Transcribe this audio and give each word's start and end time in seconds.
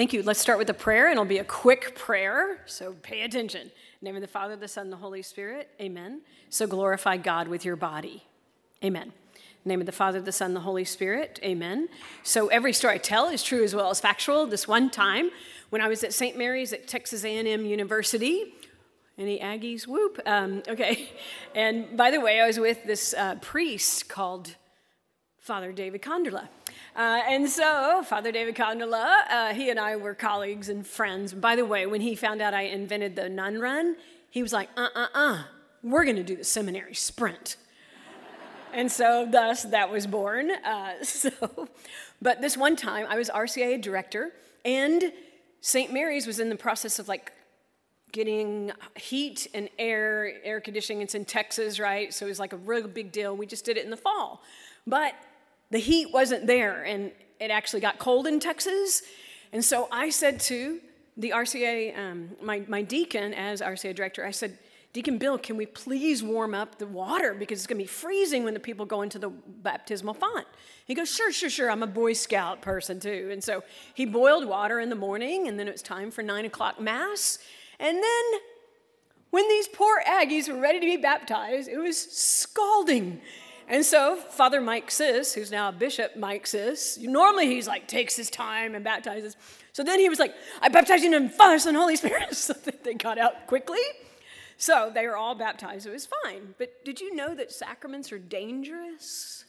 Thank 0.00 0.14
you. 0.14 0.22
Let's 0.22 0.40
start 0.40 0.58
with 0.58 0.70
a 0.70 0.72
prayer, 0.72 1.08
and 1.08 1.12
it'll 1.12 1.26
be 1.26 1.36
a 1.36 1.44
quick 1.44 1.94
prayer, 1.94 2.62
so 2.64 2.94
pay 3.02 3.20
attention. 3.20 3.70
Name 4.00 4.14
of 4.14 4.22
the 4.22 4.28
Father, 4.28 4.56
the 4.56 4.66
Son, 4.66 4.88
the 4.88 4.96
Holy 4.96 5.20
Spirit, 5.20 5.68
amen. 5.78 6.22
So 6.48 6.66
glorify 6.66 7.18
God 7.18 7.48
with 7.48 7.66
your 7.66 7.76
body, 7.76 8.24
amen. 8.82 9.12
Name 9.66 9.78
of 9.80 9.84
the 9.84 9.92
Father, 9.92 10.18
the 10.18 10.32
Son, 10.32 10.54
the 10.54 10.60
Holy 10.60 10.86
Spirit, 10.86 11.38
amen. 11.42 11.90
So 12.22 12.46
every 12.46 12.72
story 12.72 12.94
I 12.94 12.96
tell 12.96 13.28
is 13.28 13.42
true 13.42 13.62
as 13.62 13.74
well 13.74 13.90
as 13.90 14.00
factual. 14.00 14.46
This 14.46 14.66
one 14.66 14.88
time, 14.88 15.28
when 15.68 15.82
I 15.82 15.88
was 15.88 16.02
at 16.02 16.14
St. 16.14 16.34
Mary's 16.34 16.72
at 16.72 16.88
Texas 16.88 17.22
A&M 17.22 17.66
University, 17.66 18.54
any 19.18 19.38
Aggies? 19.38 19.86
Whoop. 19.86 20.18
Um, 20.24 20.62
okay. 20.66 21.10
And 21.54 21.94
by 21.94 22.10
the 22.10 22.20
way, 22.20 22.40
I 22.40 22.46
was 22.46 22.58
with 22.58 22.84
this 22.84 23.12
uh, 23.12 23.34
priest 23.34 24.08
called 24.08 24.56
Father 25.40 25.72
David 25.72 26.00
Konderla. 26.00 26.48
Uh, 26.96 27.20
and 27.28 27.48
so, 27.48 28.02
Father 28.04 28.32
David 28.32 28.56
Konderla, 28.56 29.20
uh, 29.30 29.54
he 29.54 29.70
and 29.70 29.78
I 29.78 29.96
were 29.96 30.14
colleagues 30.14 30.68
and 30.68 30.84
friends. 30.84 31.32
By 31.32 31.54
the 31.54 31.64
way, 31.64 31.86
when 31.86 32.00
he 32.00 32.16
found 32.16 32.42
out 32.42 32.52
I 32.52 32.62
invented 32.62 33.14
the 33.14 33.28
nun 33.28 33.60
run, 33.60 33.96
he 34.28 34.42
was 34.42 34.52
like, 34.52 34.68
uh 34.76 34.88
uh 34.94 35.06
uh, 35.14 35.42
we're 35.82 36.04
going 36.04 36.16
to 36.16 36.24
do 36.24 36.36
the 36.36 36.44
seminary 36.44 36.94
sprint. 36.94 37.56
and 38.72 38.90
so, 38.90 39.26
thus, 39.30 39.62
that 39.64 39.90
was 39.90 40.06
born. 40.06 40.50
Uh, 40.50 40.94
so, 41.02 41.68
but 42.20 42.40
this 42.40 42.56
one 42.56 42.74
time, 42.74 43.06
I 43.08 43.16
was 43.16 43.30
RCIA 43.30 43.80
director, 43.80 44.32
and 44.64 45.12
St. 45.60 45.92
Mary's 45.92 46.26
was 46.26 46.40
in 46.40 46.48
the 46.48 46.56
process 46.56 46.98
of 46.98 47.06
like 47.06 47.32
getting 48.12 48.72
heat 48.96 49.46
and 49.54 49.68
air, 49.78 50.32
air 50.42 50.60
conditioning. 50.60 51.02
It's 51.02 51.14
in 51.14 51.24
Texas, 51.24 51.78
right? 51.78 52.12
So 52.12 52.26
it 52.26 52.30
was 52.30 52.40
like 52.40 52.52
a 52.52 52.56
real 52.56 52.88
big 52.88 53.12
deal. 53.12 53.36
We 53.36 53.46
just 53.46 53.64
did 53.64 53.76
it 53.76 53.84
in 53.84 53.90
the 53.90 53.96
fall. 53.96 54.42
But 54.86 55.14
the 55.70 55.78
heat 55.78 56.12
wasn't 56.12 56.46
there 56.46 56.82
and 56.82 57.12
it 57.38 57.50
actually 57.50 57.80
got 57.80 57.98
cold 57.98 58.26
in 58.26 58.40
Texas. 58.40 59.02
And 59.52 59.64
so 59.64 59.88
I 59.90 60.10
said 60.10 60.40
to 60.40 60.80
the 61.16 61.30
RCIA, 61.30 61.98
um, 61.98 62.30
my, 62.42 62.62
my 62.68 62.82
deacon 62.82 63.34
as 63.34 63.60
RCIA 63.60 63.94
director, 63.94 64.24
I 64.24 64.30
said, 64.30 64.58
Deacon 64.92 65.18
Bill, 65.18 65.38
can 65.38 65.56
we 65.56 65.66
please 65.66 66.20
warm 66.20 66.52
up 66.52 66.78
the 66.78 66.86
water 66.86 67.32
because 67.32 67.60
it's 67.60 67.66
going 67.68 67.78
to 67.78 67.84
be 67.84 67.88
freezing 67.88 68.42
when 68.42 68.54
the 68.54 68.60
people 68.60 68.84
go 68.84 69.02
into 69.02 69.20
the 69.20 69.28
baptismal 69.28 70.14
font? 70.14 70.48
He 70.84 70.94
goes, 70.94 71.08
Sure, 71.14 71.30
sure, 71.30 71.48
sure. 71.48 71.70
I'm 71.70 71.84
a 71.84 71.86
Boy 71.86 72.12
Scout 72.12 72.60
person 72.60 72.98
too. 72.98 73.28
And 73.30 73.42
so 73.42 73.62
he 73.94 74.04
boiled 74.04 74.44
water 74.46 74.80
in 74.80 74.90
the 74.90 74.96
morning, 74.96 75.46
and 75.46 75.60
then 75.60 75.68
it 75.68 75.72
was 75.72 75.82
time 75.82 76.10
for 76.10 76.22
nine 76.22 76.44
o'clock 76.44 76.80
Mass. 76.80 77.38
And 77.78 77.96
then 77.96 78.40
when 79.30 79.48
these 79.48 79.68
poor 79.68 80.02
Aggies 80.08 80.52
were 80.52 80.60
ready 80.60 80.80
to 80.80 80.86
be 80.86 80.96
baptized, 80.96 81.68
it 81.68 81.78
was 81.78 81.96
scalding. 81.96 83.20
And 83.70 83.86
so 83.86 84.16
Father 84.16 84.60
Mike 84.60 84.90
Sis, 84.90 85.32
who's 85.32 85.52
now 85.52 85.70
Bishop 85.70 86.16
Mike 86.16 86.44
Sis, 86.44 86.98
normally 86.98 87.46
he's 87.46 87.68
like 87.68 87.86
takes 87.86 88.16
his 88.16 88.28
time 88.28 88.74
and 88.74 88.84
baptizes. 88.84 89.36
So 89.72 89.84
then 89.84 90.00
he 90.00 90.08
was 90.08 90.18
like, 90.18 90.34
I 90.60 90.68
baptize 90.68 91.04
you 91.04 91.16
in 91.16 91.28
Father, 91.28 91.56
Son, 91.60 91.76
Holy 91.76 91.96
Spirit. 91.96 92.34
So 92.36 92.52
they 92.52 92.94
got 92.94 93.16
out 93.16 93.46
quickly. 93.46 93.78
So 94.56 94.90
they 94.92 95.06
were 95.06 95.16
all 95.16 95.36
baptized. 95.36 95.86
It 95.86 95.92
was 95.92 96.08
fine. 96.24 96.54
But 96.58 96.84
did 96.84 97.00
you 97.00 97.14
know 97.14 97.32
that 97.36 97.52
sacraments 97.52 98.10
are 98.10 98.18
dangerous? 98.18 99.44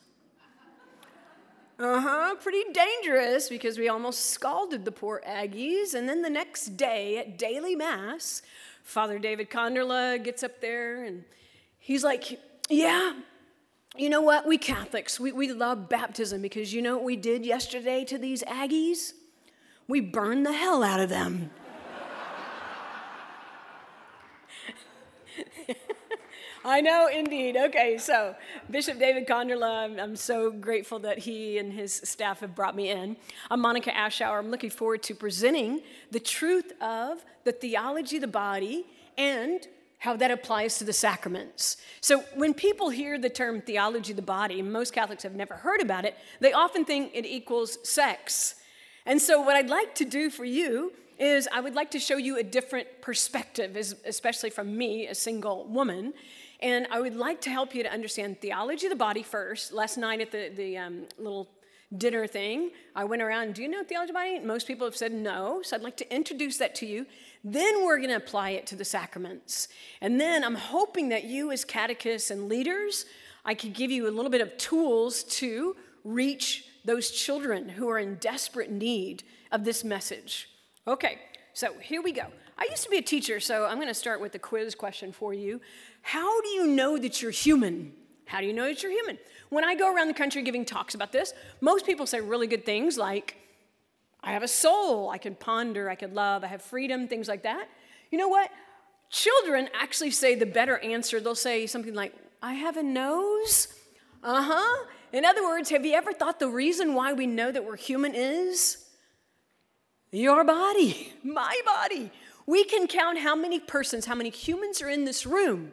Uh 1.80 2.00
huh, 2.00 2.36
pretty 2.36 2.64
dangerous 2.72 3.50
because 3.50 3.80
we 3.80 3.90
almost 3.90 4.30
scalded 4.30 4.86
the 4.86 4.92
poor 4.92 5.20
Aggies. 5.28 5.96
And 5.96 6.08
then 6.08 6.22
the 6.22 6.30
next 6.30 6.78
day 6.78 7.18
at 7.18 7.40
daily 7.40 7.76
mass, 7.76 8.44
Father 8.84 9.18
David 9.18 9.50
Konderla 9.50 10.24
gets 10.24 10.44
up 10.44 10.62
there 10.62 11.04
and 11.06 11.24
he's 11.80 12.04
like, 12.04 12.40
Yeah, 12.70 13.14
you 13.98 14.10
know 14.10 14.22
what? 14.22 14.48
We 14.48 14.58
Catholics, 14.58 15.20
we, 15.20 15.32
we 15.34 15.52
love 15.52 15.90
baptism 15.90 16.42
because 16.42 16.74
you 16.74 16.82
know 16.82 16.96
what 16.96 17.04
we 17.04 17.18
did 17.18 17.46
yesterday 17.46 18.06
to 18.06 18.18
these 18.18 18.42
Aggies? 18.44 19.14
We 19.88 20.00
burned 20.00 20.46
the 20.46 20.54
hell 20.54 20.82
out 20.84 21.02
of 21.02 21.10
them. 21.10 21.52
I 26.64 26.80
know, 26.80 27.10
indeed. 27.12 27.58
Okay, 27.58 27.98
so 27.98 28.36
Bishop 28.70 29.00
David 29.00 29.28
Konderla, 29.28 29.84
I'm 29.84 30.00
I'm 30.00 30.16
so 30.16 30.52
grateful 30.52 31.00
that 31.00 31.18
he 31.20 31.58
and 31.58 31.74
his 31.74 31.94
staff 31.94 32.40
have 32.42 32.56
brought 32.56 32.76
me 32.76 32.90
in. 32.90 33.18
I'm 33.50 33.60
Monica 33.60 33.92
Ashour. 33.92 34.40
I'm 34.40 34.52
looking 34.52 34.70
forward 34.70 35.04
to 35.04 35.16
presenting 35.16 35.82
the 36.12 36.20
truth 36.20 36.72
of 36.82 37.26
the 37.44 37.52
theology 37.52 38.18
of 38.18 38.22
the 38.22 38.28
body 38.28 38.86
and 39.18 39.68
how 40.02 40.16
that 40.16 40.32
applies 40.32 40.80
to 40.80 40.84
the 40.84 40.94
sacraments. 40.94 41.78
So, 42.02 42.22
when 42.34 42.56
people 42.56 42.90
hear 42.90 43.20
the 43.20 43.30
term 43.30 43.62
theology 43.62 44.14
of 44.14 44.16
the 44.16 44.24
body, 44.24 44.62
most 44.64 44.94
Catholics 44.94 45.22
have 45.22 45.36
never 45.36 45.54
heard 45.54 45.80
about 45.80 46.06
it, 46.06 46.16
they 46.40 46.54
often 46.54 46.86
think 46.86 47.12
it 47.14 47.26
equals 47.26 47.78
sex. 47.88 48.56
And 49.06 49.22
so, 49.22 49.42
what 49.42 49.56
I'd 49.56 49.70
like 49.70 49.94
to 49.96 50.06
do 50.06 50.32
for 50.32 50.44
you 50.44 50.92
is 51.20 51.48
I 51.54 51.62
would 51.62 51.76
like 51.76 51.92
to 51.92 52.00
show 52.00 52.18
you 52.18 52.40
a 52.40 52.44
different 52.44 52.88
perspective, 53.02 53.76
especially 53.76 54.50
from 54.50 54.76
me, 54.76 55.06
a 55.06 55.14
single 55.14 55.66
woman. 55.68 56.14
And 56.62 56.88
I 56.90 57.00
would 57.00 57.16
like 57.16 57.40
to 57.42 57.52
help 57.52 57.76
you 57.76 57.84
to 57.84 57.92
understand 57.94 58.42
theology 58.42 58.88
of 58.88 58.90
the 58.90 58.96
body 58.96 59.22
first. 59.22 59.72
Last 59.72 59.98
night 59.98 60.20
at 60.20 60.32
the, 60.32 60.52
the 60.56 60.80
um, 60.80 61.04
little 61.20 61.48
dinner 61.96 62.26
thing, 62.26 62.72
I 62.96 63.04
went 63.04 63.22
around, 63.22 63.56
do 63.56 63.62
you 63.62 63.68
know 63.68 63.84
theology 63.84 64.10
of 64.10 64.16
the 64.16 64.20
body? 64.20 64.40
Most 64.40 64.66
people 64.66 64.88
have 64.88 64.96
said 64.96 65.12
no. 65.12 65.62
So 65.64 65.76
I'd 65.76 65.84
like 65.84 65.98
to 65.98 66.16
introduce 66.16 66.58
that 66.58 66.74
to 66.76 66.86
you. 66.86 67.06
Then 67.44 67.86
we're 67.86 67.98
going 67.98 68.10
to 68.10 68.16
apply 68.16 68.52
it 68.52 68.68
to 68.68 68.76
the 68.76 68.86
sacraments. 68.86 69.68
And 70.00 70.20
then 70.20 70.44
I'm 70.44 70.56
hoping 70.56 71.10
that 71.10 71.24
you, 71.24 71.52
as 71.52 71.66
catechists 71.66 72.30
and 72.30 72.48
leaders, 72.48 73.06
I 73.44 73.56
could 73.56 73.74
give 73.74 73.90
you 73.90 74.08
a 74.08 74.12
little 74.12 74.30
bit 74.30 74.42
of 74.42 74.56
tools 74.58 75.24
to 75.24 75.76
reach 76.04 76.66
those 76.86 77.12
children 77.12 77.70
who 77.70 77.90
are 77.90 78.00
in 78.00 78.16
desperate 78.16 78.72
need 78.72 79.24
of 79.52 79.64
this 79.64 79.84
message. 79.84 80.50
Okay, 80.88 81.20
so 81.54 81.74
here 81.82 82.02
we 82.02 82.12
go. 82.12 82.26
I 82.58 82.68
used 82.70 82.84
to 82.84 82.90
be 82.90 82.98
a 82.98 83.02
teacher, 83.02 83.40
so 83.40 83.66
I'm 83.66 83.78
going 83.78 83.88
to 83.88 83.94
start 83.94 84.22
with 84.22 84.36
a 84.36 84.40
quiz 84.40 84.76
question 84.76 85.12
for 85.12 85.34
you. 85.34 85.62
How 86.04 86.42
do 86.42 86.48
you 86.50 86.68
know 86.68 86.98
that 86.98 87.22
you're 87.22 87.32
human? 87.32 87.94
How 88.26 88.40
do 88.40 88.46
you 88.46 88.54
know 88.54 88.66
that 88.66 88.84
you're 88.84 88.92
human? 88.92 89.18
When 89.50 89.64
I 89.64 89.76
go 89.76 89.94
around 89.94 90.08
the 90.08 90.14
country 90.14 90.42
giving 90.44 90.64
talks 90.64 90.94
about 90.94 91.12
this, 91.12 91.34
most 91.60 91.86
people 91.86 92.06
say 92.06 92.22
really 92.22 92.48
good 92.48 92.66
things 92.66 92.98
like, 92.98 93.36
I 94.24 94.32
have 94.34 94.44
a 94.44 94.48
soul. 94.48 95.10
I 95.10 95.18
can 95.18 95.36
ponder. 95.36 95.90
I 95.90 95.96
can 95.96 96.14
love. 96.14 96.44
I 96.44 96.48
have 96.48 96.62
freedom, 96.62 97.08
things 97.08 97.28
like 97.28 97.44
that. 97.44 97.68
You 98.12 98.18
know 98.18 98.28
what? 98.28 98.52
Children 99.10 99.70
actually 99.80 100.12
say 100.12 100.36
the 100.36 100.46
better 100.46 100.78
answer. 100.80 101.20
They'll 101.20 101.36
say 101.36 101.68
something 101.68 101.94
like, 101.94 102.14
I 102.42 102.54
have 102.54 102.78
a 102.78 102.84
nose. 102.84 103.68
Uh 104.24 104.44
huh. 104.44 104.86
In 105.12 105.26
other 105.26 105.44
words, 105.44 105.70
have 105.70 105.86
you 105.86 105.94
ever 105.94 106.14
thought 106.14 106.40
the 106.40 106.48
reason 106.48 106.94
why 106.94 107.14
we 107.14 107.28
know 107.28 107.52
that 107.52 107.66
we're 107.66 107.76
human 107.76 108.16
is 108.16 108.86
your 110.12 110.44
body, 110.44 111.14
my 111.24 111.60
body? 111.66 112.12
We 112.46 112.64
can 112.64 112.88
count 112.88 113.20
how 113.20 113.36
many 113.36 113.60
persons, 113.60 114.06
how 114.06 114.16
many 114.16 114.30
humans 114.30 114.82
are 114.82 114.90
in 114.90 115.06
this 115.06 115.26
room 115.26 115.72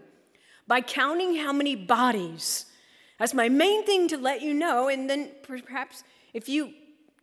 by 0.66 0.80
counting 0.80 1.36
how 1.36 1.52
many 1.52 1.74
bodies. 1.74 2.66
That's 3.18 3.34
my 3.34 3.48
main 3.48 3.84
thing 3.84 4.08
to 4.08 4.16
let 4.16 4.42
you 4.42 4.54
know. 4.54 4.88
And 4.88 5.08
then 5.08 5.30
perhaps 5.42 6.04
if 6.34 6.48
you 6.48 6.72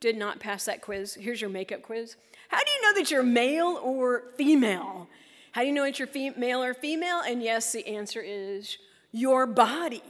did 0.05 0.17
not 0.17 0.39
pass 0.39 0.66
that 0.66 0.81
quiz, 0.81 1.16
here's 1.16 1.41
your 1.41 1.49
makeup 1.49 1.81
quiz. 1.81 2.16
How 2.49 2.59
do 2.59 2.71
you 2.71 2.81
know 2.83 2.99
that 2.99 3.09
you're 3.09 3.23
male 3.23 3.79
or 3.81 4.25
female? 4.38 5.07
How 5.51 5.61
do 5.61 5.67
you 5.67 5.73
know 5.73 5.83
that 5.83 5.97
you're 5.97 6.33
male 6.38 6.63
or 6.63 6.75
female? 6.75 7.21
And 7.25 7.41
yes, 7.41 7.71
the 7.71 7.88
answer 7.88 8.21
is 8.21 8.77
your 9.11 9.47
body. 9.47 10.03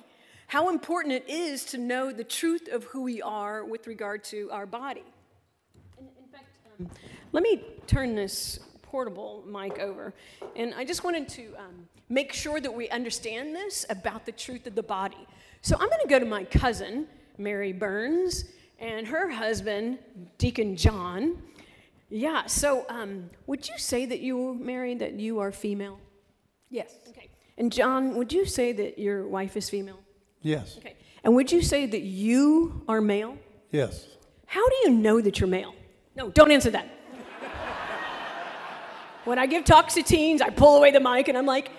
How 0.47 0.67
important 0.69 1.13
it 1.13 1.29
is 1.29 1.63
to 1.65 1.77
know 1.77 2.11
the 2.11 2.25
truth 2.25 2.67
of 2.67 2.83
who 2.83 3.03
we 3.03 3.21
are 3.21 3.63
with 3.63 3.87
regard 3.87 4.25
to 4.25 4.49
our 4.51 4.65
body. 4.65 5.03
In, 5.97 6.05
in 6.05 6.29
fact, 6.29 6.57
um, 6.77 6.89
let 7.31 7.41
me 7.41 7.63
turn 7.87 8.15
this 8.15 8.59
portable 8.81 9.45
mic 9.47 9.79
over. 9.79 10.13
And 10.57 10.73
I 10.75 10.83
just 10.83 11.05
wanted 11.05 11.29
to 11.29 11.55
um, 11.57 11.87
make 12.09 12.33
sure 12.33 12.59
that 12.59 12.73
we 12.73 12.89
understand 12.89 13.55
this 13.55 13.85
about 13.89 14.25
the 14.25 14.33
truth 14.33 14.67
of 14.67 14.75
the 14.75 14.83
body. 14.83 15.25
So 15.61 15.75
I'm 15.79 15.87
going 15.87 16.01
to 16.01 16.09
go 16.09 16.19
to 16.19 16.25
my 16.25 16.43
cousin, 16.43 17.07
Mary 17.37 17.71
Burns, 17.71 18.43
and 18.85 19.07
her 19.07 19.29
husband, 19.31 19.97
Deacon 20.37 20.75
John. 20.75 21.41
Yeah, 22.09 22.45
so 22.45 22.85
um, 22.87 23.31
would 23.47 23.67
you 23.67 23.77
say 23.79 24.05
that 24.05 24.19
you 24.19 24.53
married, 24.53 24.99
that 24.99 25.13
you 25.19 25.39
are 25.39 25.51
female? 25.51 25.99
Yes. 26.69 26.95
Okay. 27.09 27.31
And 27.57 27.71
John, 27.71 28.15
would 28.15 28.31
you 28.31 28.45
say 28.45 28.73
that 28.73 28.99
your 28.99 29.27
wife 29.27 29.57
is 29.57 29.69
female? 29.69 29.99
Yes. 30.43 30.77
Okay. 30.77 30.95
And 31.23 31.33
would 31.33 31.51
you 31.51 31.63
say 31.63 31.87
that 31.87 32.01
you 32.01 32.83
are 32.87 33.01
male? 33.01 33.37
Yes. 33.71 34.07
How 34.45 34.67
do 34.69 34.75
you 34.83 34.91
know 34.91 35.19
that 35.19 35.39
you're 35.39 35.49
male? 35.49 35.73
No, 36.15 36.29
don't 36.29 36.51
answer 36.51 36.69
that. 36.69 36.87
when 39.23 39.39
I 39.39 39.47
give 39.47 39.65
talks 39.65 39.95
to 39.95 40.03
teens, 40.03 40.41
I 40.41 40.51
pull 40.51 40.77
away 40.77 40.91
the 40.91 40.99
mic 40.99 41.27
and 41.27 41.35
I'm 41.35 41.47
like, 41.47 41.71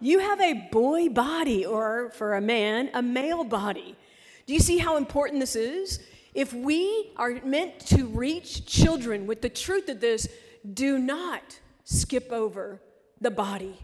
you 0.00 0.18
have 0.18 0.38
a 0.42 0.68
boy 0.70 1.08
body, 1.08 1.64
or 1.64 2.10
for 2.10 2.34
a 2.34 2.40
man, 2.42 2.90
a 2.92 3.00
male 3.00 3.44
body. 3.44 3.96
Do 4.44 4.52
you 4.52 4.60
see 4.60 4.76
how 4.76 4.98
important 4.98 5.40
this 5.40 5.56
is? 5.56 6.00
If 6.36 6.52
we 6.52 7.12
are 7.16 7.40
meant 7.44 7.80
to 7.86 8.04
reach 8.04 8.66
children 8.66 9.26
with 9.26 9.40
the 9.40 9.48
truth 9.48 9.88
of 9.88 10.00
this, 10.00 10.28
do 10.74 10.98
not 10.98 11.58
skip 11.84 12.30
over 12.30 12.82
the 13.22 13.30
body. 13.30 13.78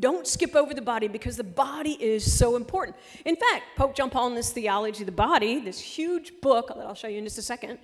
Don't 0.00 0.26
skip 0.26 0.56
over 0.56 0.72
the 0.72 0.80
body 0.80 1.08
because 1.08 1.36
the 1.36 1.44
body 1.44 1.92
is 2.00 2.24
so 2.32 2.56
important. 2.56 2.96
In 3.26 3.36
fact, 3.36 3.64
Pope 3.76 3.94
John 3.94 4.08
Paul 4.08 4.28
in 4.28 4.34
this 4.34 4.50
Theology 4.50 5.02
of 5.02 5.06
the 5.06 5.12
Body, 5.12 5.60
this 5.60 5.78
huge 5.78 6.32
book 6.40 6.68
that 6.68 6.86
I'll 6.86 6.94
show 6.94 7.06
you 7.06 7.18
in 7.18 7.24
just 7.24 7.36
a 7.36 7.42
second, 7.42 7.78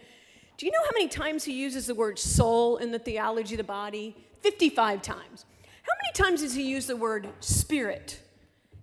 Do 0.57 0.65
you 0.65 0.73
know 0.73 0.83
how 0.83 0.93
many 0.95 1.09
times 1.09 1.45
he 1.45 1.53
uses 1.53 1.87
the 1.87 1.95
word 1.95 2.19
soul 2.19 2.79
in 2.79 2.93
the 2.93 2.99
theology 2.99 3.55
of 3.55 3.59
the 3.59 3.65
body? 3.65 4.17
55 4.41 5.03
times. 5.03 5.45
How 5.83 5.93
many 6.03 6.13
times 6.15 6.41
does 6.41 6.55
he 6.55 6.63
use 6.63 6.87
the 6.87 6.97
word 6.97 7.29
spirit? 7.41 8.23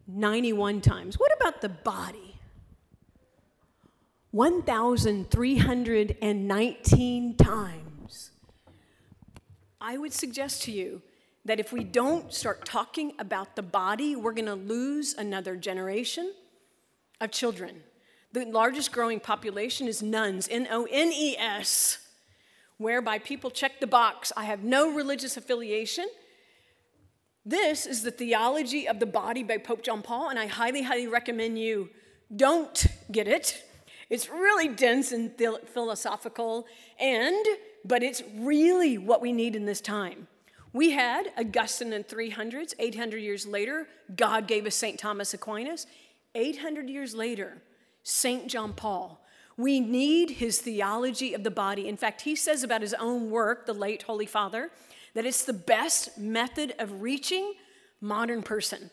91 0.06 0.82
times. 0.82 1.18
What 1.18 1.32
about 1.40 1.62
the 1.62 1.70
body? 1.70 2.27
1,319 4.38 7.38
times. 7.38 8.32
I 9.82 9.98
would 9.98 10.14
suggest 10.14 10.62
to 10.64 10.72
you 10.72 11.02
that 11.46 11.60
if 11.60 11.74
we 11.74 11.84
don't 11.84 12.32
start 12.32 12.64
talking 12.64 13.14
about 13.18 13.56
the 13.56 13.64
body, 13.64 14.16
we're 14.16 14.34
going 14.34 14.46
to 14.46 14.54
lose 14.54 15.16
another 15.16 15.56
generation 15.56 16.36
of 17.20 17.32
children. 17.32 17.82
The 18.32 18.46
largest 18.46 18.92
growing 18.92 19.20
population 19.20 19.88
is 19.88 20.04
nuns, 20.04 20.48
N 20.52 20.68
O 20.70 20.88
N 20.92 21.12
E 21.12 21.36
S, 21.36 21.98
whereby 22.78 23.18
people 23.18 23.50
check 23.50 23.80
the 23.80 23.88
box 23.88 24.32
I 24.38 24.44
have 24.44 24.64
no 24.64 24.94
religious 24.94 25.36
affiliation. 25.36 26.06
This 27.44 27.88
is 27.88 28.04
the 28.04 28.12
theology 28.12 28.88
of 28.88 29.00
the 29.00 29.08
body 29.08 29.42
by 29.42 29.58
Pope 29.58 29.82
John 29.82 30.04
Paul, 30.04 30.30
and 30.30 30.38
I 30.38 30.46
highly, 30.46 30.84
highly 30.84 31.08
recommend 31.08 31.58
you 31.58 31.90
don't 32.36 32.86
get 33.12 33.28
it. 33.28 33.64
It's 34.10 34.30
really 34.30 34.68
dense 34.70 35.12
and 35.12 35.32
philosophical, 35.74 36.66
and 37.00 37.46
but 37.84 38.04
it's 38.04 38.24
really 38.36 38.98
what 38.98 39.22
we 39.22 39.32
need 39.32 39.56
in 39.56 39.66
this 39.66 39.82
time. 39.82 40.28
We 40.74 40.92
had 40.92 41.32
Augustine 41.38 41.94
in 41.94 42.04
300s, 42.04 42.74
800 42.78 43.18
years 43.18 43.48
later, 43.48 43.88
God 44.16 44.48
gave 44.48 44.66
us 44.66 44.76
St. 44.76 45.00
Thomas 45.00 45.34
Aquinas. 45.34 45.88
800 46.36 46.90
years 46.90 47.16
later, 47.16 47.58
St. 48.04 48.48
John 48.48 48.74
Paul. 48.74 49.20
We 49.58 49.80
need 49.80 50.32
his 50.32 50.60
theology 50.60 51.34
of 51.34 51.44
the 51.44 51.52
body. 51.52 51.88
In 51.88 51.98
fact, 51.98 52.22
he 52.22 52.36
says 52.36 52.64
about 52.64 52.82
his 52.82 52.94
own 52.94 53.32
work, 53.32 53.66
the 53.66 53.74
late 53.74 54.04
Holy 54.04 54.28
Father, 54.28 54.70
that 55.16 55.26
it's 55.26 55.46
the 55.46 55.54
best 55.54 56.18
method 56.18 56.76
of 56.78 57.02
reaching 57.02 57.54
modern 58.00 58.44
person. 58.44 58.92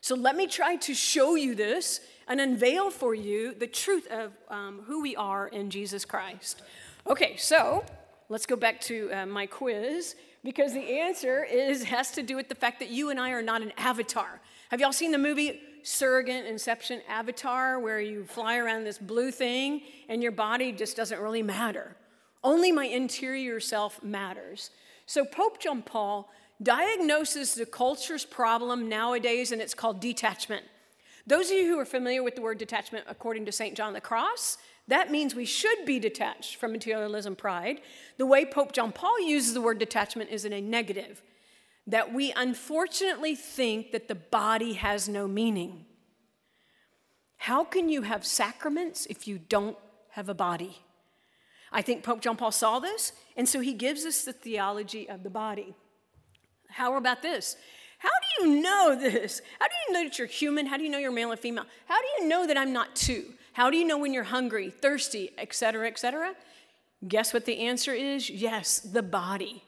So 0.00 0.14
let 0.14 0.36
me 0.36 0.46
try 0.46 0.76
to 0.76 0.94
show 0.94 1.34
you 1.34 1.54
this 1.54 2.00
and 2.28 2.40
unveil 2.40 2.90
for 2.90 3.14
you 3.14 3.54
the 3.54 3.66
truth 3.66 4.06
of 4.08 4.32
um, 4.48 4.82
who 4.86 5.02
we 5.02 5.14
are 5.16 5.48
in 5.48 5.70
Jesus 5.70 6.04
Christ. 6.04 6.62
Okay, 7.06 7.36
so 7.36 7.84
let's 8.28 8.46
go 8.46 8.56
back 8.56 8.80
to 8.82 9.10
uh, 9.12 9.26
my 9.26 9.46
quiz 9.46 10.16
because 10.42 10.72
the 10.72 11.00
answer 11.00 11.44
is 11.44 11.84
has 11.96 12.10
to 12.12 12.22
do 12.22 12.36
with 12.36 12.48
the 12.48 12.54
fact 12.54 12.80
that 12.80 12.90
you 12.90 13.10
and 13.10 13.20
I 13.20 13.30
are 13.30 13.42
not 13.42 13.62
an 13.62 13.72
avatar. 13.76 14.40
Have 14.70 14.80
y'all 14.80 14.92
seen 14.92 15.12
the 15.12 15.18
movie 15.18 15.60
surrogate 15.86 16.46
inception 16.46 17.00
avatar 17.08 17.78
where 17.78 18.00
you 18.00 18.24
fly 18.24 18.56
around 18.56 18.82
this 18.82 18.98
blue 18.98 19.30
thing 19.30 19.82
and 20.08 20.20
your 20.20 20.32
body 20.32 20.72
just 20.72 20.96
doesn't 20.96 21.20
really 21.20 21.44
matter. 21.44 21.94
Only 22.42 22.72
my 22.72 22.86
interior 22.86 23.60
self 23.60 24.02
matters. 24.02 24.70
So 25.06 25.24
Pope 25.24 25.60
John 25.60 25.82
Paul 25.82 26.28
diagnoses 26.60 27.54
the 27.54 27.66
culture's 27.66 28.24
problem 28.24 28.88
nowadays, 28.88 29.52
and 29.52 29.62
it's 29.62 29.74
called 29.74 30.00
detachment. 30.00 30.64
Those 31.26 31.50
of 31.50 31.56
you 31.56 31.66
who 31.66 31.78
are 31.78 31.84
familiar 31.84 32.22
with 32.22 32.36
the 32.36 32.42
word 32.42 32.58
detachment, 32.58 33.04
according 33.08 33.46
to 33.46 33.52
St. 33.52 33.76
John 33.76 33.92
the 33.92 34.00
Cross, 34.00 34.58
that 34.88 35.10
means 35.10 35.34
we 35.34 35.44
should 35.44 35.84
be 35.84 35.98
detached 35.98 36.56
from 36.56 36.72
materialism 36.72 37.34
pride. 37.34 37.80
The 38.16 38.26
way 38.26 38.44
Pope 38.44 38.72
John 38.72 38.92
Paul 38.92 39.20
uses 39.20 39.52
the 39.52 39.60
word 39.60 39.78
detachment 39.78 40.30
is 40.30 40.44
in 40.44 40.52
a 40.52 40.60
negative 40.60 41.22
that 41.88 42.12
we 42.12 42.32
unfortunately 42.36 43.34
think 43.34 43.92
that 43.92 44.08
the 44.08 44.14
body 44.14 44.74
has 44.74 45.08
no 45.08 45.26
meaning. 45.26 45.86
How 47.38 47.64
can 47.64 47.88
you 47.88 48.02
have 48.02 48.24
sacraments 48.24 49.06
if 49.06 49.28
you 49.28 49.38
don't 49.38 49.76
have 50.10 50.28
a 50.28 50.34
body? 50.34 50.78
I 51.72 51.82
think 51.82 52.02
Pope 52.02 52.20
John 52.20 52.36
Paul 52.36 52.52
saw 52.52 52.78
this, 52.78 53.12
and 53.36 53.48
so 53.48 53.60
he 53.60 53.72
gives 53.72 54.04
us 54.04 54.24
the 54.24 54.32
theology 54.32 55.08
of 55.08 55.22
the 55.22 55.30
body. 55.30 55.74
How 56.70 56.96
about 56.96 57.22
this? 57.22 57.56
How 57.98 58.08
do 58.08 58.44
you 58.48 58.60
know 58.62 58.96
this? 58.98 59.40
How 59.58 59.66
do 59.66 59.74
you 59.86 59.94
know 59.94 60.04
that 60.04 60.18
you're 60.18 60.26
human? 60.26 60.66
How 60.66 60.76
do 60.76 60.84
you 60.84 60.90
know 60.90 60.98
you're 60.98 61.12
male 61.12 61.30
and 61.30 61.40
female? 61.40 61.64
How 61.86 62.00
do 62.00 62.06
you 62.18 62.28
know 62.28 62.46
that 62.46 62.56
I'm 62.56 62.72
not 62.72 62.94
two? 62.94 63.32
How 63.52 63.70
do 63.70 63.76
you 63.76 63.86
know 63.86 63.98
when 63.98 64.12
you're 64.12 64.24
hungry, 64.24 64.70
thirsty, 64.70 65.30
etc., 65.38 65.86
etc.? 65.86 66.34
Guess 67.06 67.32
what 67.32 67.44
the 67.44 67.58
answer 67.60 67.92
is? 67.92 68.28
Yes, 68.28 68.80
the 68.80 69.02
body. 69.02 69.62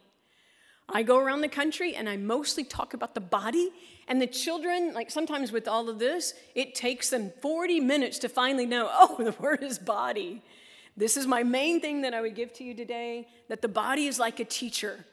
I 0.89 1.03
go 1.03 1.19
around 1.19 1.43
the 1.43 1.49
country 1.49 1.95
and 1.95 2.09
I 2.09 2.17
mostly 2.17 2.65
talk 2.65 2.95
about 2.95 3.15
the 3.15 3.21
body. 3.21 3.71
And 4.07 4.23
the 4.23 4.27
children, 4.27 4.95
like 4.95 5.11
sometimes 5.11 5.53
with 5.53 5.69
all 5.69 5.89
of 5.89 5.99
this, 5.99 6.33
it 6.55 6.75
takes 6.75 7.11
them 7.11 7.31
40 7.43 7.81
minutes 7.81 8.19
to 8.21 8.29
finally 8.29 8.65
know, 8.65 8.89
oh, 8.93 9.17
the 9.19 9.33
word 9.41 9.63
is 9.63 9.79
body. 9.79 10.43
This 10.97 11.17
is 11.17 11.27
my 11.27 11.43
main 11.43 11.81
thing 11.81 12.03
that 12.03 12.15
I 12.15 12.21
would 12.21 12.35
give 12.35 12.53
to 12.55 12.65
you 12.65 12.75
today 12.75 13.29
that 13.49 13.63
the 13.63 13.69
body 13.69 14.07
is 14.07 14.19
like 14.19 14.41
a 14.41 14.45
teacher, 14.45 15.05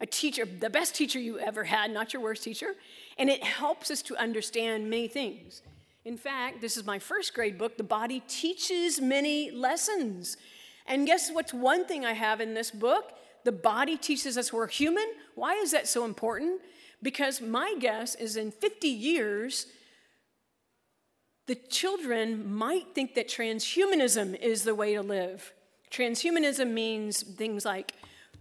a 0.00 0.06
teacher, 0.06 0.44
the 0.44 0.70
best 0.70 0.94
teacher 0.94 1.18
you 1.18 1.38
ever 1.38 1.64
had, 1.64 1.90
not 1.90 2.12
your 2.12 2.22
worst 2.22 2.42
teacher. 2.42 2.74
And 3.18 3.30
it 3.30 3.42
helps 3.42 3.90
us 3.90 4.02
to 4.02 4.16
understand 4.16 4.90
many 4.90 5.08
things. 5.08 5.62
In 6.04 6.16
fact, 6.16 6.60
this 6.60 6.76
is 6.76 6.84
my 6.84 6.98
first 6.98 7.34
grade 7.34 7.56
book. 7.56 7.76
The 7.76 7.84
body 7.84 8.22
teaches 8.28 9.00
many 9.00 9.50
lessons. 9.50 10.36
And 10.86 11.06
guess 11.06 11.30
what's 11.32 11.54
one 11.54 11.86
thing 11.86 12.04
I 12.04 12.12
have 12.12 12.40
in 12.40 12.54
this 12.54 12.70
book? 12.70 13.14
the 13.44 13.52
body 13.52 13.96
teaches 13.96 14.36
us 14.36 14.52
we're 14.52 14.66
human. 14.66 15.04
Why 15.34 15.54
is 15.54 15.70
that 15.72 15.86
so 15.86 16.04
important? 16.04 16.60
Because 17.02 17.40
my 17.40 17.76
guess 17.78 18.14
is 18.14 18.36
in 18.36 18.50
50 18.50 18.88
years, 18.88 19.66
the 21.46 21.54
children 21.54 22.52
might 22.52 22.94
think 22.94 23.14
that 23.14 23.28
transhumanism 23.28 24.40
is 24.40 24.64
the 24.64 24.74
way 24.74 24.94
to 24.94 25.02
live. 25.02 25.52
Transhumanism 25.90 26.72
means 26.72 27.22
things 27.22 27.66
like 27.66 27.92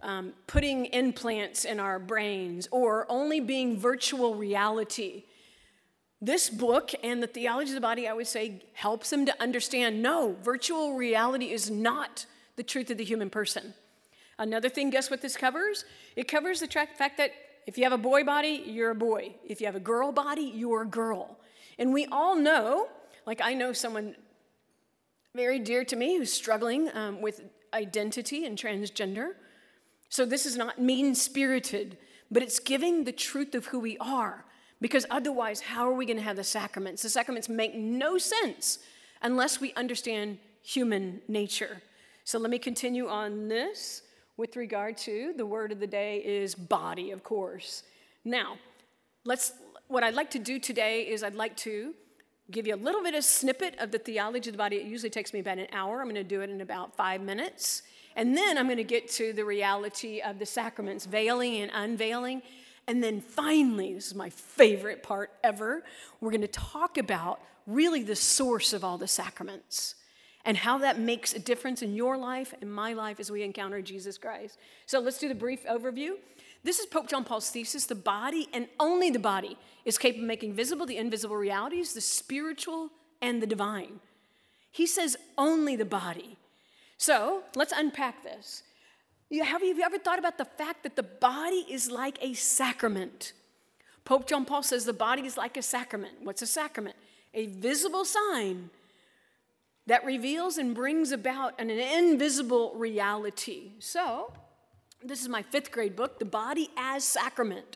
um, 0.04 0.34
putting 0.48 0.86
implants 0.88 1.66
in 1.66 1.80
our 1.80 1.98
brains 1.98 2.68
or 2.72 3.06
only 3.10 3.40
being 3.40 3.80
virtual 3.80 4.36
reality. 4.36 5.24
This 6.22 6.50
book 6.50 6.92
and 7.04 7.22
the 7.22 7.28
theology 7.28 7.72
of 7.72 7.76
the 7.76 7.82
body, 7.82 8.08
I 8.08 8.14
would 8.14 8.28
say, 8.28 8.64
helps 8.74 9.10
them 9.10 9.26
to 9.26 9.42
understand 9.42 10.02
no, 10.02 10.36
virtual 10.44 10.96
reality 10.96 11.52
is 11.52 11.70
not 11.72 12.26
the 12.56 12.64
truth 12.64 12.90
of 12.92 12.98
the 12.98 13.04
human 13.04 13.30
person. 13.30 13.74
Another 14.38 14.70
thing, 14.70 14.90
guess 14.90 15.10
what 15.10 15.22
this 15.22 15.36
covers? 15.36 15.86
It 16.16 16.28
covers 16.28 16.60
the 16.60 16.68
fact 16.68 17.18
that 17.18 17.32
if 17.66 17.78
you 17.78 17.84
have 17.84 17.94
a 17.94 17.98
boy 17.98 18.24
body, 18.24 18.64
you're 18.66 18.92
a 18.92 18.96
boy. 18.96 19.36
If 19.46 19.62
you 19.62 19.68
have 19.68 19.76
a 19.76 19.80
girl 19.80 20.12
body, 20.12 20.52
you're 20.54 20.82
a 20.82 20.88
girl. 20.88 21.38
And 21.80 21.94
we 21.94 22.06
all 22.08 22.36
know, 22.36 22.88
like 23.26 23.42
I 23.42 23.54
know 23.54 23.74
someone 23.74 24.16
very 25.36 25.60
dear 25.60 25.84
to 25.86 25.96
me 25.96 26.18
who's 26.18 26.32
struggling 26.32 26.90
um, 26.94 27.22
with 27.22 27.42
identity 27.74 28.46
and 28.46 28.58
transgender. 28.58 29.32
So 30.14 30.28
this 30.28 30.46
is 30.46 30.56
not 30.56 30.80
mean 30.80 31.16
spirited, 31.16 31.98
but 32.30 32.44
it's 32.44 32.60
giving 32.60 33.04
the 33.04 33.12
truth 33.12 33.56
of 33.56 33.66
who 33.66 33.80
we 33.80 33.98
are. 33.98 34.46
Because 34.80 35.08
otherwise, 35.10 35.60
how 35.60 35.90
are 35.90 35.94
we 35.96 36.06
going 36.06 36.18
to 36.18 36.24
have 36.24 36.36
the 36.36 36.44
sacraments? 36.44 37.02
The 37.02 37.10
sacraments 37.10 37.50
make 37.50 37.74
no 37.74 38.20
sense 38.20 38.78
unless 39.24 39.60
we 39.60 39.74
understand 39.74 40.38
human 40.62 41.20
nature. 41.28 41.82
So 42.26 42.38
let 42.38 42.52
me 42.52 42.60
continue 42.60 43.08
on 43.08 43.48
this 43.48 44.04
with 44.38 44.56
regard 44.56 44.98
to 44.98 45.34
the 45.36 45.48
word 45.48 45.72
of 45.72 45.80
the 45.80 45.88
day 45.88 46.20
is 46.20 46.54
body, 46.54 47.10
of 47.10 47.24
course. 47.24 47.82
Now, 48.24 48.58
let's 49.26 49.54
what 49.88 50.04
I'd 50.04 50.14
like 50.14 50.30
to 50.30 50.40
do 50.40 50.60
today 50.60 51.08
is 51.08 51.24
I'd 51.24 51.34
like 51.34 51.58
to 51.58 51.96
give 52.52 52.68
you 52.68 52.76
a 52.76 52.84
little 52.86 53.02
bit 53.02 53.16
of 53.16 53.24
snippet 53.24 53.80
of 53.80 53.90
the 53.90 53.98
theology 53.98 54.52
of 54.52 54.54
the 54.54 54.60
body. 54.60 54.76
It 54.76 54.86
usually 54.86 55.10
takes 55.10 55.34
me 55.34 55.40
about 55.40 55.58
an 55.58 55.70
hour. 55.74 56.02
I'm 56.02 56.06
going 56.06 56.16
to 56.18 56.24
do 56.24 56.42
it 56.42 56.52
in 56.52 56.62
about 56.62 56.96
five 56.96 57.20
minutes. 57.20 57.82
And 58.16 58.36
then 58.38 58.58
I'm 58.58 58.66
going 58.66 58.78
to 58.78 58.84
get 58.84 59.10
to 59.12 59.34
the 59.34 59.46
reality 59.46 60.22
of 60.22 60.40
the 60.40 60.46
sacraments, 60.46 61.06
veiling 61.06 61.62
and 61.62 61.72
unveiling. 61.74 62.42
And 62.88 63.04
then 63.04 63.22
finally, 63.22 63.94
this 63.94 64.08
is 64.08 64.16
my 64.16 64.30
favorite 64.30 65.04
part 65.04 65.32
ever, 65.44 65.84
we're 66.20 66.32
going 66.32 66.42
to 66.42 66.48
talk 66.48 66.98
about 66.98 67.40
really 67.66 68.04
the 68.04 68.16
source 68.16 68.74
of 68.74 68.84
all 68.84 68.98
the 68.98 69.08
sacraments 69.08 69.96
and 70.46 70.58
how 70.58 70.78
that 70.80 71.00
makes 71.00 71.34
a 71.34 71.40
difference 71.40 71.82
in 71.82 71.96
your 71.96 72.18
life 72.18 72.54
and 72.60 72.72
my 72.72 72.94
life 72.94 73.20
as 73.20 73.32
we 73.32 73.44
encounter 73.44 73.82
Jesus 73.82 74.18
Christ. 74.18 74.58
So 74.86 75.00
let's 75.00 75.18
do 75.18 75.30
the 75.30 75.36
brief 75.36 75.64
overview. 75.66 76.16
This 76.64 76.80
is 76.80 76.86
Pope 76.86 77.10
John 77.10 77.24
Paul's 77.24 77.50
thesis 77.50 77.86
the 77.86 77.96
body, 77.96 78.48
and 78.54 78.68
only 78.80 79.10
the 79.10 79.20
body, 79.20 79.58
is 79.86 79.98
capable 79.98 80.24
of 80.24 80.28
making 80.28 80.54
visible 80.54 80.86
the 80.86 80.98
invisible 80.98 81.36
realities, 81.36 81.94
the 81.94 82.02
spiritual 82.02 82.90
and 83.22 83.42
the 83.42 83.48
divine. 83.48 84.00
He 84.72 84.88
says 84.88 85.18
only 85.38 85.76
the 85.76 85.86
body. 85.86 86.38
So 87.04 87.44
let's 87.54 87.74
unpack 87.76 88.24
this. 88.24 88.64
Have 89.30 89.62
you 89.62 89.78
ever 89.84 89.98
thought 89.98 90.20
about 90.20 90.38
the 90.38 90.46
fact 90.46 90.84
that 90.84 90.96
the 90.96 91.04
body 91.04 91.66
is 91.70 91.92
like 91.92 92.18
a 92.22 92.34
sacrament? 92.34 93.34
Pope 94.06 94.26
John 94.26 94.46
Paul 94.46 94.64
says 94.64 94.86
the 94.86 94.94
body 94.94 95.24
is 95.24 95.36
like 95.36 95.58
a 95.58 95.62
sacrament. 95.62 96.14
What's 96.24 96.42
a 96.42 96.48
sacrament? 96.48 96.96
A 97.34 97.48
visible 97.48 98.06
sign 98.06 98.70
that 99.86 100.06
reveals 100.06 100.58
and 100.58 100.74
brings 100.74 101.12
about 101.12 101.60
an 101.60 101.70
invisible 101.70 102.74
reality. 102.74 103.72
So, 103.80 104.32
this 105.04 105.22
is 105.22 105.28
my 105.28 105.42
fifth 105.42 105.74
grade 105.74 105.98
book, 105.98 106.20
The 106.20 106.26
Body 106.26 106.70
as 106.78 107.04
Sacrament. 107.04 107.76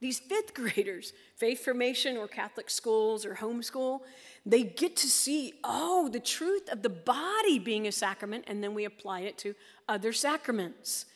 These 0.00 0.18
fifth 0.18 0.54
graders, 0.60 1.12
faith 1.36 1.64
formation 1.64 2.16
or 2.16 2.26
Catholic 2.26 2.70
schools 2.70 3.24
or 3.24 3.34
homeschool, 3.34 4.00
they 4.46 4.62
get 4.62 4.96
to 4.96 5.06
see, 5.06 5.54
oh, 5.64 6.08
the 6.08 6.20
truth 6.20 6.68
of 6.70 6.82
the 6.82 6.88
body 6.88 7.58
being 7.58 7.86
a 7.86 7.92
sacrament, 7.92 8.44
and 8.46 8.62
then 8.62 8.74
we 8.74 8.84
apply 8.84 9.20
it 9.20 9.36
to 9.38 9.54
other 9.88 10.12
sacraments. 10.12 11.06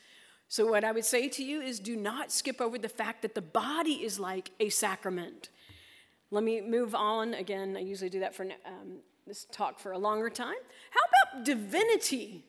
So, 0.49 0.67
what 0.67 0.85
I 0.85 0.93
would 0.93 1.05
say 1.05 1.29
to 1.31 1.43
you 1.43 1.63
is 1.63 1.81
do 1.81 1.97
not 1.97 2.31
skip 2.31 2.61
over 2.61 2.79
the 2.79 2.89
fact 2.89 3.23
that 3.23 3.35
the 3.35 3.43
body 3.43 4.05
is 4.05 4.21
like 4.21 4.51
a 4.61 4.69
sacrament. 4.69 5.49
Let 6.31 6.45
me 6.45 6.61
move 6.61 6.95
on. 6.95 7.35
Again, 7.35 7.77
I 7.77 7.81
usually 7.81 8.11
do 8.11 8.21
that 8.21 8.35
for 8.35 8.45
um, 8.45 8.99
this 9.27 9.47
talk 9.51 9.79
for 9.79 9.93
a 9.93 9.99
longer 9.99 10.29
time. 10.29 10.55
How 10.91 11.33
about 11.33 11.45
divinity? 11.45 12.45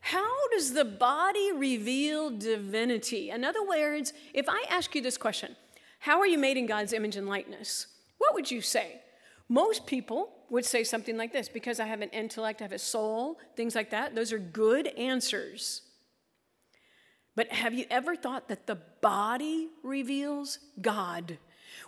How 0.00 0.48
does 0.50 0.72
the 0.72 0.84
body 0.84 1.52
reveal 1.52 2.30
divinity? 2.30 3.30
In 3.30 3.44
other 3.44 3.66
words, 3.66 4.12
if 4.32 4.48
I 4.48 4.64
ask 4.70 4.94
you 4.94 5.02
this 5.02 5.18
question, 5.18 5.56
how 6.00 6.20
are 6.20 6.26
you 6.26 6.38
made 6.38 6.56
in 6.56 6.66
God's 6.66 6.92
image 6.92 7.16
and 7.16 7.28
likeness? 7.28 7.86
What 8.18 8.34
would 8.34 8.50
you 8.50 8.60
say? 8.60 9.00
Most 9.48 9.86
people 9.86 10.30
would 10.50 10.64
say 10.64 10.84
something 10.84 11.16
like 11.16 11.32
this 11.32 11.48
because 11.48 11.80
I 11.80 11.86
have 11.86 12.00
an 12.00 12.10
intellect, 12.10 12.60
I 12.60 12.64
have 12.64 12.72
a 12.72 12.78
soul, 12.78 13.38
things 13.56 13.74
like 13.74 13.90
that. 13.90 14.14
Those 14.14 14.32
are 14.32 14.38
good 14.38 14.86
answers. 14.88 15.82
But 17.34 17.52
have 17.52 17.72
you 17.72 17.84
ever 17.90 18.16
thought 18.16 18.48
that 18.48 18.66
the 18.66 18.78
body 19.00 19.68
reveals 19.82 20.58
God? 20.80 21.38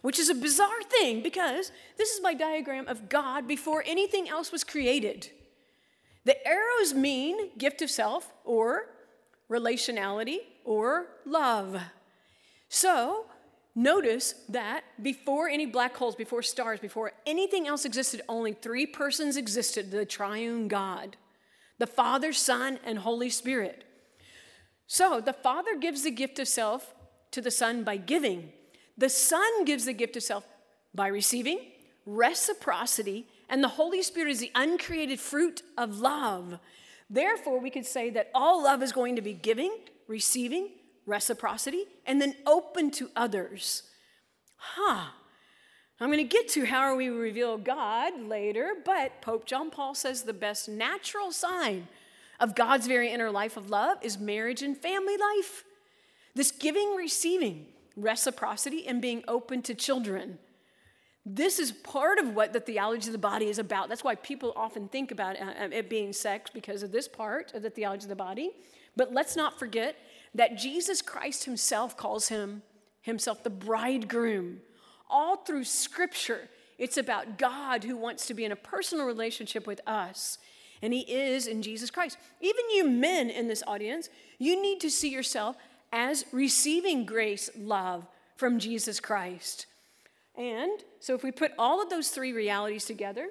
Which 0.02 0.18
is 0.18 0.28
a 0.28 0.34
bizarre 0.34 0.82
thing 0.88 1.22
because 1.22 1.72
this 1.98 2.10
is 2.10 2.22
my 2.22 2.34
diagram 2.34 2.86
of 2.86 3.08
God 3.08 3.48
before 3.48 3.82
anything 3.86 4.28
else 4.28 4.52
was 4.52 4.64
created. 4.64 5.30
The 6.24 6.46
arrows 6.46 6.94
mean 6.94 7.50
gift 7.56 7.82
of 7.82 7.90
self 7.90 8.32
or 8.44 8.86
relationality 9.50 10.38
or 10.64 11.06
love. 11.24 11.80
So, 12.68 13.26
notice 13.74 14.34
that 14.48 14.84
before 15.02 15.48
any 15.48 15.66
black 15.66 15.96
holes, 15.96 16.14
before 16.14 16.42
stars, 16.42 16.78
before 16.78 17.12
anything 17.26 17.66
else 17.66 17.84
existed, 17.84 18.22
only 18.28 18.52
three 18.52 18.86
persons 18.86 19.36
existed 19.36 19.90
the 19.90 20.04
triune 20.04 20.68
God 20.68 21.16
the 21.78 21.86
Father, 21.86 22.30
Son, 22.30 22.78
and 22.84 22.98
Holy 22.98 23.30
Spirit. 23.30 23.84
So, 24.86 25.18
the 25.18 25.32
Father 25.32 25.78
gives 25.78 26.02
the 26.02 26.10
gift 26.10 26.38
of 26.38 26.46
self 26.46 26.94
to 27.30 27.40
the 27.40 27.50
Son 27.50 27.84
by 27.84 27.96
giving, 27.96 28.52
the 28.98 29.08
Son 29.08 29.64
gives 29.64 29.86
the 29.86 29.94
gift 29.94 30.14
of 30.14 30.22
self 30.22 30.46
by 30.94 31.06
receiving, 31.06 31.58
reciprocity, 32.04 33.26
and 33.50 33.62
the 33.62 33.68
Holy 33.68 34.02
Spirit 34.02 34.30
is 34.30 34.40
the 34.40 34.52
uncreated 34.54 35.20
fruit 35.20 35.62
of 35.76 35.98
love. 35.98 36.60
Therefore, 37.10 37.58
we 37.58 37.68
could 37.68 37.84
say 37.84 38.08
that 38.10 38.30
all 38.32 38.62
love 38.62 38.82
is 38.82 38.92
going 38.92 39.16
to 39.16 39.22
be 39.22 39.34
giving, 39.34 39.76
receiving, 40.06 40.70
reciprocity, 41.04 41.84
and 42.06 42.22
then 42.22 42.36
open 42.46 42.92
to 42.92 43.10
others. 43.16 43.82
Huh. 44.56 45.08
I'm 45.98 46.08
going 46.08 46.18
to 46.18 46.24
get 46.24 46.48
to 46.50 46.64
how 46.64 46.96
we 46.96 47.08
reveal 47.08 47.58
God 47.58 48.22
later, 48.22 48.74
but 48.84 49.20
Pope 49.20 49.44
John 49.44 49.70
Paul 49.70 49.94
says 49.94 50.22
the 50.22 50.32
best 50.32 50.68
natural 50.68 51.32
sign 51.32 51.88
of 52.38 52.54
God's 52.54 52.86
very 52.86 53.12
inner 53.12 53.30
life 53.30 53.56
of 53.56 53.68
love 53.68 53.98
is 54.00 54.16
marriage 54.16 54.62
and 54.62 54.78
family 54.78 55.16
life. 55.16 55.64
This 56.34 56.52
giving, 56.52 56.94
receiving, 56.94 57.66
reciprocity, 57.96 58.86
and 58.86 59.02
being 59.02 59.24
open 59.28 59.60
to 59.62 59.74
children. 59.74 60.38
This 61.26 61.58
is 61.58 61.72
part 61.72 62.18
of 62.18 62.34
what 62.34 62.52
the 62.52 62.60
theology 62.60 63.08
of 63.08 63.12
the 63.12 63.18
body 63.18 63.46
is 63.46 63.58
about. 63.58 63.88
That's 63.88 64.02
why 64.02 64.14
people 64.14 64.52
often 64.56 64.88
think 64.88 65.10
about 65.10 65.40
uh, 65.40 65.44
uh, 65.44 65.68
it 65.70 65.90
being 65.90 66.12
sex 66.12 66.50
because 66.52 66.82
of 66.82 66.92
this 66.92 67.08
part 67.08 67.52
of 67.54 67.62
the 67.62 67.70
theology 67.70 68.04
of 68.04 68.08
the 68.08 68.16
body. 68.16 68.50
But 68.96 69.12
let's 69.12 69.36
not 69.36 69.58
forget 69.58 69.96
that 70.34 70.56
Jesus 70.56 71.02
Christ 71.02 71.44
himself 71.44 71.96
calls 71.96 72.28
him 72.28 72.62
himself 73.02 73.42
the 73.42 73.50
bridegroom. 73.50 74.60
All 75.08 75.36
through 75.36 75.64
scripture, 75.64 76.48
it's 76.78 76.96
about 76.96 77.38
God 77.38 77.84
who 77.84 77.96
wants 77.96 78.26
to 78.26 78.34
be 78.34 78.44
in 78.44 78.52
a 78.52 78.56
personal 78.56 79.06
relationship 79.06 79.66
with 79.66 79.80
us. 79.86 80.38
And 80.82 80.92
he 80.94 81.00
is 81.00 81.46
in 81.46 81.60
Jesus 81.62 81.90
Christ. 81.90 82.16
Even 82.40 82.70
you 82.72 82.88
men 82.88 83.28
in 83.28 83.48
this 83.48 83.62
audience, 83.66 84.08
you 84.38 84.60
need 84.60 84.80
to 84.80 84.90
see 84.90 85.10
yourself 85.10 85.56
as 85.92 86.24
receiving 86.32 87.04
grace, 87.04 87.50
love 87.56 88.06
from 88.36 88.58
Jesus 88.58 89.00
Christ. 89.00 89.66
And 90.40 90.82
so, 91.00 91.14
if 91.14 91.22
we 91.22 91.32
put 91.32 91.52
all 91.58 91.82
of 91.82 91.90
those 91.90 92.08
three 92.08 92.32
realities 92.32 92.86
together, 92.86 93.28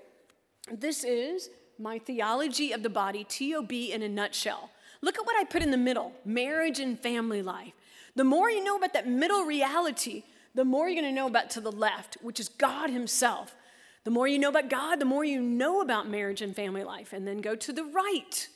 this 0.71 1.03
is 1.03 1.49
my 1.79 1.97
theology 1.97 2.71
of 2.71 2.83
the 2.83 2.89
body, 2.89 3.23
TOB 3.23 3.71
in 3.71 4.03
a 4.03 4.07
nutshell. 4.07 4.69
Look 5.01 5.17
at 5.17 5.25
what 5.25 5.35
I 5.35 5.43
put 5.43 5.63
in 5.63 5.71
the 5.71 5.77
middle 5.77 6.13
marriage 6.23 6.79
and 6.79 6.99
family 6.99 7.41
life. 7.41 7.73
The 8.15 8.23
more 8.23 8.51
you 8.51 8.63
know 8.63 8.77
about 8.77 8.93
that 8.93 9.07
middle 9.07 9.43
reality, 9.43 10.21
the 10.53 10.63
more 10.63 10.87
you're 10.87 11.01
going 11.01 11.11
to 11.11 11.19
know 11.19 11.25
about 11.25 11.49
to 11.51 11.61
the 11.61 11.71
left, 11.71 12.17
which 12.21 12.39
is 12.39 12.47
God 12.47 12.91
Himself. 12.91 13.55
The 14.03 14.11
more 14.11 14.27
you 14.27 14.37
know 14.37 14.49
about 14.49 14.69
God, 14.69 14.99
the 14.99 15.05
more 15.05 15.25
you 15.25 15.41
know 15.41 15.81
about 15.81 16.07
marriage 16.07 16.43
and 16.43 16.55
family 16.55 16.83
life. 16.83 17.11
And 17.11 17.27
then 17.27 17.41
go 17.41 17.55
to 17.55 17.73
the 17.73 17.85
right. 17.85 18.47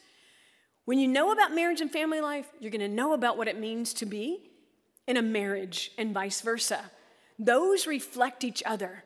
When 0.85 0.99
you 0.99 1.07
know 1.07 1.31
about 1.31 1.55
marriage 1.55 1.81
and 1.81 1.91
family 1.91 2.21
life, 2.21 2.45
you're 2.59 2.69
going 2.69 2.81
to 2.81 2.87
know 2.87 3.13
about 3.13 3.35
what 3.35 3.47
it 3.47 3.59
means 3.59 3.95
to 3.95 4.05
be 4.05 4.51
in 5.07 5.17
a 5.17 5.23
marriage 5.23 5.89
and 5.97 6.13
vice 6.13 6.41
versa. 6.41 6.91
Those 7.39 7.87
reflect 7.87 8.43
each 8.43 8.63
other. 8.65 9.03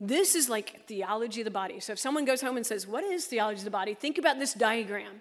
This 0.00 0.34
is 0.34 0.48
like 0.48 0.86
theology 0.86 1.40
of 1.40 1.44
the 1.44 1.50
body. 1.50 1.80
So 1.80 1.92
if 1.92 1.98
someone 1.98 2.24
goes 2.24 2.40
home 2.40 2.56
and 2.56 2.64
says, 2.64 2.86
What 2.86 3.04
is 3.04 3.26
theology 3.26 3.60
of 3.60 3.64
the 3.64 3.70
body? 3.70 3.94
Think 3.94 4.18
about 4.18 4.38
this 4.38 4.54
diagram. 4.54 5.20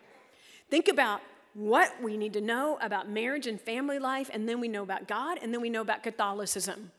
Think 0.69 0.87
about 0.87 1.21
what 1.53 1.91
we 2.03 2.17
need 2.17 2.33
to 2.33 2.41
know 2.41 2.77
about 2.81 3.09
marriage 3.09 3.47
and 3.47 3.59
family 3.59 3.97
life, 3.97 4.29
and 4.31 4.47
then 4.47 4.59
we 4.59 4.67
know 4.67 4.83
about 4.83 5.07
God, 5.07 5.39
and 5.41 5.51
then 5.51 5.61
we 5.61 5.71
know 5.71 5.81
about 5.81 6.03
Catholicism. 6.03 6.91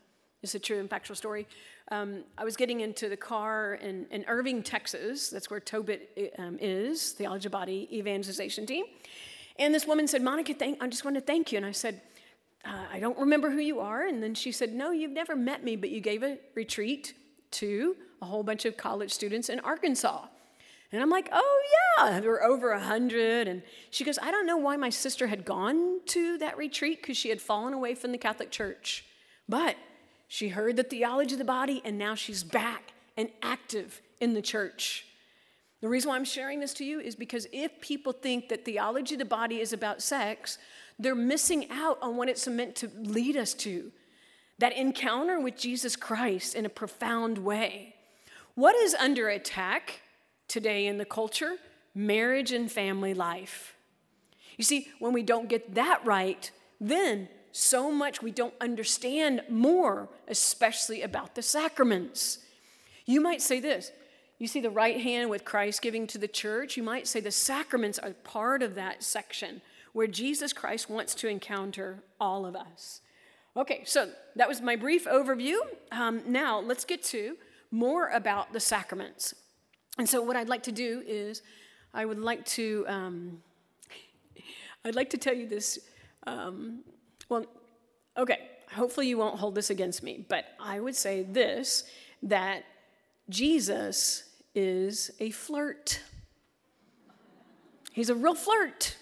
It's 0.43 0.55
a 0.55 0.59
true 0.59 0.79
and 0.79 0.89
factual 0.89 1.15
story. 1.15 1.47
Um, 1.91 2.23
I 2.37 2.43
was 2.43 2.55
getting 2.55 2.81
into 2.81 3.09
the 3.09 3.17
car 3.17 3.75
in, 3.75 4.05
in 4.11 4.25
Irving, 4.27 4.61
Texas. 4.63 5.29
That's 5.29 5.49
where 5.49 5.59
TOBET 5.59 6.31
um, 6.37 6.57
is, 6.61 7.11
Theology 7.11 7.47
of 7.47 7.51
Body 7.51 7.87
Evangelization 7.91 8.65
Team. 8.65 8.85
And 9.57 9.73
this 9.73 9.85
woman 9.85 10.07
said, 10.07 10.21
Monica, 10.21 10.53
thank, 10.53 10.81
I 10.81 10.87
just 10.87 11.03
want 11.03 11.15
to 11.15 11.21
thank 11.21 11.51
you. 11.51 11.57
And 11.57 11.65
I 11.65 11.71
said, 11.71 12.01
uh, 12.65 12.85
I 12.91 12.99
don't 12.99 13.17
remember 13.17 13.49
who 13.49 13.59
you 13.59 13.79
are. 13.79 14.05
And 14.05 14.21
then 14.21 14.35
she 14.35 14.51
said, 14.51 14.73
No, 14.73 14.91
you've 14.91 15.11
never 15.11 15.35
met 15.35 15.63
me, 15.63 15.75
but 15.75 15.89
you 15.89 16.01
gave 16.01 16.23
a 16.23 16.37
retreat 16.55 17.13
to 17.51 17.95
a 18.21 18.25
whole 18.25 18.43
bunch 18.43 18.65
of 18.65 18.77
college 18.77 19.11
students 19.11 19.49
in 19.49 19.59
Arkansas. 19.61 20.25
And 20.91 21.01
I'm 21.01 21.09
like, 21.09 21.29
Oh, 21.31 21.61
yeah, 21.97 22.19
there 22.19 22.29
were 22.29 22.43
over 22.43 22.71
a 22.71 22.79
hundred. 22.79 23.47
And 23.47 23.61
she 23.91 24.03
goes, 24.03 24.19
I 24.21 24.31
don't 24.31 24.45
know 24.45 24.57
why 24.57 24.75
my 24.75 24.89
sister 24.89 25.27
had 25.27 25.45
gone 25.45 25.99
to 26.07 26.37
that 26.39 26.57
retreat 26.57 27.01
because 27.01 27.17
she 27.17 27.29
had 27.29 27.41
fallen 27.41 27.73
away 27.73 27.95
from 27.95 28.11
the 28.11 28.17
Catholic 28.17 28.51
Church. 28.51 29.05
But 29.47 29.77
she 30.27 30.49
heard 30.49 30.75
the 30.75 30.83
theology 30.83 31.33
of 31.33 31.39
the 31.39 31.45
body, 31.45 31.81
and 31.83 31.97
now 31.97 32.13
she's 32.13 32.43
back 32.43 32.93
and 33.17 33.29
active 33.41 34.01
in 34.19 34.33
the 34.33 34.41
church. 34.41 35.05
The 35.81 35.87
reason 35.87 36.09
why 36.09 36.17
I'm 36.17 36.25
sharing 36.25 36.59
this 36.59 36.73
to 36.75 36.85
you 36.85 36.99
is 36.99 37.15
because 37.15 37.47
if 37.51 37.79
people 37.79 38.11
think 38.11 38.49
that 38.49 38.65
theology 38.65 39.15
of 39.15 39.19
the 39.19 39.25
body 39.25 39.59
is 39.59 39.71
about 39.71 40.01
sex, 40.01 40.57
they're 40.99 41.15
missing 41.15 41.71
out 41.71 41.97
on 42.01 42.17
what 42.17 42.29
it's 42.29 42.45
meant 42.47 42.75
to 42.75 42.91
lead 42.95 43.37
us 43.37 43.53
to 43.53 43.91
that 44.59 44.75
encounter 44.75 45.39
with 45.39 45.57
Jesus 45.57 45.95
Christ 45.95 46.53
in 46.53 46.65
a 46.65 46.69
profound 46.69 47.37
way. 47.37 47.95
What 48.55 48.75
is 48.75 48.93
under 48.93 49.29
attack 49.29 50.01
today 50.49 50.85
in 50.85 50.97
the 50.97 51.05
culture? 51.05 51.55
Marriage 51.95 52.51
and 52.51 52.69
family 52.69 53.13
life. 53.13 53.75
You 54.57 54.65
see, 54.65 54.89
when 54.99 55.13
we 55.13 55.23
don't 55.23 55.47
get 55.47 55.75
that 55.75 56.05
right, 56.05 56.51
then 56.81 57.29
so 57.53 57.89
much 57.89 58.21
we 58.21 58.31
don't 58.31 58.53
understand 58.59 59.41
more, 59.49 60.09
especially 60.27 61.01
about 61.01 61.35
the 61.35 61.41
sacraments. 61.41 62.39
You 63.05 63.21
might 63.21 63.41
say 63.41 63.61
this 63.61 63.93
you 64.37 64.47
see 64.47 64.61
the 64.61 64.69
right 64.69 64.99
hand 64.99 65.29
with 65.29 65.45
Christ 65.45 65.81
giving 65.81 66.07
to 66.07 66.17
the 66.17 66.27
church. 66.27 66.77
You 66.77 66.83
might 66.83 67.07
say 67.07 67.19
the 67.19 67.31
sacraments 67.31 67.99
are 67.99 68.11
part 68.11 68.61
of 68.61 68.75
that 68.75 69.03
section 69.03 69.61
where 69.93 70.07
Jesus 70.07 70.53
Christ 70.53 70.89
wants 70.89 71.15
to 71.15 71.27
encounter 71.27 72.03
all 72.19 72.45
of 72.45 72.55
us. 72.55 73.01
Okay, 73.57 73.83
so 73.85 74.09
that 74.35 74.47
was 74.47 74.61
my 74.61 74.75
brief 74.75 75.05
overview. 75.05 75.57
Um, 75.91 76.21
now 76.27 76.59
let's 76.59 76.85
get 76.85 77.03
to 77.05 77.35
more 77.71 78.09
about 78.09 78.53
the 78.53 78.59
sacraments. 78.59 79.33
And 79.97 80.07
so, 80.07 80.21
what 80.21 80.35
I'd 80.35 80.49
like 80.49 80.63
to 80.63 80.71
do 80.71 81.03
is, 81.05 81.41
I 81.93 82.05
would 82.05 82.19
like 82.19 82.45
to, 82.45 82.85
um, 82.87 83.43
I'd 84.85 84.95
like 84.95 85.09
to 85.09 85.17
tell 85.17 85.33
you 85.33 85.47
this. 85.47 85.79
Um, 86.25 86.83
well, 87.27 87.45
okay, 88.17 88.49
hopefully 88.71 89.07
you 89.07 89.17
won't 89.17 89.39
hold 89.39 89.55
this 89.55 89.69
against 89.69 90.03
me, 90.03 90.25
but 90.29 90.45
I 90.59 90.79
would 90.79 90.95
say 90.95 91.23
this 91.23 91.83
that 92.23 92.65
Jesus 93.29 94.23
is 94.53 95.11
a 95.19 95.31
flirt. 95.31 96.01
He's 97.91 98.09
a 98.09 98.15
real 98.15 98.35
flirt. 98.35 98.95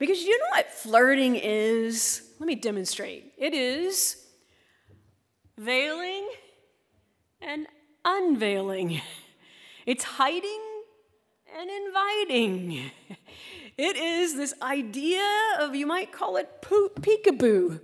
Because 0.00 0.22
you 0.22 0.36
know 0.36 0.46
what 0.56 0.72
flirting 0.72 1.36
is? 1.36 2.22
Let 2.40 2.46
me 2.46 2.56
demonstrate. 2.56 3.34
It 3.36 3.54
is 3.54 4.16
veiling 5.58 6.26
and 7.42 7.66
unveiling, 8.04 9.00
it's 9.84 10.04
hiding 10.04 10.60
and 11.58 11.70
inviting. 11.70 12.90
It 13.76 13.96
is 13.96 14.36
this 14.36 14.54
idea 14.60 15.26
of, 15.58 15.74
you 15.74 15.86
might 15.86 16.12
call 16.12 16.36
it 16.36 16.62
peekaboo. 16.62 17.80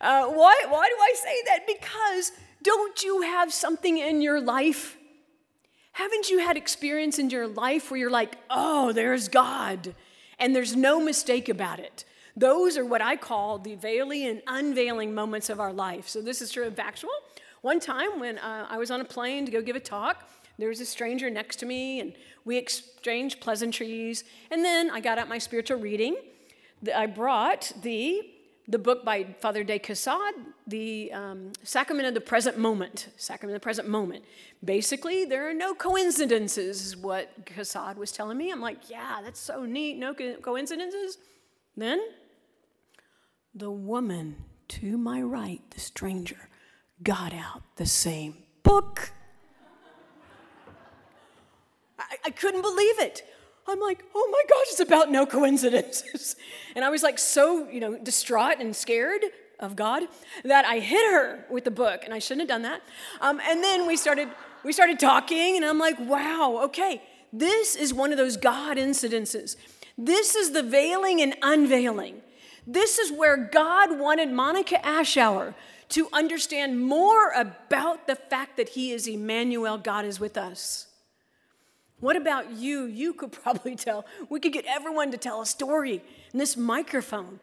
Uh, 0.00 0.26
why, 0.26 0.64
why 0.68 0.88
do 0.88 0.96
I 1.00 1.14
say 1.16 1.36
that? 1.46 1.66
Because 1.66 2.32
don't 2.62 3.02
you 3.02 3.22
have 3.22 3.52
something 3.52 3.98
in 3.98 4.22
your 4.22 4.40
life? 4.40 4.96
Haven't 5.92 6.30
you 6.30 6.38
had 6.38 6.56
experience 6.56 7.18
in 7.18 7.30
your 7.30 7.46
life 7.46 7.90
where 7.90 7.98
you're 7.98 8.10
like, 8.10 8.36
oh, 8.50 8.92
there's 8.92 9.28
God, 9.28 9.94
and 10.38 10.54
there's 10.54 10.76
no 10.76 11.00
mistake 11.00 11.48
about 11.48 11.80
it? 11.80 12.04
Those 12.36 12.76
are 12.76 12.84
what 12.84 13.00
I 13.00 13.16
call 13.16 13.58
the 13.58 13.76
veiling 13.76 14.26
and 14.26 14.42
unveiling 14.46 15.14
moments 15.14 15.50
of 15.50 15.60
our 15.60 15.72
life. 15.72 16.08
So 16.08 16.20
this 16.20 16.42
is 16.42 16.50
true 16.50 16.66
of 16.66 16.74
factual. 16.74 17.10
One 17.62 17.80
time 17.80 18.18
when 18.18 18.38
uh, 18.38 18.66
I 18.68 18.76
was 18.76 18.90
on 18.90 19.00
a 19.00 19.04
plane 19.04 19.46
to 19.46 19.52
go 19.52 19.62
give 19.62 19.76
a 19.76 19.80
talk, 19.80 20.28
there 20.58 20.68
was 20.68 20.80
a 20.80 20.86
stranger 20.86 21.30
next 21.30 21.56
to 21.56 21.66
me, 21.66 22.00
and 22.00 22.12
we 22.44 22.56
exchanged 22.56 23.40
pleasantries. 23.40 24.24
And 24.50 24.64
then 24.64 24.90
I 24.90 25.00
got 25.00 25.18
out 25.18 25.28
my 25.28 25.38
spiritual 25.38 25.78
reading. 25.78 26.16
I 26.94 27.06
brought 27.06 27.72
the 27.82 28.30
the 28.66 28.78
book 28.78 29.04
by 29.04 29.24
Father 29.40 29.62
de 29.62 29.78
Caussade, 29.78 30.34
the 30.66 31.12
um, 31.12 31.52
Sacrament 31.62 32.08
of 32.08 32.14
the 32.14 32.20
Present 32.20 32.58
Moment. 32.58 33.08
Sacrament 33.16 33.54
of 33.54 33.60
the 33.60 33.64
Present 33.64 33.88
Moment. 33.88 34.24
Basically, 34.64 35.24
there 35.24 35.48
are 35.48 35.54
no 35.54 35.74
coincidences, 35.74 36.86
is 36.86 36.96
what 36.96 37.30
Caussade 37.44 37.98
was 37.98 38.10
telling 38.10 38.38
me. 38.38 38.50
I'm 38.50 38.62
like, 38.62 38.88
yeah, 38.88 39.20
that's 39.22 39.40
so 39.40 39.66
neat. 39.66 39.98
No 39.98 40.14
co- 40.14 40.36
coincidences. 40.36 41.18
Then, 41.76 42.00
the 43.54 43.70
woman 43.70 44.36
to 44.68 44.96
my 44.96 45.20
right, 45.20 45.60
the 45.70 45.80
stranger, 45.80 46.48
got 47.02 47.34
out 47.34 47.62
the 47.76 47.86
same 47.86 48.38
book. 48.62 49.12
I, 51.98 52.16
I 52.26 52.30
couldn't 52.30 52.62
believe 52.62 52.98
it. 53.00 53.22
I'm 53.66 53.80
like, 53.80 54.04
oh 54.14 54.28
my 54.30 54.42
gosh, 54.48 54.66
it's 54.70 54.80
about 54.80 55.10
no 55.10 55.26
coincidences. 55.26 56.36
And 56.76 56.84
I 56.84 56.90
was 56.90 57.04
like 57.04 57.20
so, 57.20 57.68
you 57.68 57.78
know, 57.78 57.96
distraught 57.96 58.58
and 58.58 58.74
scared 58.74 59.22
of 59.60 59.76
God 59.76 60.02
that 60.42 60.64
I 60.64 60.80
hit 60.80 61.12
her 61.12 61.44
with 61.48 61.62
the 61.62 61.70
book, 61.70 62.02
and 62.04 62.12
I 62.12 62.18
shouldn't 62.18 62.42
have 62.42 62.48
done 62.48 62.62
that. 62.62 62.82
Um, 63.20 63.40
and 63.48 63.62
then 63.62 63.86
we 63.86 63.96
started, 63.96 64.28
we 64.64 64.72
started 64.72 64.98
talking, 64.98 65.54
and 65.54 65.64
I'm 65.64 65.78
like, 65.78 65.98
wow, 66.00 66.62
okay, 66.64 67.00
this 67.32 67.76
is 67.76 67.94
one 67.94 68.10
of 68.10 68.18
those 68.18 68.36
God 68.36 68.76
incidences. 68.76 69.54
This 69.96 70.34
is 70.34 70.50
the 70.50 70.64
veiling 70.64 71.20
and 71.20 71.36
unveiling. 71.42 72.22
This 72.66 72.98
is 72.98 73.12
where 73.12 73.36
God 73.36 73.98
wanted 73.98 74.30
Monica 74.30 74.78
Ashour 74.78 75.54
to 75.90 76.08
understand 76.12 76.80
more 76.80 77.30
about 77.30 78.06
the 78.06 78.16
fact 78.16 78.56
that 78.56 78.70
He 78.70 78.90
is 78.90 79.06
Emmanuel, 79.06 79.78
God 79.78 80.04
is 80.04 80.18
with 80.18 80.36
us. 80.36 80.88
What 82.04 82.16
about 82.16 82.50
you? 82.50 82.84
You 82.84 83.14
could 83.14 83.32
probably 83.42 83.76
tell. 83.76 84.04
We 84.28 84.38
could 84.38 84.52
get 84.52 84.66
everyone 84.66 85.10
to 85.12 85.16
tell 85.16 85.40
a 85.40 85.46
story 85.46 86.02
in 86.34 86.38
this 86.38 86.54
microphone. 86.54 87.40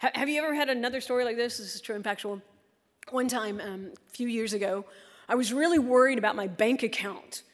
Have 0.00 0.28
you 0.28 0.42
ever 0.42 0.52
had 0.52 0.68
another 0.68 1.00
story 1.00 1.24
like 1.24 1.36
this? 1.36 1.58
This 1.58 1.76
is 1.76 1.80
true 1.80 1.94
and 1.94 2.02
factual. 2.02 2.42
One 3.10 3.28
time, 3.28 3.60
um, 3.60 3.92
a 3.94 4.10
few 4.10 4.26
years 4.26 4.52
ago, 4.52 4.84
I 5.28 5.36
was 5.36 5.52
really 5.52 5.78
worried 5.78 6.18
about 6.18 6.34
my 6.34 6.48
bank 6.48 6.82
account. 6.82 7.44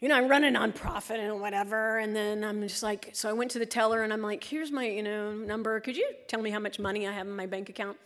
You 0.00 0.08
know, 0.08 0.16
I 0.16 0.22
run 0.22 0.42
a 0.42 0.48
nonprofit 0.50 1.20
and 1.20 1.40
whatever, 1.40 1.98
and 1.98 2.16
then 2.16 2.42
I'm 2.42 2.62
just 2.62 2.82
like, 2.82 3.10
so 3.12 3.28
I 3.28 3.32
went 3.32 3.52
to 3.52 3.60
the 3.60 3.66
teller 3.66 4.02
and 4.02 4.12
I'm 4.12 4.22
like, 4.22 4.42
here's 4.42 4.72
my, 4.72 4.84
you 4.84 5.04
know, 5.04 5.32
number. 5.32 5.78
Could 5.78 5.96
you 5.96 6.10
tell 6.26 6.42
me 6.42 6.50
how 6.50 6.58
much 6.58 6.80
money 6.80 7.06
I 7.06 7.12
have 7.12 7.28
in 7.28 7.36
my 7.36 7.46
bank 7.46 7.68
account? 7.68 7.96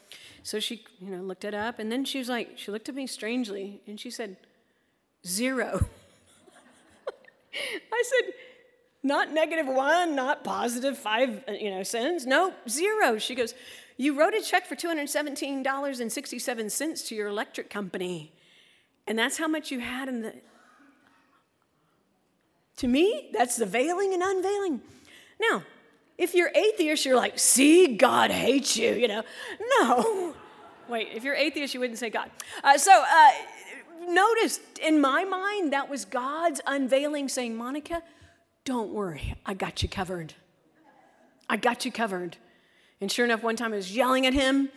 So 0.42 0.60
she, 0.60 0.84
you 1.00 1.10
know, 1.10 1.22
looked 1.22 1.46
it 1.46 1.54
up, 1.54 1.78
and 1.78 1.90
then 1.90 2.04
she 2.04 2.18
was 2.18 2.28
like, 2.28 2.58
she 2.58 2.70
looked 2.70 2.90
at 2.90 2.94
me 2.94 3.06
strangely, 3.06 3.80
and 3.86 3.98
she 3.98 4.10
said, 4.10 4.36
zero. 5.24 5.86
I 7.92 8.02
said, 8.04 8.32
not 9.02 9.32
negative 9.32 9.66
one, 9.66 10.14
not 10.16 10.44
positive 10.44 10.96
five, 10.98 11.44
uh, 11.48 11.52
you 11.52 11.70
know, 11.70 11.82
cents. 11.82 12.26
No, 12.26 12.52
zero. 12.68 13.16
She 13.18 13.34
goes, 13.34 13.54
you 13.96 14.18
wrote 14.18 14.34
a 14.34 14.42
check 14.42 14.66
for 14.66 14.74
$217.67 14.74 17.08
to 17.08 17.14
your 17.14 17.28
electric 17.28 17.70
company. 17.70 18.32
And 19.06 19.18
that's 19.18 19.38
how 19.38 19.48
much 19.48 19.70
you 19.70 19.80
had 19.80 20.08
in 20.08 20.20
the. 20.22 20.34
To 22.78 22.88
me, 22.88 23.30
that's 23.32 23.56
the 23.56 23.64
veiling 23.64 24.12
and 24.12 24.22
unveiling. 24.22 24.82
Now, 25.40 25.62
if 26.18 26.34
you're 26.34 26.50
atheist, 26.54 27.06
you're 27.06 27.16
like, 27.16 27.38
see, 27.38 27.96
God 27.96 28.30
hates 28.30 28.76
you, 28.76 28.92
you 28.92 29.08
know. 29.08 29.22
No. 29.80 30.34
Wait, 30.88 31.08
if 31.14 31.24
you're 31.24 31.34
atheist, 31.34 31.74
you 31.74 31.80
wouldn't 31.80 31.98
say 31.98 32.10
God. 32.10 32.30
Uh, 32.62 32.78
so, 32.78 32.92
uh, 32.92 33.30
notice 34.08 34.60
in 34.82 35.00
my 35.00 35.24
mind, 35.24 35.72
that 35.72 35.88
was 35.88 36.04
God's 36.04 36.60
unveiling 36.66 37.28
saying, 37.28 37.56
Monica, 37.56 38.02
don't 38.64 38.92
worry, 38.92 39.34
I 39.44 39.54
got 39.54 39.82
you 39.82 39.88
covered. 39.88 40.34
I 41.48 41.56
got 41.56 41.84
you 41.84 41.92
covered. 41.92 42.36
And 43.00 43.10
sure 43.12 43.24
enough, 43.24 43.42
one 43.42 43.56
time 43.56 43.72
I 43.72 43.76
was 43.76 43.94
yelling 43.94 44.26
at 44.26 44.34
him, 44.34 44.70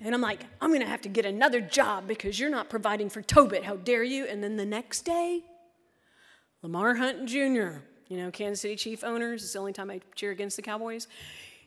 and 0.00 0.14
I'm 0.14 0.20
like, 0.20 0.44
I'm 0.60 0.72
gonna 0.72 0.86
have 0.86 1.02
to 1.02 1.08
get 1.08 1.24
another 1.24 1.60
job 1.60 2.06
because 2.08 2.38
you're 2.38 2.50
not 2.50 2.68
providing 2.68 3.08
for 3.08 3.22
TOBET. 3.22 3.62
How 3.62 3.76
dare 3.76 4.02
you? 4.02 4.26
And 4.26 4.42
then 4.42 4.56
the 4.56 4.66
next 4.66 5.02
day, 5.02 5.42
Lamar 6.62 6.96
Hunt 6.96 7.26
Jr., 7.26 7.78
you 8.08 8.18
know, 8.18 8.30
Kansas 8.30 8.60
City 8.60 8.76
Chief 8.76 9.04
owners, 9.04 9.42
it's 9.42 9.52
the 9.52 9.58
only 9.58 9.72
time 9.72 9.90
I 9.90 10.00
cheer 10.14 10.32
against 10.32 10.56
the 10.56 10.62
Cowboys. 10.62 11.06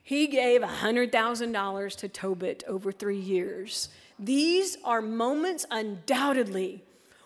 He 0.04 0.28
gave 0.28 0.62
$100,000 0.62 1.96
to 1.96 2.10
TOBET 2.10 2.64
over 2.66 2.92
three 2.92 3.18
years. 3.18 3.90
These 4.20 4.78
are 4.84 5.02
moments, 5.02 5.66
undoubtedly, 5.72 6.84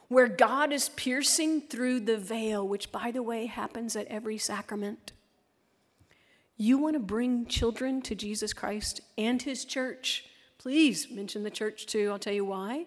where 0.10 0.28
God 0.28 0.74
is 0.74 0.90
piercing 0.90 1.62
through 1.62 2.02
the 2.02 2.18
veil, 2.18 2.68
which, 2.68 2.92
by 2.92 3.12
the 3.12 3.24
way, 3.24 3.46
happens 3.46 3.96
at 3.96 4.08
every 4.08 4.38
sacrament. 4.38 5.14
You 6.58 6.78
want 6.78 6.96
to 6.96 7.00
bring 7.00 7.46
children 7.46 8.02
to 8.02 8.16
Jesus 8.16 8.52
Christ 8.52 9.00
and 9.18 9.42
his 9.42 9.64
church? 9.64 10.26
Please 10.58 11.10
mention 11.10 11.44
the 11.44 11.50
church 11.50 11.86
too. 11.86 12.10
I'll 12.12 12.20
tell 12.20 12.34
you 12.34 12.44
why. 12.44 12.86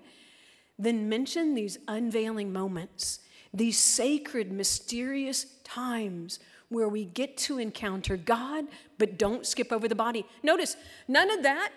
Then 0.79 1.09
mention 1.09 1.55
these 1.55 1.79
unveiling 1.89 2.53
moments, 2.53 3.21
these 3.55 3.79
sacred, 3.79 4.53
mysterious 4.53 5.47
times 5.65 6.39
where 6.69 6.89
we 6.89 7.05
get 7.05 7.37
to 7.37 7.59
encounter 7.59 8.17
God, 8.17 8.65
but 8.99 9.17
don't 9.17 9.47
skip 9.47 9.73
over 9.73 9.87
the 9.87 9.95
body. 9.95 10.27
Notice, 10.43 10.77
none 11.07 11.31
of 11.31 11.43
that. 11.45 11.71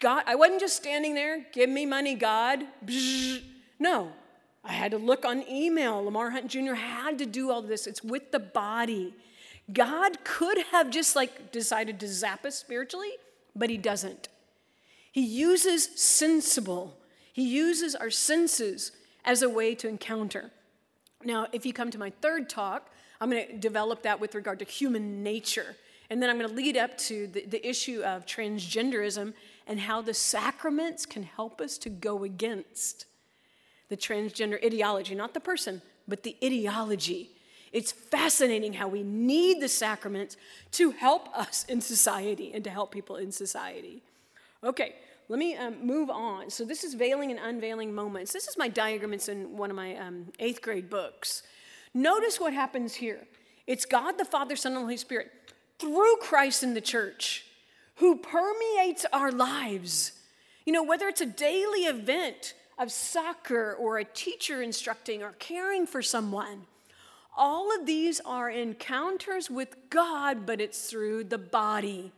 God, 0.00 0.24
I 0.26 0.34
wasn't 0.34 0.60
just 0.60 0.76
standing 0.76 1.14
there, 1.14 1.46
give 1.52 1.70
me 1.70 1.86
money, 1.86 2.14
God. 2.14 2.64
No, 3.78 4.12
I 4.64 4.72
had 4.72 4.92
to 4.92 4.98
look 4.98 5.24
on 5.24 5.48
email. 5.48 6.04
Lamar 6.04 6.30
Hunt 6.30 6.48
Jr. 6.48 6.74
had 6.74 7.18
to 7.18 7.26
do 7.26 7.50
all 7.50 7.62
this. 7.62 7.86
It's 7.86 8.02
with 8.02 8.30
the 8.30 8.38
body. 8.38 9.14
God 9.72 10.24
could 10.24 10.58
have 10.70 10.90
just 10.90 11.16
like 11.16 11.52
decided 11.52 12.00
to 12.00 12.08
zap 12.08 12.44
us 12.44 12.56
spiritually, 12.56 13.12
but 13.54 13.70
he 13.70 13.76
doesn't. 13.76 14.28
He 15.10 15.22
uses 15.22 15.88
sensible, 16.00 16.96
he 17.32 17.42
uses 17.42 17.94
our 17.94 18.10
senses 18.10 18.92
as 19.24 19.42
a 19.42 19.48
way 19.48 19.74
to 19.76 19.88
encounter. 19.88 20.50
Now, 21.24 21.46
if 21.52 21.64
you 21.64 21.72
come 21.72 21.90
to 21.90 21.98
my 21.98 22.10
third 22.10 22.48
talk, 22.48 22.90
I'm 23.20 23.30
going 23.30 23.46
to 23.46 23.56
develop 23.56 24.02
that 24.02 24.18
with 24.18 24.34
regard 24.34 24.58
to 24.58 24.64
human 24.64 25.22
nature. 25.22 25.76
And 26.10 26.20
then 26.20 26.28
I'm 26.28 26.36
going 26.36 26.50
to 26.50 26.54
lead 26.54 26.76
up 26.76 26.98
to 26.98 27.28
the, 27.28 27.46
the 27.46 27.66
issue 27.66 28.02
of 28.02 28.26
transgenderism 28.26 29.32
and 29.66 29.80
how 29.80 30.02
the 30.02 30.12
sacraments 30.12 31.06
can 31.06 31.22
help 31.22 31.60
us 31.60 31.78
to 31.78 31.88
go 31.88 32.24
against 32.24 33.06
the 33.92 33.96
transgender 33.98 34.64
ideology, 34.64 35.14
not 35.14 35.34
the 35.34 35.40
person, 35.40 35.82
but 36.08 36.22
the 36.22 36.34
ideology. 36.42 37.28
It's 37.72 37.92
fascinating 37.92 38.72
how 38.72 38.88
we 38.88 39.02
need 39.02 39.60
the 39.60 39.68
sacraments 39.68 40.38
to 40.72 40.92
help 40.92 41.28
us 41.36 41.66
in 41.68 41.82
society 41.82 42.52
and 42.54 42.64
to 42.64 42.70
help 42.70 42.90
people 42.90 43.16
in 43.16 43.30
society. 43.30 44.02
Okay, 44.64 44.94
let 45.28 45.38
me 45.38 45.56
um, 45.56 45.86
move 45.86 46.08
on. 46.08 46.48
So, 46.48 46.64
this 46.64 46.84
is 46.84 46.94
veiling 46.94 47.30
and 47.30 47.38
unveiling 47.38 47.94
moments. 47.94 48.32
This 48.32 48.48
is 48.48 48.56
my 48.56 48.68
diagram, 48.68 49.12
it's 49.12 49.28
in 49.28 49.58
one 49.58 49.68
of 49.68 49.76
my 49.76 49.94
um, 49.96 50.32
eighth 50.38 50.62
grade 50.62 50.88
books. 50.88 51.42
Notice 51.92 52.40
what 52.40 52.54
happens 52.54 52.94
here 52.94 53.26
it's 53.66 53.84
God 53.84 54.12
the 54.16 54.24
Father, 54.24 54.56
Son, 54.56 54.72
and 54.72 54.80
Holy 54.80 54.96
Spirit 54.96 55.30
through 55.78 56.16
Christ 56.22 56.62
in 56.62 56.72
the 56.72 56.80
church 56.80 57.44
who 57.96 58.16
permeates 58.16 59.04
our 59.12 59.30
lives. 59.30 60.12
You 60.64 60.72
know, 60.72 60.82
whether 60.82 61.08
it's 61.08 61.20
a 61.20 61.26
daily 61.26 61.80
event, 61.80 62.54
of 62.82 62.90
soccer 62.90 63.74
or 63.78 63.98
a 63.98 64.04
teacher 64.04 64.60
instructing 64.60 65.22
or 65.22 65.32
caring 65.38 65.86
for 65.86 66.02
someone. 66.02 66.66
All 67.36 67.74
of 67.74 67.86
these 67.86 68.20
are 68.20 68.50
encounters 68.50 69.48
with 69.48 69.76
God, 69.88 70.44
but 70.44 70.60
it's 70.60 70.90
through 70.90 71.24
the 71.24 71.38
body. 71.38 72.12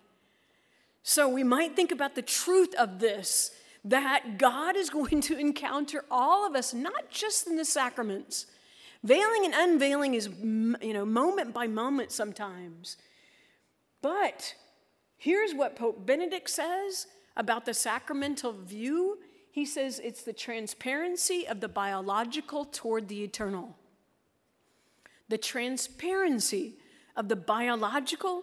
So 1.03 1.29
we 1.29 1.44
might 1.44 1.77
think 1.77 1.92
about 1.92 2.14
the 2.14 2.22
truth 2.22 2.74
of 2.77 2.98
this 2.98 3.53
that 3.85 4.38
God 4.38 4.77
is 4.77 4.88
going 4.98 5.20
to 5.22 5.38
encounter 5.38 6.05
all 6.11 6.46
of 6.46 6.57
us, 6.57 6.72
not 6.72 7.11
just 7.11 7.46
in 7.46 7.57
the 7.57 7.64
sacraments. 7.64 8.46
Veiling 9.05 9.44
and 9.44 9.55
unveiling 9.55 10.14
is, 10.14 10.31
you 10.40 10.94
know, 10.94 11.05
moment 11.05 11.53
by 11.53 11.66
moment 11.66 12.11
sometimes. 12.11 12.96
But 14.00 14.55
here's 15.18 15.53
what 15.55 15.77
Pope 15.77 16.07
Benedict 16.07 16.48
says 16.48 17.07
about 17.37 17.66
the 17.66 17.74
sacramental 17.74 18.53
view 18.53 19.18
he 19.55 19.64
says 19.64 20.01
it's 20.03 20.23
the 20.25 20.33
transparency 20.33 21.47
of 21.47 21.61
the 21.61 21.69
biological 21.69 22.64
toward 22.64 23.07
the 23.07 23.23
eternal. 23.23 23.77
The 25.29 25.38
transparency 25.38 26.75
of 27.14 27.29
the 27.29 27.37
biological 27.37 28.43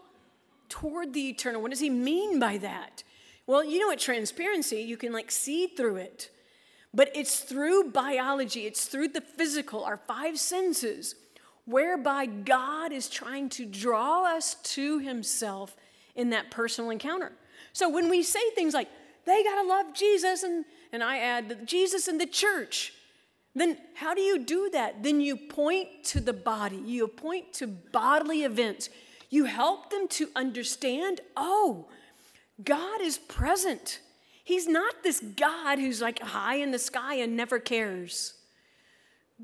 toward 0.69 1.11
the 1.11 1.27
eternal. 1.27 1.61
What 1.61 1.71
does 1.71 1.81
he 1.81 1.89
mean 1.89 2.39
by 2.39 2.59
that? 2.59 3.03
Well, 3.45 3.61
you 3.61 3.77
know 3.77 3.87
what 3.87 3.99
transparency, 3.99 4.77
you 4.77 4.95
can 4.95 5.11
like 5.11 5.31
see 5.31 5.67
through 5.67 5.97
it. 5.97 6.29
But 6.93 7.11
it's 7.13 7.41
through 7.41 7.91
biology, 7.91 8.65
it's 8.65 8.85
through 8.85 9.09
the 9.09 9.19
physical, 9.19 9.83
our 9.83 9.97
five 9.97 10.39
senses, 10.39 11.15
whereby 11.65 12.25
God 12.25 12.93
is 12.93 13.09
trying 13.09 13.49
to 13.49 13.65
draw 13.65 14.33
us 14.33 14.55
to 14.75 14.99
Himself 14.99 15.75
in 16.15 16.29
that 16.29 16.51
personal 16.51 16.89
encounter. 16.89 17.33
So 17.73 17.89
when 17.89 18.07
we 18.07 18.23
say 18.23 18.39
things 18.55 18.73
like, 18.73 18.87
they 19.25 19.43
gotta 19.43 19.67
love 19.67 19.93
Jesus, 19.93 20.43
and, 20.43 20.65
and 20.91 21.03
I 21.03 21.19
add 21.19 21.49
that 21.49 21.65
Jesus 21.65 22.07
and 22.07 22.19
the 22.19 22.25
church, 22.25 22.93
then 23.55 23.77
how 23.95 24.13
do 24.13 24.21
you 24.21 24.39
do 24.39 24.69
that? 24.71 25.03
Then 25.03 25.21
you 25.21 25.35
point 25.35 26.03
to 26.05 26.19
the 26.19 26.33
body, 26.33 26.81
you 26.85 27.07
point 27.07 27.53
to 27.53 27.67
bodily 27.67 28.43
events. 28.43 28.89
You 29.29 29.45
help 29.45 29.89
them 29.89 30.07
to 30.09 30.29
understand 30.35 31.21
oh, 31.37 31.87
God 32.63 33.01
is 33.01 33.17
present. 33.17 33.99
He's 34.43 34.67
not 34.67 35.03
this 35.03 35.19
God 35.19 35.79
who's 35.79 36.01
like 36.01 36.19
high 36.19 36.55
in 36.55 36.71
the 36.71 36.79
sky 36.79 37.15
and 37.15 37.35
never 37.35 37.59
cares. 37.59 38.33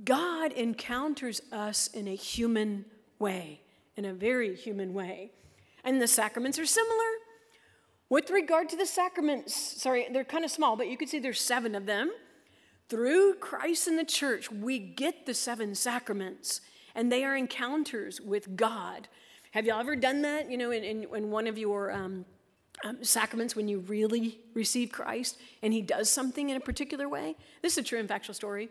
God 0.03 0.51
encounters 0.51 1.41
us 1.51 1.88
in 1.88 2.07
a 2.07 2.15
human 2.15 2.86
way, 3.19 3.62
in 3.95 4.05
a 4.05 4.13
very 4.13 4.55
human 4.55 4.93
way. 4.93 5.31
And 5.83 6.01
the 6.01 6.07
sacraments 6.07 6.60
are 6.60 6.65
similar. 6.65 7.12
With 8.10 8.30
regard 8.30 8.70
to 8.70 8.78
the 8.78 8.86
sacraments, 8.86 9.82
sorry, 9.82 10.08
they're 10.12 10.24
kind 10.24 10.46
of 10.46 10.52
small, 10.52 10.78
but 10.78 10.88
you 10.88 10.98
can 10.98 11.08
see 11.08 11.20
there's 11.20 11.41
seven 11.41 11.76
of 11.76 11.86
them. 11.86 12.12
Through 12.88 13.36
Christ 13.36 13.88
and 13.88 14.00
the 14.00 14.06
church, 14.06 14.50
we 14.50 14.80
get 14.80 15.26
the 15.26 15.34
seven 15.34 15.76
sacraments, 15.76 16.62
and 16.96 17.12
they 17.12 17.26
are 17.26 17.36
encounters 17.36 18.22
with 18.22 18.56
God. 18.56 19.10
Have 19.52 19.65
y'all 19.65 19.82
ever 19.82 19.98
done 19.98 20.22
that? 20.22 20.50
You 20.50 20.58
know, 20.58 20.72
in, 20.72 20.84
in, 20.84 21.08
in 21.13 21.32
one 21.32 21.48
of 21.48 21.58
your 21.58 21.91
um, 21.91 22.26
um, 22.86 23.04
sacraments 23.04 23.58
when 23.58 23.67
you 23.67 23.80
really 23.80 24.39
receive 24.54 24.91
Christ 24.91 25.38
and 25.62 25.74
He 25.74 25.82
does 25.82 26.10
something 26.10 26.50
in 26.50 26.56
a 26.56 26.62
particular 26.62 27.10
way? 27.10 27.36
This 27.62 27.74
is 27.74 27.80
a 27.80 27.84
true 27.84 28.00
and 28.00 28.08
factual 28.08 28.36
story. 28.36 28.70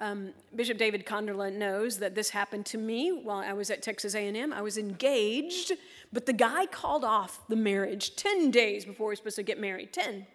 Um, 0.00 0.32
Bishop 0.56 0.78
David 0.78 1.04
Konderla 1.04 1.52
knows 1.52 1.98
that 1.98 2.14
this 2.14 2.30
happened 2.30 2.64
to 2.66 2.78
me 2.78 3.12
while 3.12 3.40
I 3.40 3.52
was 3.52 3.70
at 3.70 3.82
Texas 3.82 4.14
A&M. 4.14 4.50
I 4.50 4.62
was 4.62 4.78
engaged, 4.78 5.72
but 6.10 6.24
the 6.24 6.32
guy 6.32 6.64
called 6.64 7.04
off 7.04 7.46
the 7.48 7.56
marriage 7.56 8.16
10 8.16 8.50
days 8.50 8.86
before 8.86 9.08
we 9.08 9.12
were 9.12 9.16
supposed 9.16 9.36
to 9.36 9.42
get 9.42 9.60
married. 9.60 9.92
10. 9.92 10.26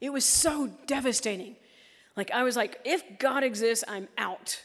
It 0.00 0.12
was 0.12 0.24
so 0.24 0.68
devastating. 0.88 1.54
Like, 2.16 2.32
I 2.32 2.42
was 2.42 2.56
like, 2.56 2.80
if 2.84 3.04
God 3.20 3.44
exists, 3.44 3.84
I'm 3.86 4.08
out. 4.18 4.64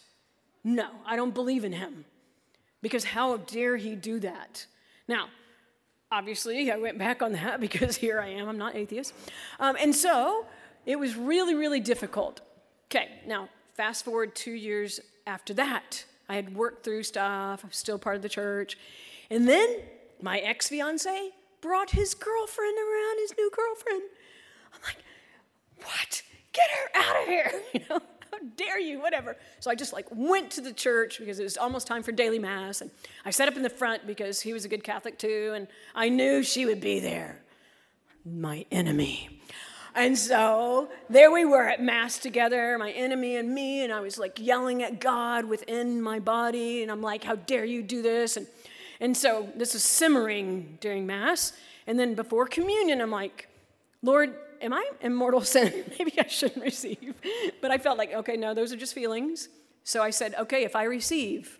No, 0.63 0.87
I 1.05 1.15
don't 1.15 1.33
believe 1.33 1.63
in 1.63 1.73
him. 1.73 2.05
Because 2.81 3.03
how 3.03 3.37
dare 3.37 3.77
he 3.77 3.95
do 3.95 4.19
that? 4.21 4.65
Now, 5.07 5.27
obviously, 6.11 6.71
I 6.71 6.77
went 6.77 6.97
back 6.97 7.21
on 7.21 7.33
that 7.33 7.59
because 7.61 7.97
here 7.97 8.19
I 8.19 8.29
am, 8.29 8.49
I'm 8.49 8.57
not 8.57 8.75
atheist. 8.75 9.13
Um, 9.59 9.77
and 9.79 9.95
so 9.95 10.47
it 10.87 10.97
was 10.97 11.15
really, 11.15 11.53
really 11.53 11.79
difficult. 11.79 12.41
Okay, 12.87 13.09
now 13.27 13.47
fast 13.73 14.05
forward 14.05 14.35
two 14.35 14.51
years 14.51 14.99
after 15.27 15.53
that. 15.55 16.05
I 16.29 16.35
had 16.35 16.55
worked 16.55 16.83
through 16.83 17.03
stuff, 17.03 17.63
I'm 17.63 17.71
still 17.71 17.99
part 17.99 18.15
of 18.15 18.21
the 18.21 18.29
church. 18.29 18.77
And 19.29 19.47
then 19.47 19.77
my 20.21 20.39
ex 20.39 20.69
fiance 20.69 21.31
brought 21.61 21.91
his 21.91 22.13
girlfriend 22.13 22.77
around, 22.77 23.19
his 23.19 23.33
new 23.37 23.51
girlfriend. 23.55 24.01
I'm 24.73 24.79
like, 24.83 24.97
what? 25.85 26.21
Get 26.53 26.69
her 26.69 27.01
out 27.01 27.21
of 27.23 27.27
here. 27.27 27.51
You 27.73 27.81
know, 27.89 27.99
how 28.31 28.37
dare 28.57 28.79
you? 28.79 29.01
Whatever. 29.01 29.37
So 29.59 29.71
I 29.71 29.75
just 29.75 29.93
like 29.93 30.05
went 30.11 30.51
to 30.51 30.61
the 30.61 30.73
church 30.73 31.19
because 31.19 31.39
it 31.39 31.43
was 31.43 31.57
almost 31.57 31.87
time 31.87 32.03
for 32.03 32.11
daily 32.11 32.39
mass. 32.39 32.81
And 32.81 32.91
I 33.25 33.31
sat 33.31 33.47
up 33.47 33.55
in 33.55 33.63
the 33.63 33.69
front 33.69 34.05
because 34.07 34.41
he 34.41 34.53
was 34.53 34.65
a 34.65 34.67
good 34.67 34.83
Catholic 34.83 35.17
too. 35.17 35.53
And 35.55 35.67
I 35.95 36.09
knew 36.09 36.43
she 36.43 36.65
would 36.65 36.81
be 36.81 36.99
there. 36.99 37.41
My 38.25 38.65
enemy. 38.71 39.41
And 39.93 40.17
so 40.17 40.89
there 41.09 41.31
we 41.31 41.43
were 41.43 41.67
at 41.67 41.81
Mass 41.81 42.17
together, 42.17 42.77
my 42.77 42.91
enemy 42.91 43.35
and 43.35 43.53
me, 43.53 43.83
and 43.83 43.91
I 43.91 43.99
was 43.99 44.17
like 44.17 44.39
yelling 44.39 44.83
at 44.83 44.99
God 44.99 45.45
within 45.45 46.01
my 46.01 46.19
body, 46.19 46.81
and 46.81 46.91
I'm 46.91 47.01
like, 47.01 47.23
How 47.23 47.35
dare 47.35 47.65
you 47.65 47.83
do 47.83 48.01
this? 48.01 48.37
And, 48.37 48.47
and 48.99 49.17
so 49.17 49.49
this 49.55 49.75
is 49.75 49.83
simmering 49.83 50.77
during 50.79 51.05
Mass. 51.05 51.53
And 51.87 51.99
then 51.99 52.13
before 52.13 52.45
communion, 52.45 53.01
I'm 53.01 53.11
like, 53.11 53.47
Lord, 54.01 54.35
am 54.61 54.73
I 54.73 54.89
in 55.01 55.13
mortal 55.13 55.41
sin? 55.55 55.83
Maybe 55.99 56.13
I 56.19 56.27
shouldn't 56.27 56.63
receive. 56.63 57.15
But 57.61 57.71
I 57.71 57.77
felt 57.77 57.97
like, 57.97 58.13
okay, 58.13 58.37
no, 58.37 58.53
those 58.53 58.71
are 58.71 58.77
just 58.77 58.93
feelings. 58.93 59.49
So 59.83 60.03
I 60.03 60.11
said, 60.11 60.35
okay, 60.39 60.63
if 60.63 60.75
I 60.75 60.83
receive, 60.83 61.59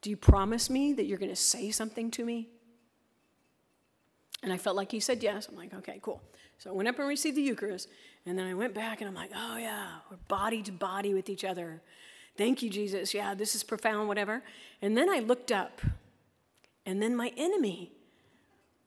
do 0.00 0.10
you 0.10 0.16
promise 0.16 0.70
me 0.70 0.92
that 0.94 1.04
you're 1.04 1.18
going 1.18 1.30
to 1.30 1.36
say 1.36 1.70
something 1.70 2.10
to 2.12 2.24
me? 2.24 2.48
And 4.42 4.52
I 4.52 4.58
felt 4.58 4.76
like 4.76 4.92
he 4.92 5.00
said 5.00 5.22
yes. 5.22 5.48
I'm 5.48 5.56
like, 5.56 5.74
okay, 5.74 5.98
cool. 6.02 6.22
So 6.58 6.70
I 6.70 6.72
went 6.72 6.88
up 6.88 6.98
and 6.98 7.08
received 7.08 7.36
the 7.36 7.42
Eucharist, 7.42 7.88
and 8.24 8.38
then 8.38 8.46
I 8.46 8.54
went 8.54 8.74
back 8.74 9.00
and 9.00 9.08
I'm 9.08 9.14
like, 9.14 9.30
oh 9.34 9.56
yeah, 9.56 9.88
we're 10.10 10.16
body 10.28 10.62
to 10.62 10.72
body 10.72 11.14
with 11.14 11.28
each 11.28 11.44
other. 11.44 11.82
Thank 12.36 12.62
you, 12.62 12.70
Jesus. 12.70 13.14
Yeah, 13.14 13.34
this 13.34 13.54
is 13.54 13.62
profound, 13.62 14.08
whatever. 14.08 14.42
And 14.82 14.96
then 14.96 15.08
I 15.08 15.20
looked 15.20 15.52
up, 15.52 15.80
and 16.84 17.02
then 17.02 17.16
my 17.16 17.32
enemy 17.36 17.92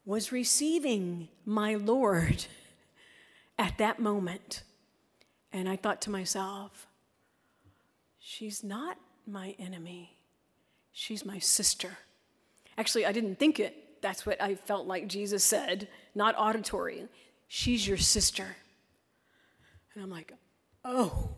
was 0.05 0.32
receiving 0.32 1.29
my 1.45 1.75
Lord 1.75 2.45
at 3.58 3.77
that 3.77 3.99
moment. 3.99 4.63
And 5.51 5.67
I 5.67 5.75
thought 5.75 6.01
to 6.01 6.10
myself, 6.10 6.88
she's 8.19 8.63
not 8.63 8.97
my 9.25 9.55
enemy, 9.60 10.17
she's 10.91 11.25
my 11.25 11.39
sister. 11.39 11.97
Actually, 12.77 13.05
I 13.05 13.12
didn't 13.12 13.38
think 13.38 13.60
it. 13.60 14.01
That's 14.01 14.25
what 14.25 14.41
I 14.41 14.55
felt 14.55 14.88
like 14.88 15.08
Jesus 15.08 15.43
said, 15.43 15.88
not 16.15 16.34
auditory. 16.38 17.08
She's 17.49 17.85
your 17.85 17.97
sister. 17.97 18.55
And 19.93 20.03
I'm 20.03 20.12
like, 20.12 20.31
oh, 20.85 21.29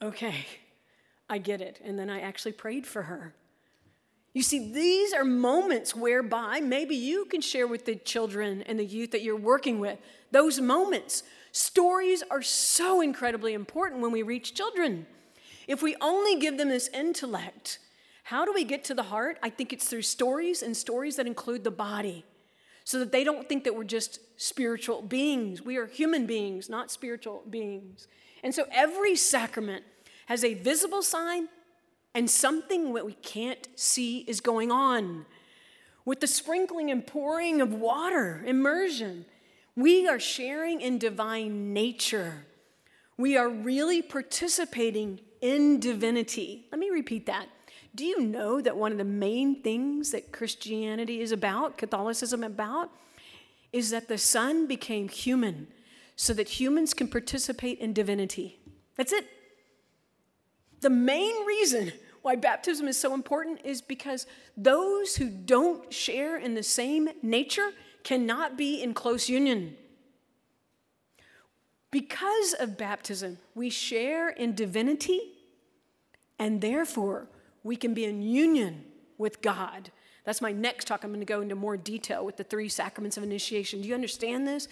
okay, 0.00 0.46
I 1.28 1.36
get 1.36 1.60
it. 1.60 1.78
And 1.84 1.98
then 1.98 2.08
I 2.08 2.20
actually 2.20 2.52
prayed 2.52 2.86
for 2.86 3.02
her. 3.02 3.34
You 4.32 4.42
see, 4.42 4.72
these 4.72 5.12
are 5.12 5.24
moments 5.24 5.94
whereby 5.94 6.60
maybe 6.60 6.96
you 6.96 7.26
can 7.26 7.42
share 7.42 7.66
with 7.66 7.84
the 7.84 7.96
children 7.96 8.62
and 8.62 8.78
the 8.78 8.84
youth 8.84 9.10
that 9.10 9.22
you're 9.22 9.36
working 9.36 9.78
with 9.78 9.98
those 10.30 10.58
moments. 10.58 11.22
Stories 11.52 12.22
are 12.30 12.42
so 12.42 13.02
incredibly 13.02 13.52
important 13.52 14.00
when 14.00 14.10
we 14.10 14.22
reach 14.22 14.54
children. 14.54 15.06
If 15.66 15.82
we 15.82 15.96
only 16.00 16.40
give 16.40 16.56
them 16.56 16.70
this 16.70 16.88
intellect, 16.88 17.78
how 18.24 18.46
do 18.46 18.54
we 18.54 18.64
get 18.64 18.84
to 18.84 18.94
the 18.94 19.02
heart? 19.02 19.38
I 19.42 19.50
think 19.50 19.74
it's 19.74 19.86
through 19.86 20.02
stories 20.02 20.62
and 20.62 20.74
stories 20.74 21.16
that 21.16 21.26
include 21.26 21.62
the 21.62 21.70
body 21.70 22.24
so 22.88 22.98
that 22.98 23.12
they 23.12 23.22
don't 23.22 23.46
think 23.50 23.64
that 23.64 23.74
we're 23.74 23.84
just 23.84 24.18
spiritual 24.40 25.02
beings. 25.02 25.60
We 25.60 25.76
are 25.76 25.84
human 25.84 26.24
beings, 26.24 26.70
not 26.70 26.90
spiritual 26.90 27.42
beings. 27.50 28.08
And 28.42 28.54
so 28.54 28.64
every 28.72 29.14
sacrament 29.14 29.84
has 30.24 30.42
a 30.42 30.54
visible 30.54 31.02
sign 31.02 31.48
and 32.14 32.30
something 32.30 32.94
that 32.94 33.04
we 33.04 33.12
can't 33.12 33.68
see 33.76 34.20
is 34.20 34.40
going 34.40 34.72
on. 34.72 35.26
With 36.06 36.20
the 36.20 36.26
sprinkling 36.26 36.90
and 36.90 37.06
pouring 37.06 37.60
of 37.60 37.74
water, 37.74 38.42
immersion, 38.46 39.26
we 39.76 40.08
are 40.08 40.18
sharing 40.18 40.80
in 40.80 40.96
divine 40.96 41.74
nature. 41.74 42.46
We 43.18 43.36
are 43.36 43.50
really 43.50 44.00
participating 44.00 45.20
in 45.42 45.78
divinity. 45.78 46.68
Let 46.72 46.78
me 46.78 46.88
repeat 46.88 47.26
that. 47.26 47.48
Do 47.94 48.04
you 48.04 48.20
know 48.20 48.60
that 48.60 48.76
one 48.76 48.92
of 48.92 48.98
the 48.98 49.04
main 49.04 49.62
things 49.62 50.12
that 50.12 50.32
Christianity 50.32 51.20
is 51.20 51.32
about, 51.32 51.78
Catholicism 51.78 52.44
about, 52.44 52.90
is 53.72 53.90
that 53.90 54.08
the 54.08 54.18
Son 54.18 54.66
became 54.66 55.08
human 55.08 55.68
so 56.16 56.32
that 56.34 56.48
humans 56.60 56.94
can 56.94 57.08
participate 57.08 57.78
in 57.78 57.92
divinity? 57.92 58.60
That's 58.96 59.12
it. 59.12 59.26
The 60.80 60.90
main 60.90 61.44
reason 61.44 61.92
why 62.22 62.36
baptism 62.36 62.88
is 62.88 62.96
so 62.96 63.14
important 63.14 63.60
is 63.64 63.80
because 63.80 64.26
those 64.56 65.16
who 65.16 65.28
don't 65.28 65.92
share 65.92 66.36
in 66.36 66.54
the 66.54 66.62
same 66.62 67.08
nature 67.22 67.70
cannot 68.04 68.56
be 68.56 68.82
in 68.82 68.94
close 68.94 69.28
union. 69.28 69.76
Because 71.90 72.54
of 72.54 72.76
baptism, 72.76 73.38
we 73.54 73.70
share 73.70 74.28
in 74.28 74.54
divinity 74.54 75.20
and 76.38 76.60
therefore 76.60 77.28
we 77.62 77.76
can 77.76 77.94
be 77.94 78.04
in 78.04 78.22
union 78.22 78.84
with 79.16 79.42
God. 79.42 79.90
That's 80.24 80.40
my 80.40 80.52
next 80.52 80.86
talk. 80.86 81.04
I'm 81.04 81.10
going 81.10 81.20
to 81.20 81.26
go 81.26 81.40
into 81.40 81.54
more 81.54 81.76
detail 81.76 82.24
with 82.24 82.36
the 82.36 82.44
three 82.44 82.68
sacraments 82.68 83.16
of 83.16 83.22
initiation. 83.22 83.82
Do 83.82 83.88
you 83.88 83.94
understand 83.94 84.46
this? 84.46 84.68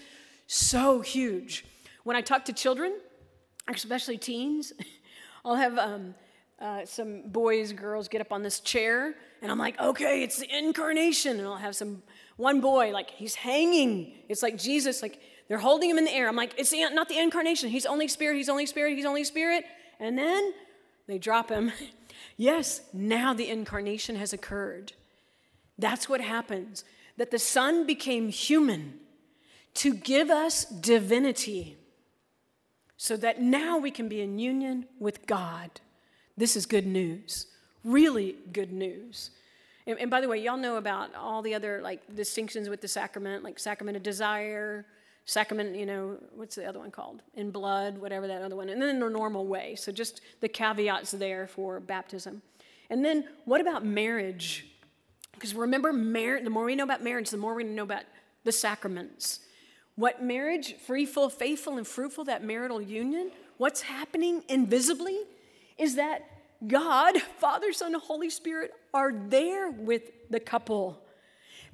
So 0.47 1.01
huge. 1.01 1.65
When 2.05 2.17
I 2.17 2.21
talk 2.21 2.45
to 2.47 2.53
children, 2.53 2.95
especially 3.69 4.19
teens, 4.19 4.73
I'll 5.45 5.57
have 5.57 5.79
um, 5.79 6.15
uh, 6.61 6.85
some 6.85 7.23
boys, 7.27 7.73
girls 7.73 8.09
get 8.09 8.21
up 8.21 8.33
on 8.33 8.43
this 8.43 8.61
chair, 8.61 9.15
and 9.43 9.51
I'm 9.51 9.59
like, 9.59 9.79
okay, 9.81 10.23
it's 10.23 10.39
the 10.39 10.57
incarnation. 10.57 11.39
And 11.39 11.47
I'll 11.47 11.57
have 11.57 11.77
some 11.77 12.03
one 12.37 12.61
boy, 12.61 12.91
like 12.93 13.11
he's 13.11 13.35
hanging. 13.35 14.13
It's 14.29 14.43
like 14.43 14.59
Jesus, 14.59 15.03
like 15.03 15.21
they're 15.49 15.59
holding 15.59 15.91
him 15.91 15.99
in 15.99 16.05
the 16.05 16.13
air. 16.13 16.29
I'm 16.29 16.37
like, 16.37 16.55
it's 16.59 16.71
the, 16.71 16.89
not 16.91 17.09
the 17.09 17.19
incarnation. 17.19 17.71
He's 17.71 17.87
only 17.87 18.09
spirit. 18.09 18.37
He's 18.37 18.49
only 18.49 18.67
spirit. 18.67 18.97
He's 18.97 19.05
only 19.05 19.25
spirit. 19.25 19.65
And 20.01 20.19
then 20.19 20.53
they 21.07 21.19
drop 21.19 21.49
him, 21.49 21.73
Yes, 22.37 22.83
now 22.93 23.35
the 23.35 23.49
incarnation 23.49 24.17
has 24.17 24.33
occurred. 24.33 24.93
That's 25.79 26.09
what 26.09 26.21
happens 26.21 26.85
that 27.17 27.31
the 27.31 27.39
Son 27.39 27.87
became 27.87 28.29
human 28.29 29.01
to 29.75 29.95
give 29.95 30.31
us 30.31 30.65
divinity 30.65 31.77
so 32.97 33.17
that 33.17 33.41
now 33.41 33.79
we 33.79 33.91
can 33.91 34.09
be 34.09 34.21
in 34.21 34.39
union 34.39 34.87
with 34.99 35.27
God. 35.27 35.81
This 36.37 36.57
is 36.57 36.67
good 36.67 36.87
news, 36.87 37.47
really 37.85 38.37
good 38.53 38.73
news. 38.73 39.31
And, 39.87 39.99
and, 39.99 40.11
by 40.11 40.21
the 40.21 40.29
way, 40.29 40.39
y'all 40.39 40.57
know 40.57 40.77
about 40.77 41.15
all 41.15 41.43
the 41.43 41.55
other 41.55 41.81
like 41.83 42.15
distinctions 42.15 42.69
with 42.69 42.81
the 42.81 42.89
sacrament, 42.89 43.45
like 43.45 43.59
sacrament 43.59 43.97
of 43.97 44.03
desire, 44.03 44.85
sacrament, 45.27 45.77
you 45.77 45.87
know, 45.87 46.17
what's 46.35 46.55
the 46.55 46.65
other 46.65 46.79
one 46.79 46.91
called? 46.91 47.21
In 47.35 47.51
blood, 47.51 47.99
whatever 47.99 48.27
that 48.29 48.43
other 48.43 48.57
one, 48.57 48.69
and 48.69 48.81
then 48.81 48.97
in 48.97 49.03
a 49.03 49.11
normal 49.11 49.47
way. 49.47 49.75
So 49.75 49.93
just 49.93 50.21
the 50.41 50.49
caveats 50.49 51.11
there 51.11 51.47
for 51.47 51.81
baptism. 51.81 52.43
And 52.89 53.05
then 53.05 53.29
what 53.45 53.61
about 53.61 53.85
marriage? 53.85 54.67
Because 55.33 55.55
remember, 55.55 55.93
mar- 55.93 56.41
the 56.41 56.51
more 56.51 56.65
we 56.65 56.77
know 56.77 56.85
about 56.85 57.03
marriage, 57.03 57.31
the 57.31 57.37
more 57.37 57.55
we 57.55 57.65
know 57.65 57.83
about 57.83 58.05
the 58.45 58.53
sacraments. 58.53 59.41
What 59.97 60.23
marriage, 60.23 60.77
free, 60.77 61.07
full, 61.07 61.29
faithful, 61.29 61.77
and 61.77 61.87
fruitful, 61.87 62.25
that 62.25 62.45
marital 62.45 62.81
union, 62.81 63.33
what's 63.57 63.83
happening 63.83 64.45
invisibly 64.49 65.19
is 65.79 65.97
that 65.97 66.25
God, 66.67 67.21
Father, 67.39 67.73
Son, 67.73 67.95
Holy 67.95 68.31
Spirit 68.31 68.73
are 68.95 69.13
there 69.13 69.71
with 69.71 70.31
the 70.31 70.41
couple. 70.41 71.03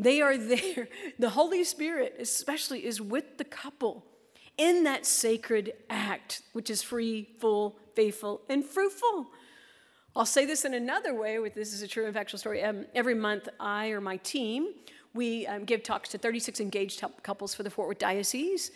They 0.03 0.21
are 0.21 0.37
there. 0.37 0.89
The 1.19 1.31
Holy 1.31 1.63
Spirit, 1.63 2.17
especially, 2.19 2.85
is 2.85 3.01
with 3.01 3.39
the 3.39 3.45
couple 3.45 4.05
in 4.59 4.85
that 4.85 5.07
sacred 5.07 5.73
act, 5.89 6.43
which 6.53 6.69
is 6.71 6.83
free, 6.83 7.29
full, 7.39 7.79
faithful, 7.95 8.41
and 8.49 8.65
fruitful. 8.65 9.29
I'll 10.15 10.27
say 10.27 10.45
this 10.45 10.65
in 10.65 10.75
another 10.75 11.15
way, 11.15 11.39
with 11.39 11.55
this 11.55 11.73
is 11.73 11.83
a 11.83 11.89
true 11.89 12.05
and 12.05 12.15
factual 12.15 12.39
story. 12.39 12.63
Um, 12.63 12.87
every 12.95 13.15
month, 13.15 13.49
I 13.61 13.89
or 13.89 14.01
my 14.01 14.17
team, 14.19 14.75
we 15.15 15.47
um, 15.47 15.65
give 15.65 15.83
talks 15.83 16.09
to 16.11 16.19
36 16.19 16.61
engaged 16.61 17.03
couples 17.23 17.55
for 17.55 17.63
the 17.63 17.71
Fort 17.71 17.89
Worth 17.89 17.99
Diocese. 17.99 18.73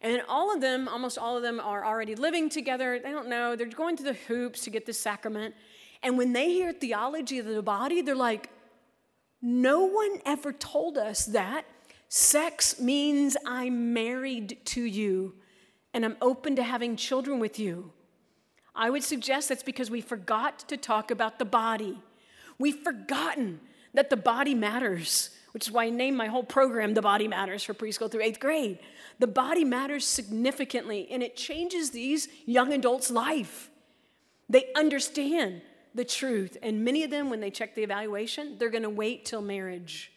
And 0.00 0.22
all 0.28 0.54
of 0.54 0.60
them, 0.60 0.88
almost 0.88 1.18
all 1.18 1.36
of 1.36 1.42
them, 1.42 1.60
are 1.60 1.84
already 1.84 2.14
living 2.14 2.48
together. 2.48 2.98
They 3.02 3.10
don't 3.10 3.28
know. 3.28 3.56
They're 3.56 3.66
going 3.66 3.96
through 3.96 4.12
the 4.12 4.18
hoops 4.28 4.62
to 4.62 4.70
get 4.70 4.86
the 4.86 4.94
sacrament. 4.94 5.54
And 6.02 6.16
when 6.16 6.32
they 6.32 6.48
hear 6.48 6.72
theology 6.72 7.38
of 7.38 7.46
the 7.46 7.62
body, 7.62 8.00
they're 8.00 8.14
like, 8.14 8.48
no 9.42 9.84
one 9.84 10.20
ever 10.26 10.52
told 10.52 10.98
us 10.98 11.26
that. 11.26 11.64
Sex 12.08 12.80
means 12.80 13.36
I'm 13.46 13.94
married 13.94 14.58
to 14.66 14.82
you 14.82 15.34
and 15.94 16.04
I'm 16.04 16.16
open 16.20 16.56
to 16.56 16.62
having 16.62 16.96
children 16.96 17.38
with 17.38 17.58
you. 17.58 17.92
I 18.74 18.90
would 18.90 19.02
suggest 19.02 19.48
that's 19.48 19.62
because 19.62 19.90
we 19.90 20.00
forgot 20.00 20.60
to 20.68 20.76
talk 20.76 21.10
about 21.10 21.38
the 21.38 21.44
body. 21.44 21.98
We've 22.58 22.78
forgotten 22.78 23.60
that 23.94 24.10
the 24.10 24.16
body 24.16 24.54
matters, 24.54 25.30
which 25.52 25.66
is 25.66 25.72
why 25.72 25.86
I 25.86 25.90
named 25.90 26.16
my 26.16 26.26
whole 26.26 26.44
program 26.44 26.94
The 26.94 27.02
Body 27.02 27.26
Matters 27.26 27.62
for 27.62 27.74
preschool 27.74 28.10
through 28.10 28.22
eighth 28.22 28.40
grade. 28.40 28.78
The 29.18 29.26
body 29.26 29.64
matters 29.64 30.06
significantly 30.06 31.08
and 31.10 31.22
it 31.22 31.36
changes 31.36 31.90
these 31.90 32.28
young 32.46 32.72
adults' 32.72 33.10
life. 33.10 33.70
They 34.48 34.66
understand 34.76 35.62
the 35.94 36.04
truth, 36.04 36.56
and 36.62 36.84
many 36.84 37.02
of 37.02 37.10
them, 37.10 37.30
when 37.30 37.40
they 37.40 37.50
check 37.50 37.74
the 37.74 37.82
evaluation, 37.82 38.56
they're 38.58 38.70
gonna 38.70 38.90
wait 38.90 39.24
till 39.24 39.42
marriage 39.42 40.12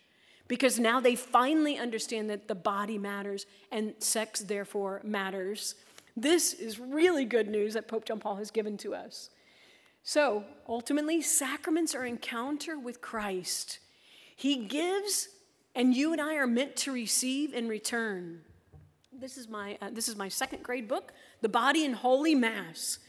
because 0.47 0.79
now 0.79 0.99
they 0.99 1.15
finally 1.15 1.77
understand 1.77 2.29
that 2.29 2.47
the 2.47 2.55
body 2.55 2.97
matters 2.97 3.45
and 3.71 3.93
sex, 3.99 4.41
therefore, 4.41 5.01
matters. 5.03 5.75
This 6.15 6.53
is 6.53 6.79
really 6.79 7.25
good 7.25 7.47
news 7.47 7.73
that 7.73 7.87
Pope 7.87 8.05
John 8.05 8.19
Paul 8.19 8.35
has 8.35 8.51
given 8.51 8.77
to 8.77 8.93
us. 8.93 9.29
So, 10.03 10.43
ultimately, 10.67 11.21
sacraments 11.21 11.95
are 11.95 12.05
encounter 12.05 12.77
with 12.77 13.01
Christ. 13.01 13.79
He 14.35 14.57
gives, 14.65 15.29
and 15.73 15.95
you 15.95 16.11
and 16.11 16.21
I 16.21 16.35
are 16.35 16.47
meant 16.47 16.75
to 16.77 16.91
receive 16.91 17.53
in 17.53 17.69
return. 17.69 18.41
This 19.11 19.37
is 19.37 19.47
my, 19.47 19.77
uh, 19.81 19.89
this 19.91 20.09
is 20.09 20.17
my 20.17 20.27
second 20.27 20.63
grade 20.63 20.87
book, 20.87 21.13
The 21.41 21.49
Body 21.49 21.85
and 21.85 21.95
Holy 21.95 22.35
Mass. 22.35 22.99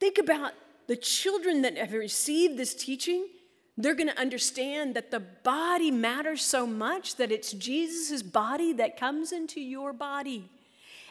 Think 0.00 0.18
about 0.18 0.52
the 0.86 0.96
children 0.96 1.62
that 1.62 1.76
have 1.76 1.92
received 1.92 2.58
this 2.58 2.74
teaching. 2.74 3.26
They're 3.78 3.94
going 3.94 4.10
to 4.10 4.20
understand 4.20 4.94
that 4.94 5.10
the 5.10 5.20
body 5.20 5.90
matters 5.90 6.42
so 6.42 6.66
much 6.66 7.16
that 7.16 7.32
it's 7.32 7.52
Jesus' 7.52 8.22
body 8.22 8.74
that 8.74 8.98
comes 8.98 9.32
into 9.32 9.60
your 9.60 9.92
body. 9.92 10.50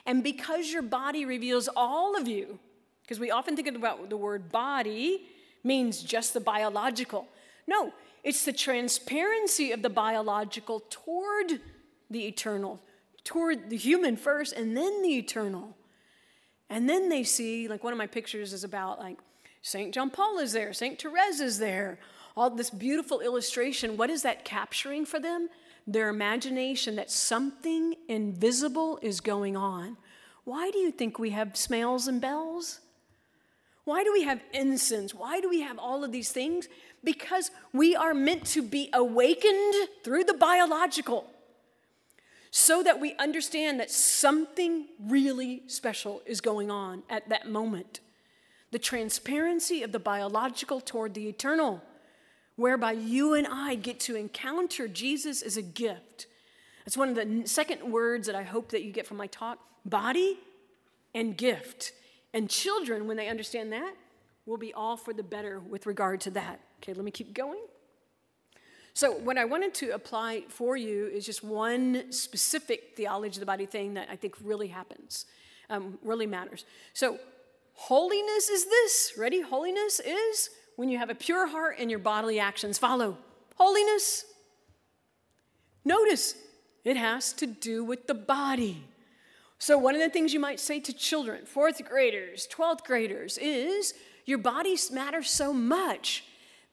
And 0.06 0.24
because 0.24 0.72
your 0.72 0.84
body 0.84 1.26
reveals 1.26 1.68
all 1.76 2.16
of 2.16 2.28
you, 2.28 2.60
because 3.02 3.20
we 3.20 3.32
often 3.32 3.56
think 3.56 3.68
about 3.68 4.10
the 4.10 4.18
word 4.18 4.52
body 4.52 5.24
means 5.64 6.02
just 6.04 6.34
the 6.34 6.40
biological. 6.40 7.28
No, 7.68 7.94
it's 8.24 8.46
the 8.46 8.54
transparency 8.54 9.72
of 9.72 9.82
the 9.82 9.90
biological 9.90 10.84
toward 10.90 11.60
the 12.10 12.28
eternal, 12.28 12.80
toward 13.24 13.70
the 13.70 13.78
human 13.78 14.18
first, 14.18 14.54
and 14.54 14.78
then 14.78 15.02
the 15.02 15.18
eternal. 15.18 15.76
And 16.70 16.88
then 16.88 17.10
they 17.10 17.24
see, 17.24 17.68
like 17.68 17.84
one 17.84 17.94
of 17.94 17.98
my 17.98 18.08
pictures 18.08 18.54
is 18.54 18.64
about 18.64 19.00
like 19.00 19.18
St. 19.62 19.94
John 19.94 20.10
Paul 20.10 20.40
is 20.40 20.54
there, 20.54 20.74
St. 20.74 21.00
Therese 21.00 21.40
is 21.40 21.60
there, 21.60 22.00
all 22.36 22.50
this 22.50 22.70
beautiful 22.70 23.20
illustration. 23.20 23.98
What 23.98 24.10
is 24.10 24.24
that 24.24 24.46
capturing 24.46 25.06
for 25.06 25.20
them? 25.20 25.50
their 25.88 26.10
imagination 26.10 26.96
that 26.96 27.12
something 27.12 27.96
invisible 28.08 29.00
is 29.02 29.20
going 29.20 29.58
on. 29.58 29.98
Why 30.44 30.72
do 30.72 30.80
you 30.80 30.92
think 30.92 31.20
we 31.20 31.32
have 31.32 31.58
smells 31.58 32.08
and 32.08 32.22
bells? 32.22 32.80
Why 33.84 34.04
do 34.04 34.14
we 34.14 34.24
have 34.24 34.42
incense? 34.54 35.14
Why 35.14 35.42
do 35.42 35.50
we 35.50 35.62
have 35.62 35.80
all 35.80 36.04
of 36.04 36.12
these 36.12 36.32
things? 36.32 36.68
Because 37.04 37.52
we 37.74 37.96
are 37.96 38.14
meant 38.14 38.46
to 38.48 38.62
be 38.62 38.90
awakened 38.94 39.74
through 40.04 40.26
the 40.26 40.36
biological 40.36 41.28
so 42.52 42.84
that 42.84 43.00
we 43.00 43.16
understand 43.16 43.80
that 43.80 43.90
something 43.90 44.86
really 45.00 45.64
special 45.68 46.22
is 46.26 46.42
going 46.42 46.70
on 46.70 47.02
at 47.10 47.28
that 47.30 47.50
moment. 47.50 48.02
The 48.72 48.80
transparency 48.80 49.84
of 49.84 49.92
the 49.92 50.00
biological 50.00 50.82
toward 50.82 51.14
the 51.14 51.28
eternal 51.28 51.82
whereby 52.56 52.92
you 52.92 53.34
and 53.34 53.48
I 53.48 53.76
get 53.76 54.00
to 54.02 54.16
encounter 54.16 54.88
Jesus 54.88 55.42
as 55.42 55.58
a 55.58 55.62
gift. 55.62 56.28
That's 56.86 56.98
one 56.98 57.10
of 57.10 57.16
the 57.16 57.48
second 57.48 57.92
words 57.92 58.28
that 58.28 58.36
I 58.36 58.44
hope 58.44 58.70
that 58.70 58.84
you 58.84 58.92
get 58.92 59.08
from 59.08 59.18
my 59.18 59.28
talk 59.28 59.60
body 59.86 60.38
and 61.14 61.36
gift. 61.36 61.92
And 62.34 62.50
children, 62.50 63.08
when 63.08 63.18
they 63.18 63.28
understand 63.28 63.74
that, 63.74 63.94
will 64.46 64.58
be 64.58 64.74
all 64.74 64.98
for 64.98 65.14
the 65.14 65.24
better 65.24 65.60
with 65.60 65.86
regard 65.86 66.22
to 66.22 66.32
that. 66.32 66.60
Okay, 66.82 66.94
let 66.94 67.04
me 67.04 67.12
keep 67.12 67.34
going. 67.34 67.60
So, 68.94 69.14
what 69.14 69.38
I 69.38 69.46
wanted 69.46 69.74
to 69.76 69.92
apply 69.92 70.44
for 70.50 70.76
you 70.76 71.08
is 71.08 71.26
just 71.26 71.44
one 71.44 72.12
specific 72.12 72.94
theology 72.98 73.38
of 73.38 73.40
the 73.40 73.46
body 73.46 73.66
thing 73.66 73.94
that 73.94 74.08
I 74.12 74.16
think 74.16 74.36
really 74.44 74.68
happens, 74.68 75.26
um, 75.70 75.98
really 76.04 76.28
matters. 76.28 76.66
So, 76.94 77.18
holiness 77.74 78.50
is 78.50 78.66
this. 78.66 79.14
Ready? 79.18 79.42
Holiness 79.42 80.00
is 80.00 80.50
when 80.76 80.90
you 80.90 80.98
have 80.98 81.10
a 81.10 81.16
pure 81.16 81.48
heart 81.48 81.76
and 81.80 81.90
your 81.90 82.00
bodily 82.00 82.40
actions 82.40 82.78
follow. 82.78 83.18
Holiness. 83.56 84.26
Notice 85.84 86.36
it 86.84 86.98
has 86.98 87.34
to 87.34 87.48
do 87.48 87.84
with 87.84 88.08
the 88.08 88.14
body. 88.14 88.84
So, 89.60 89.78
one 89.78 89.94
of 89.94 90.02
the 90.02 90.10
things 90.10 90.34
you 90.34 90.40
might 90.40 90.60
say 90.60 90.80
to 90.80 90.94
children, 90.94 91.46
fourth 91.46 91.84
graders, 91.86 92.48
12th 92.52 92.84
graders, 92.84 93.38
is 93.38 93.94
your 94.26 94.40
body 94.40 94.76
matters 94.92 95.30
so 95.30 95.54
much 95.54 96.24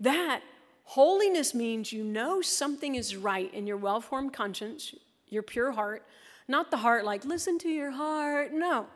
that 0.00 0.40
holiness 0.84 1.54
means 1.54 1.92
you 1.92 2.02
know 2.02 2.40
something 2.40 2.94
is 2.94 3.14
right 3.14 3.52
in 3.52 3.66
your 3.66 3.76
well 3.76 4.00
formed 4.00 4.32
conscience, 4.32 4.94
your 5.28 5.42
pure 5.42 5.72
heart, 5.72 6.06
not 6.48 6.70
the 6.70 6.78
heart 6.78 7.04
like, 7.04 7.26
listen 7.26 7.58
to 7.58 7.68
your 7.68 7.90
heart. 7.90 8.52
No, 8.54 8.86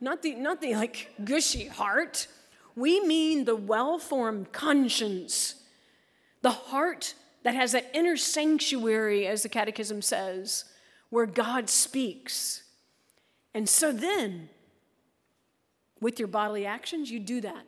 not 0.00 0.22
the, 0.22 0.34
not 0.34 0.60
the 0.60 0.74
like 0.74 1.12
gushy 1.24 1.66
heart 1.66 2.26
we 2.76 3.00
mean 3.00 3.44
the 3.44 3.56
well 3.56 3.98
formed 3.98 4.52
conscience, 4.52 5.56
the 6.42 6.50
heart 6.50 7.14
that 7.42 7.54
has 7.54 7.72
that 7.72 7.90
inner 7.94 8.16
sanctuary, 8.16 9.26
as 9.26 9.42
the 9.42 9.48
Catechism 9.48 10.02
says, 10.02 10.64
where 11.08 11.26
God 11.26 11.68
speaks. 11.68 12.62
And 13.54 13.68
so 13.68 13.92
then, 13.92 14.48
with 16.00 16.18
your 16.18 16.28
bodily 16.28 16.66
actions, 16.66 17.10
you 17.10 17.18
do 17.18 17.40
that. 17.40 17.66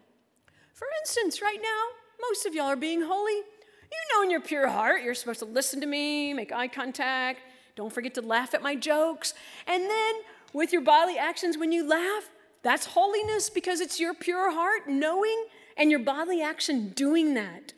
For 0.72 0.86
instance, 1.00 1.42
right 1.42 1.60
now, 1.60 2.28
most 2.28 2.46
of 2.46 2.54
y'all 2.54 2.66
are 2.66 2.76
being 2.76 3.02
holy. 3.02 3.32
You 3.32 3.98
know 4.14 4.22
in 4.22 4.30
your 4.30 4.40
pure 4.40 4.68
heart 4.68 5.02
you're 5.02 5.14
supposed 5.14 5.40
to 5.40 5.44
listen 5.44 5.80
to 5.80 5.86
me, 5.86 6.32
make 6.32 6.52
eye 6.52 6.68
contact, 6.68 7.40
don't 7.74 7.92
forget 7.92 8.14
to 8.14 8.22
laugh 8.22 8.54
at 8.54 8.62
my 8.62 8.74
jokes. 8.74 9.34
And 9.66 9.82
then 9.82 10.14
with 10.52 10.72
your 10.72 10.82
bodily 10.82 11.18
actions, 11.18 11.56
when 11.56 11.72
you 11.72 11.86
laugh, 11.86 12.30
that's 12.62 12.86
holiness 12.86 13.50
because 13.50 13.80
it's 13.80 13.98
your 13.98 14.14
pure 14.14 14.52
heart 14.52 14.88
knowing 14.88 15.46
and 15.76 15.90
your 15.90 16.00
bodily 16.00 16.42
action 16.42 16.90
doing 16.90 17.34
that. 17.34 17.72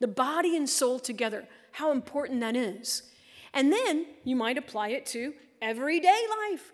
The 0.00 0.08
body 0.08 0.56
and 0.56 0.68
soul 0.68 0.98
together, 0.98 1.46
how 1.72 1.92
important 1.92 2.40
that 2.40 2.56
is. 2.56 3.02
And 3.52 3.72
then 3.72 4.06
you 4.24 4.34
might 4.34 4.58
apply 4.58 4.88
it 4.88 5.06
to 5.06 5.32
everyday 5.62 6.08
life. 6.08 6.72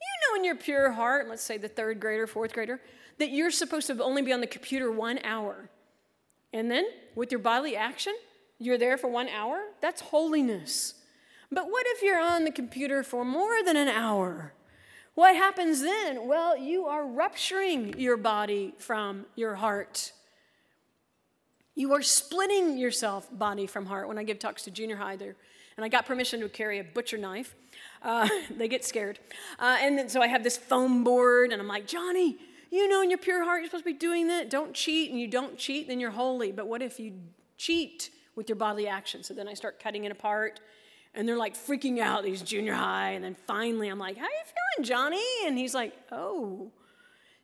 You 0.00 0.30
know, 0.30 0.36
in 0.38 0.44
your 0.44 0.56
pure 0.56 0.92
heart, 0.92 1.28
let's 1.28 1.42
say 1.42 1.56
the 1.56 1.68
third 1.68 1.98
grader, 1.98 2.26
fourth 2.26 2.52
grader, 2.52 2.80
that 3.18 3.30
you're 3.30 3.50
supposed 3.50 3.86
to 3.88 4.02
only 4.02 4.22
be 4.22 4.32
on 4.32 4.40
the 4.40 4.46
computer 4.46 4.92
one 4.92 5.18
hour. 5.24 5.70
And 6.52 6.70
then 6.70 6.84
with 7.14 7.32
your 7.32 7.40
bodily 7.40 7.76
action, 7.76 8.14
you're 8.58 8.78
there 8.78 8.96
for 8.96 9.08
one 9.08 9.28
hour. 9.28 9.58
That's 9.80 10.00
holiness. 10.00 10.94
But 11.50 11.70
what 11.70 11.86
if 11.88 12.02
you're 12.02 12.20
on 12.20 12.44
the 12.44 12.50
computer 12.50 13.02
for 13.02 13.24
more 13.24 13.62
than 13.64 13.76
an 13.76 13.88
hour? 13.88 14.52
What 15.18 15.34
happens 15.34 15.80
then? 15.80 16.28
Well, 16.28 16.56
you 16.56 16.86
are 16.86 17.04
rupturing 17.04 17.98
your 17.98 18.16
body 18.16 18.72
from 18.78 19.26
your 19.34 19.56
heart. 19.56 20.12
You 21.74 21.92
are 21.94 22.02
splitting 22.02 22.78
yourself 22.78 23.28
body 23.36 23.66
from 23.66 23.86
heart. 23.86 24.06
When 24.06 24.16
I 24.16 24.22
give 24.22 24.38
talks 24.38 24.62
to 24.62 24.70
junior 24.70 24.94
high 24.94 25.16
there, 25.16 25.34
and 25.76 25.84
I 25.84 25.88
got 25.88 26.06
permission 26.06 26.38
to 26.38 26.48
carry 26.48 26.78
a 26.78 26.84
butcher 26.84 27.18
knife, 27.18 27.56
uh, 28.00 28.28
they 28.56 28.68
get 28.68 28.84
scared. 28.84 29.18
Uh, 29.58 29.78
and 29.80 29.98
then, 29.98 30.08
so 30.08 30.22
I 30.22 30.28
have 30.28 30.44
this 30.44 30.56
foam 30.56 31.02
board, 31.02 31.50
and 31.50 31.60
I'm 31.60 31.66
like, 31.66 31.88
Johnny, 31.88 32.36
you 32.70 32.88
know 32.88 33.02
in 33.02 33.10
your 33.10 33.18
pure 33.18 33.42
heart 33.42 33.62
you're 33.62 33.70
supposed 33.70 33.86
to 33.86 33.90
be 33.90 33.98
doing 33.98 34.28
that. 34.28 34.50
Don't 34.50 34.72
cheat, 34.72 35.10
and 35.10 35.18
you 35.18 35.26
don't 35.26 35.58
cheat, 35.58 35.88
then 35.88 35.98
you're 35.98 36.12
holy. 36.12 36.52
But 36.52 36.68
what 36.68 36.80
if 36.80 37.00
you 37.00 37.14
cheat 37.56 38.10
with 38.36 38.48
your 38.48 38.54
bodily 38.54 38.86
action? 38.86 39.24
So 39.24 39.34
then 39.34 39.48
I 39.48 39.54
start 39.54 39.82
cutting 39.82 40.04
it 40.04 40.12
apart 40.12 40.60
and 41.14 41.28
they're 41.28 41.38
like 41.38 41.56
freaking 41.56 41.98
out, 41.98 42.24
these 42.24 42.42
junior 42.42 42.74
high. 42.74 43.10
And 43.10 43.24
then 43.24 43.36
finally, 43.46 43.88
I'm 43.88 43.98
like, 43.98 44.16
How 44.16 44.24
are 44.24 44.28
you 44.28 44.44
feeling, 44.76 44.88
Johnny? 44.88 45.24
And 45.46 45.58
he's 45.58 45.74
like, 45.74 45.94
Oh, 46.12 46.70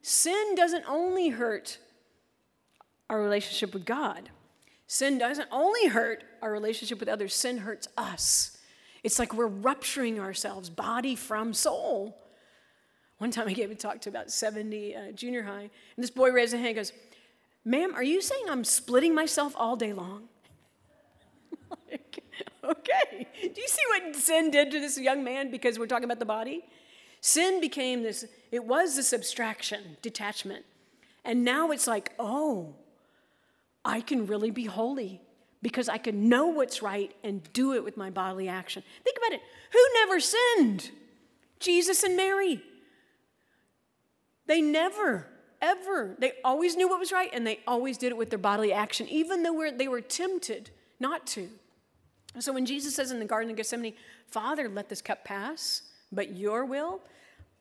sin 0.03 0.55
doesn't 0.55 0.85
only 0.88 1.31
hurt 1.31 1.79
our 3.11 3.20
relationship 3.20 3.74
with 3.74 3.85
God, 3.85 4.31
sin 4.87 5.18
doesn't 5.18 5.48
only 5.50 5.88
hurt 5.88 6.24
our 6.42 6.53
relationship 6.53 7.00
with 7.00 7.09
others, 7.09 7.35
sin 7.35 7.59
hurts 7.59 7.88
us. 7.96 8.59
It's 9.03 9.18
like 9.18 9.35
we're 9.35 9.46
rupturing 9.46 10.18
ourselves, 10.18 10.70
body 10.70 11.14
from 11.14 11.53
soul. 11.53 12.16
One 13.18 13.31
time 13.31 13.46
I 13.46 13.53
gave 13.53 13.70
a 13.70 13.74
talk 13.74 14.00
to 14.03 14.09
about 14.09 14.31
70 14.31 14.96
uh, 14.96 15.12
junior 15.12 15.42
high, 15.42 15.61
and 15.61 16.03
this 16.03 16.11
boy 16.11 16.31
raised 16.31 16.53
his 16.53 16.61
hand 16.61 16.68
and 16.68 16.77
goes, 16.77 16.92
Ma'am, 17.64 17.94
are 17.94 18.03
you 18.03 18.20
saying 18.20 18.44
I'm 18.48 18.64
splitting 18.64 19.14
myself 19.14 19.55
all 19.57 19.77
day 19.77 19.92
long? 19.92 20.29
like, 21.90 22.23
okay. 22.64 23.27
Do 23.40 23.61
you 23.61 23.68
see 23.68 23.83
what 23.88 24.16
sin 24.16 24.50
did 24.50 24.70
to 24.72 24.81
this 24.81 24.98
young 24.98 25.24
man 25.24 25.50
because 25.50 25.79
we're 25.79 25.87
talking 25.87 26.05
about 26.05 26.18
the 26.18 26.24
body? 26.27 26.64
Sin 27.20 27.61
became 27.61 28.03
this, 28.03 28.27
it 28.53 28.64
was 28.64 28.96
this 28.96 29.12
abstraction, 29.12 29.96
detachment. 30.03 30.64
And 31.24 31.44
now 31.44 31.70
it's 31.70 31.87
like, 31.87 32.12
oh, 32.18 32.74
I 33.85 34.00
can 34.00 34.27
really 34.27 34.50
be 34.50 34.66
holy 34.66 35.20
because 35.62 35.88
I 35.88 35.96
can 35.96 36.29
know 36.29 36.48
what's 36.48 36.83
right 36.83 37.14
and 37.24 37.42
do 37.55 37.72
it 37.72 37.83
with 37.83 37.96
my 37.96 38.11
bodily 38.11 38.48
action. 38.48 38.83
Think 39.03 39.16
about 39.16 39.33
it. 39.33 39.40
Who 39.72 39.79
never 39.94 40.20
sinned? 40.20 40.90
Jesus 41.61 42.03
and 42.03 42.16
Mary. 42.16 42.62
They 44.46 44.61
never, 44.61 45.27
ever, 45.62 46.16
they 46.18 46.33
always 46.44 46.77
knew 46.77 46.88
what 46.88 47.00
was 47.00 47.12
right 47.12 47.31
and 47.33 47.46
they 47.46 47.61
always 47.66 47.96
did 47.96 48.12
it 48.12 48.18
with 48.18 48.29
their 48.29 48.38
bodily 48.38 48.72
action, 48.72 49.09
even 49.09 49.42
though 49.42 49.70
they 49.74 49.88
were 49.88 50.03
tempted 50.03 50.70
not 51.00 51.27
to. 51.29 51.48
So 52.40 52.52
when 52.52 52.66
Jesus 52.66 52.94
says 52.94 53.10
in 53.10 53.20
the 53.20 53.24
Garden 53.24 53.50
of 53.50 53.56
Gethsemane, 53.56 53.94
Father, 54.26 54.68
let 54.68 54.88
this 54.88 55.00
cup 55.00 55.24
pass, 55.24 55.82
but 56.10 56.36
your 56.36 56.64
will, 56.64 57.00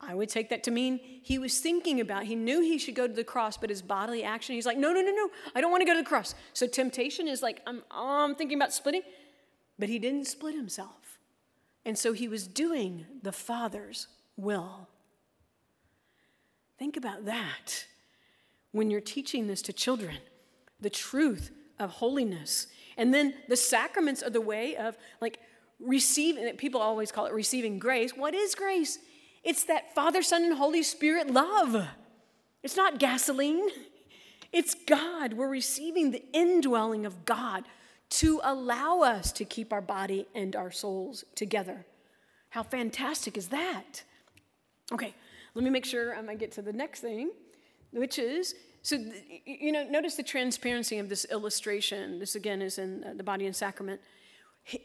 I 0.01 0.15
would 0.15 0.29
take 0.29 0.49
that 0.49 0.63
to 0.63 0.71
mean 0.71 0.99
he 0.99 1.37
was 1.37 1.59
thinking 1.59 2.01
about, 2.01 2.23
he 2.23 2.35
knew 2.35 2.61
he 2.61 2.77
should 2.77 2.95
go 2.95 3.07
to 3.07 3.13
the 3.13 3.23
cross, 3.23 3.55
but 3.55 3.69
his 3.69 3.81
bodily 3.81 4.23
action, 4.23 4.55
he's 4.55 4.65
like, 4.65 4.77
no, 4.77 4.91
no, 4.91 5.01
no, 5.01 5.11
no, 5.11 5.29
I 5.55 5.61
don't 5.61 5.71
want 5.71 5.81
to 5.81 5.85
go 5.85 5.93
to 5.93 6.01
the 6.01 6.07
cross. 6.07 6.35
So 6.53 6.67
temptation 6.67 7.27
is 7.27 7.41
like, 7.41 7.61
I'm, 7.67 7.83
oh, 7.91 8.25
I'm 8.25 8.35
thinking 8.35 8.57
about 8.57 8.73
splitting, 8.73 9.03
but 9.79 9.89
he 9.89 9.99
didn't 9.99 10.25
split 10.25 10.55
himself. 10.55 11.19
And 11.85 11.97
so 11.97 12.13
he 12.13 12.27
was 12.27 12.47
doing 12.47 13.05
the 13.21 13.31
Father's 13.31 14.07
will. 14.35 14.87
Think 16.79 16.97
about 16.97 17.25
that 17.25 17.85
when 18.71 18.89
you're 18.89 19.01
teaching 19.01 19.47
this 19.47 19.61
to 19.63 19.73
children 19.73 20.17
the 20.79 20.89
truth 20.89 21.51
of 21.79 21.91
holiness 21.91 22.67
and 22.97 23.13
then 23.13 23.33
the 23.47 23.55
sacraments 23.55 24.21
are 24.23 24.29
the 24.29 24.41
way 24.41 24.75
of 24.75 24.97
like 25.21 25.39
receiving, 25.79 26.55
people 26.57 26.81
always 26.81 27.11
call 27.11 27.25
it 27.25 27.33
receiving 27.33 27.79
grace. 27.79 28.15
What 28.15 28.33
is 28.33 28.55
grace? 28.55 28.99
It's 29.43 29.63
that 29.65 29.93
Father, 29.93 30.21
Son, 30.21 30.43
and 30.43 30.53
Holy 30.53 30.83
Spirit 30.83 31.29
love. 31.29 31.87
It's 32.63 32.77
not 32.77 32.99
gasoline, 32.99 33.67
it's 34.53 34.75
God. 34.87 35.33
We're 35.33 35.49
receiving 35.49 36.11
the 36.11 36.23
indwelling 36.31 37.05
of 37.05 37.25
God 37.25 37.65
to 38.11 38.39
allow 38.43 39.01
us 39.01 39.31
to 39.33 39.43
keep 39.43 39.73
our 39.73 39.81
body 39.81 40.27
and 40.35 40.55
our 40.55 40.71
souls 40.71 41.25
together. 41.35 41.85
How 42.49 42.61
fantastic 42.61 43.35
is 43.35 43.47
that? 43.47 44.03
Okay, 44.91 45.15
let 45.55 45.63
me 45.63 45.71
make 45.71 45.85
sure 45.85 46.15
um, 46.15 46.29
I'm 46.29 46.37
get 46.37 46.51
to 46.53 46.61
the 46.61 46.71
next 46.71 46.99
thing, 46.99 47.31
which 47.91 48.19
is 48.19 48.53
so, 48.83 48.97
you 49.45 49.71
know, 49.71 49.85
notice 49.85 50.15
the 50.15 50.23
transparency 50.23 50.99
of 50.99 51.09
this 51.09 51.25
illustration. 51.31 52.19
This 52.19 52.35
again 52.35 52.61
is 52.61 52.77
in 52.77 53.03
uh, 53.03 53.13
the 53.15 53.23
body 53.23 53.45
and 53.45 53.55
sacrament. 53.55 54.01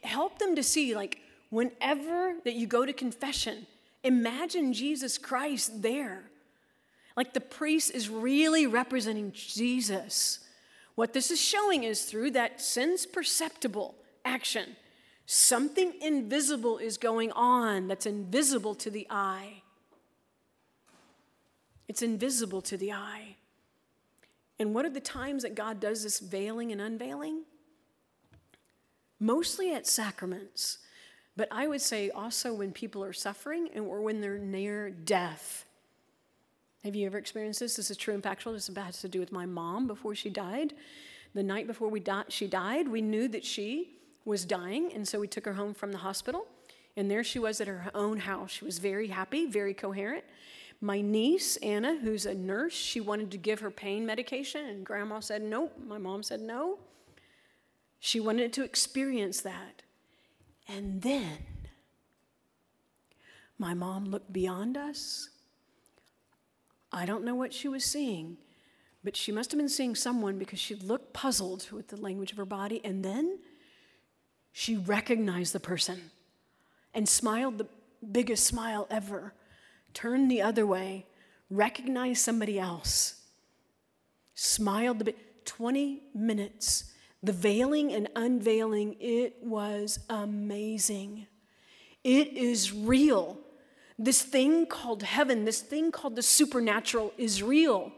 Help 0.05 0.39
them 0.39 0.55
to 0.55 0.63
see, 0.63 0.95
like, 0.95 1.19
whenever 1.51 2.35
that 2.45 2.55
you 2.55 2.67
go 2.67 2.87
to 2.87 2.93
confession, 2.93 3.67
imagine 4.05 4.73
Jesus 4.73 5.19
Christ 5.19 5.83
there. 5.83 6.31
Like 7.17 7.35
the 7.35 7.41
priest 7.41 7.91
is 7.91 8.09
really 8.09 8.69
representing 8.69 9.33
Jesus. 9.33 10.39
What 10.95 11.13
this 11.13 11.33
is 11.33 11.41
showing 11.41 11.83
is 11.83 12.05
through 12.05 12.31
that 12.33 12.61
sense 12.61 13.07
perceptible 13.07 13.97
action, 14.25 14.77
something 15.27 15.95
invisible 16.01 16.79
is 16.79 16.97
going 16.97 17.33
on 17.33 17.89
that's 17.89 18.07
invisible 18.07 18.77
to 18.77 18.91
the 18.91 19.07
eye. 19.11 19.63
It's 21.89 22.03
invisible 22.03 22.63
to 22.63 22.77
the 22.77 22.93
eye. 22.93 23.37
And 24.59 24.75
what 24.75 24.85
are 24.85 24.91
the 24.91 25.01
times 25.01 25.43
that 25.43 25.55
God 25.55 25.81
does 25.81 26.03
this 26.03 26.19
veiling 26.19 26.73
and 26.73 26.81
unveiling? 26.81 27.43
Mostly 29.21 29.73
at 29.73 29.87
sacraments, 29.87 30.79
but 31.37 31.49
I 31.51 31.67
would 31.67 31.81
say 31.81 32.11
also 32.11 32.53
when 32.53 32.73
people 32.73 33.03
are 33.03 33.13
suffering 33.13 33.69
and 33.75 33.85
or 33.85 34.01
when 34.01 34.21
they're 34.21 34.39
near 34.39 34.91
death. 34.91 35.65
Have 36.85 36.95
you 36.95 37.07
ever 37.07 37.19
experienced 37.19 37.61
this? 37.61 37.77
This 37.77 37.91
is 37.91 37.97
true 37.97 38.15
and 38.15 38.23
factual. 38.23 38.53
This 38.53 38.71
has 38.75 39.01
to 39.01 39.09
do 39.09 39.21
with 39.21 39.33
my 39.33 39.47
mom 39.47 39.87
before 39.87 40.15
she 40.15 40.31
died. 40.31 40.75
The 41.35 41.43
night 41.43 41.67
before 41.67 41.89
we 41.89 42.01
di- 42.01 42.25
she 42.29 42.47
died, 42.47 42.89
we 42.89 43.03
knew 43.03 43.29
that 43.29 43.45
she 43.45 43.99
was 44.25 44.45
dying, 44.45 44.93
and 44.93 45.07
so 45.07 45.19
we 45.21 45.27
took 45.27 45.45
her 45.45 45.55
home 45.55 45.75
from 45.75 45.93
the 45.93 45.99
hospital. 45.99 46.47
And 46.97 47.11
there 47.11 47.23
she 47.23 47.39
was 47.39 47.61
at 47.61 47.69
her 47.69 47.91
own 47.95 48.19
house. 48.19 48.51
She 48.51 48.65
was 48.65 48.79
very 48.79 49.09
happy, 49.09 49.47
very 49.47 49.75
coherent. 49.75 50.25
My 50.81 51.01
niece, 51.01 51.57
Anna, 51.57 51.97
who's 51.97 52.25
a 52.25 52.35
nurse, 52.35 52.73
she 52.73 53.01
wanted 53.01 53.31
to 53.33 53.39
give 53.39 53.61
her 53.61 53.71
pain 53.71 54.07
medication, 54.07 54.65
and 54.67 54.87
grandma 54.87 55.21
said 55.21 55.43
nope. 55.43 55.73
My 55.85 55.99
mom 55.99 56.23
said 56.23 56.41
no. 56.41 56.79
She 57.99 58.21
wanted 58.21 58.53
to 58.55 58.65
experience 58.65 59.41
that. 59.41 59.83
And 60.69 61.03
then 61.03 61.39
my 63.59 63.75
mom 63.75 64.05
looked 64.05 64.33
beyond 64.33 64.77
us. 64.77 65.31
I 66.93 67.07
don't 67.07 67.25
know 67.25 67.35
what 67.35 67.53
she 67.53 67.67
was 67.67 67.85
seeing, 67.85 68.37
but 69.03 69.17
she 69.17 69.33
must 69.33 69.51
have 69.51 69.59
been 69.59 69.69
seeing 69.69 69.97
someone 69.97 70.39
because 70.39 70.61
she 70.61 70.77
looked 70.77 71.13
puzzled 71.13 71.69
with 71.73 71.89
the 71.89 71.97
language 71.97 72.31
of 72.31 72.39
her 72.39 72.45
body. 72.45 72.81
And 72.85 73.05
then 73.05 73.41
she 74.53 74.77
recognized 74.77 75.53
the 75.53 75.61
person 75.61 76.13
and 76.95 77.09
smiled 77.09 77.59
the 77.59 77.67
biggest 78.13 78.45
smile 78.45 78.87
ever 78.91 79.35
turned 79.95 80.31
the 80.31 80.43
other 80.43 80.67
way, 80.67 81.07
recognized 81.51 82.23
somebody 82.23 82.59
else, 82.59 83.23
smiled 84.35 85.01
a 85.01 85.05
bit. 85.05 85.19
20 85.49 86.03
minutes. 86.15 86.93
The 87.23 87.33
veiling 87.33 87.93
and 87.93 88.09
unveiling, 88.15 88.97
it 89.01 89.43
was 89.43 89.99
amazing. 90.09 91.27
It 92.05 92.37
is 92.37 92.73
real. 92.73 93.39
This 93.99 94.23
thing 94.23 94.67
called 94.67 95.03
heaven, 95.03 95.45
this 95.45 95.61
thing 95.61 95.91
called 95.91 96.15
the 96.15 96.23
supernatural 96.23 97.13
is 97.17 97.43
real. 97.43 97.93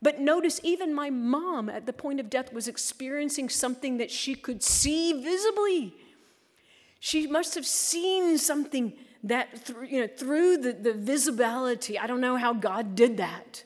But 0.00 0.20
notice, 0.20 0.60
even 0.62 0.94
my 0.94 1.10
mom 1.10 1.68
at 1.68 1.86
the 1.86 1.92
point 1.92 2.20
of 2.20 2.30
death 2.30 2.52
was 2.52 2.68
experiencing 2.68 3.48
something 3.48 3.98
that 3.98 4.10
she 4.10 4.34
could 4.34 4.62
see 4.62 5.12
visibly. 5.12 5.92
She 7.00 7.26
must 7.26 7.54
have 7.56 7.66
seen 7.66 8.38
something 8.38 8.94
that 9.26 9.58
through, 9.58 9.86
you 9.86 10.00
know, 10.00 10.06
through 10.06 10.58
the, 10.58 10.72
the 10.72 10.94
visibility, 10.94 11.98
I 11.98 12.06
don't 12.06 12.20
know 12.20 12.36
how 12.36 12.52
God 12.52 12.94
did 12.94 13.16
that. 13.18 13.64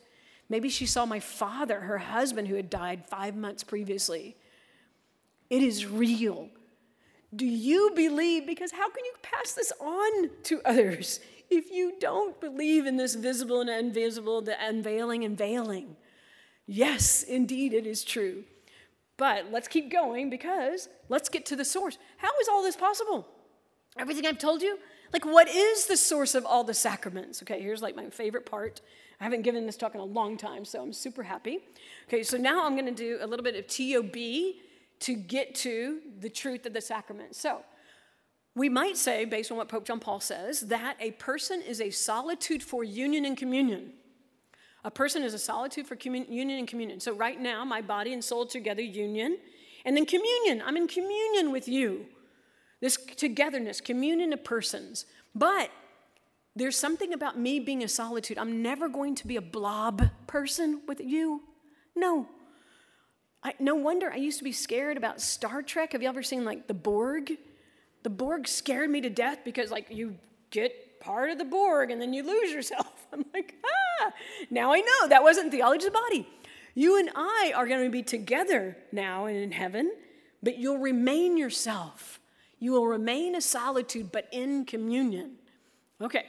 Maybe 0.48 0.68
she 0.68 0.86
saw 0.86 1.06
my 1.06 1.20
father, 1.20 1.80
her 1.80 1.98
husband, 1.98 2.48
who 2.48 2.56
had 2.56 2.68
died 2.68 3.06
five 3.06 3.36
months 3.36 3.62
previously. 3.62 4.36
It 5.48 5.62
is 5.62 5.86
real. 5.86 6.48
Do 7.34 7.46
you 7.46 7.92
believe? 7.94 8.46
Because 8.46 8.72
how 8.72 8.90
can 8.90 9.04
you 9.04 9.12
pass 9.22 9.52
this 9.52 9.72
on 9.80 10.30
to 10.44 10.60
others 10.64 11.20
if 11.50 11.70
you 11.70 11.94
don't 12.00 12.40
believe 12.40 12.86
in 12.86 12.96
this 12.96 13.14
visible 13.14 13.60
and 13.60 13.70
invisible, 13.70 14.42
the 14.42 14.56
unveiling 14.64 15.24
and 15.24 15.38
veiling? 15.38 15.96
Yes, 16.66 17.22
indeed, 17.22 17.72
it 17.72 17.86
is 17.86 18.02
true. 18.02 18.44
But 19.16 19.52
let's 19.52 19.68
keep 19.68 19.90
going 19.92 20.30
because 20.30 20.88
let's 21.08 21.28
get 21.28 21.44
to 21.46 21.56
the 21.56 21.64
source. 21.64 21.98
How 22.16 22.30
is 22.40 22.48
all 22.48 22.62
this 22.62 22.76
possible? 22.76 23.28
Everything 23.98 24.26
I've 24.26 24.38
told 24.38 24.62
you, 24.62 24.78
like, 25.12 25.24
what 25.24 25.48
is 25.48 25.86
the 25.86 25.96
source 25.96 26.34
of 26.34 26.46
all 26.46 26.64
the 26.64 26.74
sacraments? 26.74 27.42
Okay, 27.42 27.60
here's 27.60 27.82
like 27.82 27.96
my 27.96 28.10
favorite 28.10 28.46
part. 28.46 28.80
I 29.20 29.24
haven't 29.24 29.42
given 29.42 29.66
this 29.66 29.76
talk 29.76 29.94
in 29.94 30.00
a 30.00 30.04
long 30.04 30.36
time, 30.36 30.64
so 30.64 30.82
I'm 30.82 30.92
super 30.92 31.22
happy. 31.22 31.58
Okay, 32.08 32.22
so 32.22 32.36
now 32.36 32.64
I'm 32.64 32.76
to 32.76 32.92
do 32.92 33.18
a 33.20 33.26
little 33.26 33.44
bit 33.44 33.56
of 33.56 33.66
TOB 33.66 34.16
to 35.00 35.14
get 35.14 35.54
to 35.56 36.00
the 36.20 36.30
truth 36.30 36.64
of 36.66 36.72
the 36.72 36.80
sacrament. 36.80 37.34
So, 37.34 37.62
we 38.56 38.68
might 38.68 38.96
say, 38.96 39.24
based 39.24 39.50
on 39.52 39.56
what 39.56 39.68
Pope 39.68 39.86
John 39.86 40.00
Paul 40.00 40.20
says, 40.20 40.60
that 40.62 40.96
a 41.00 41.12
person 41.12 41.62
is 41.62 41.80
a 41.80 41.90
solitude 41.90 42.62
for 42.62 42.82
union 42.82 43.24
and 43.24 43.36
communion. 43.36 43.92
A 44.84 44.90
person 44.90 45.22
is 45.22 45.34
a 45.34 45.38
solitude 45.38 45.86
for 45.86 45.94
commun- 45.94 46.26
union 46.28 46.58
and 46.58 46.66
communion. 46.66 47.00
So, 47.00 47.14
right 47.14 47.40
now, 47.40 47.64
my 47.64 47.80
body 47.80 48.12
and 48.12 48.24
soul 48.24 48.46
together, 48.46 48.82
union. 48.82 49.38
And 49.84 49.96
then 49.96 50.04
communion. 50.04 50.62
I'm 50.64 50.76
in 50.76 50.88
communion 50.88 51.52
with 51.52 51.68
you. 51.68 52.06
This 52.80 52.96
togetherness, 52.96 53.80
communion 53.80 54.32
of 54.32 54.42
persons. 54.42 55.06
But 55.34 55.70
there's 56.56 56.76
something 56.76 57.12
about 57.12 57.38
me 57.38 57.60
being 57.60 57.82
a 57.82 57.88
solitude. 57.88 58.38
I'm 58.38 58.62
never 58.62 58.88
going 58.88 59.14
to 59.16 59.26
be 59.26 59.36
a 59.36 59.42
blob 59.42 60.10
person 60.26 60.80
with 60.88 61.00
you. 61.00 61.42
No. 61.94 62.26
I, 63.42 63.54
no 63.58 63.74
wonder 63.74 64.10
I 64.10 64.16
used 64.16 64.38
to 64.38 64.44
be 64.44 64.52
scared 64.52 64.96
about 64.96 65.20
Star 65.20 65.62
Trek. 65.62 65.92
Have 65.92 66.02
you 66.02 66.08
ever 66.08 66.22
seen 66.22 66.44
like 66.44 66.66
the 66.66 66.74
Borg? 66.74 67.32
The 68.02 68.10
Borg 68.10 68.48
scared 68.48 68.90
me 68.90 69.00
to 69.02 69.10
death 69.10 69.38
because, 69.44 69.70
like, 69.70 69.86
you 69.90 70.16
get 70.50 71.00
part 71.00 71.30
of 71.30 71.38
the 71.38 71.44
Borg 71.44 71.90
and 71.90 72.00
then 72.00 72.12
you 72.12 72.22
lose 72.22 72.50
yourself. 72.50 73.06
I'm 73.12 73.24
like, 73.32 73.54
ah, 74.02 74.12
now 74.50 74.72
I 74.72 74.80
know 74.80 75.08
that 75.08 75.22
wasn't 75.22 75.50
theology 75.50 75.86
of 75.86 75.92
the 75.92 75.98
body. 75.98 76.28
You 76.74 76.98
and 76.98 77.10
I 77.14 77.52
are 77.56 77.66
going 77.66 77.84
to 77.84 77.90
be 77.90 78.02
together 78.02 78.76
now 78.92 79.26
and 79.26 79.36
in 79.36 79.52
heaven, 79.52 79.92
but 80.42 80.58
you'll 80.58 80.78
remain 80.78 81.36
yourself. 81.36 82.19
You 82.60 82.72
will 82.72 82.86
remain 82.86 83.34
a 83.34 83.40
solitude, 83.40 84.12
but 84.12 84.28
in 84.30 84.64
communion. 84.66 85.32
Okay, 86.00 86.26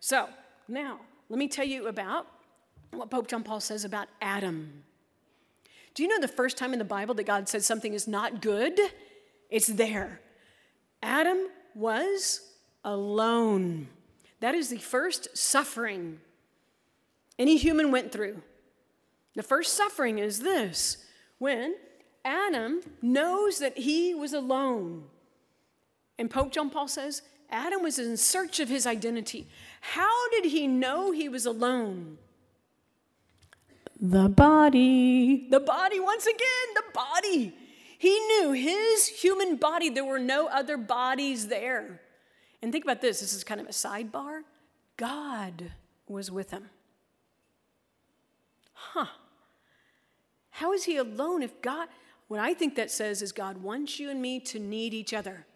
so 0.00 0.28
now 0.68 1.00
let 1.28 1.38
me 1.38 1.48
tell 1.48 1.66
you 1.66 1.88
about 1.88 2.26
what 2.92 3.10
Pope 3.10 3.26
John 3.26 3.42
Paul 3.42 3.60
says 3.60 3.84
about 3.84 4.08
Adam. 4.20 4.84
Do 5.94 6.02
you 6.02 6.08
know 6.08 6.20
the 6.20 6.28
first 6.28 6.56
time 6.56 6.72
in 6.72 6.78
the 6.78 6.84
Bible 6.84 7.14
that 7.16 7.24
God 7.24 7.48
said 7.48 7.62
something 7.62 7.92
is 7.92 8.08
not 8.08 8.40
good? 8.40 8.78
It's 9.50 9.66
there. 9.66 10.20
Adam 11.02 11.48
was 11.74 12.40
alone. 12.84 13.88
That 14.40 14.54
is 14.54 14.70
the 14.70 14.78
first 14.78 15.36
suffering 15.36 16.20
any 17.38 17.56
human 17.56 17.90
went 17.90 18.12
through. 18.12 18.42
The 19.34 19.42
first 19.42 19.74
suffering 19.74 20.18
is 20.18 20.40
this 20.40 20.98
when 21.38 21.74
Adam 22.24 22.80
knows 23.00 23.58
that 23.58 23.78
he 23.78 24.14
was 24.14 24.32
alone. 24.32 25.04
And 26.18 26.30
Pope 26.30 26.52
John 26.52 26.70
Paul 26.70 26.88
says 26.88 27.22
Adam 27.50 27.82
was 27.82 27.98
in 27.98 28.16
search 28.16 28.60
of 28.60 28.68
his 28.68 28.86
identity. 28.86 29.46
How 29.80 30.30
did 30.30 30.46
he 30.46 30.66
know 30.66 31.12
he 31.12 31.28
was 31.28 31.46
alone? 31.46 32.18
The 34.00 34.28
body. 34.28 35.46
The 35.50 35.60
body, 35.60 36.00
once 36.00 36.26
again, 36.26 36.74
the 36.74 36.84
body. 36.92 37.54
He 37.98 38.18
knew 38.18 38.52
his 38.52 39.06
human 39.06 39.56
body, 39.56 39.88
there 39.88 40.04
were 40.04 40.18
no 40.18 40.48
other 40.48 40.76
bodies 40.76 41.46
there. 41.46 42.00
And 42.60 42.72
think 42.72 42.84
about 42.84 43.00
this 43.00 43.20
this 43.20 43.32
is 43.32 43.44
kind 43.44 43.60
of 43.60 43.68
a 43.68 43.70
sidebar. 43.70 44.42
God 44.96 45.72
was 46.08 46.30
with 46.30 46.50
him. 46.50 46.70
Huh. 48.72 49.06
How 50.50 50.72
is 50.72 50.84
he 50.84 50.96
alone 50.96 51.42
if 51.42 51.62
God, 51.62 51.88
what 52.28 52.40
I 52.40 52.54
think 52.54 52.74
that 52.74 52.90
says 52.90 53.22
is 53.22 53.30
God 53.30 53.62
wants 53.62 54.00
you 54.00 54.10
and 54.10 54.20
me 54.20 54.40
to 54.40 54.58
need 54.58 54.94
each 54.94 55.14
other. 55.14 55.46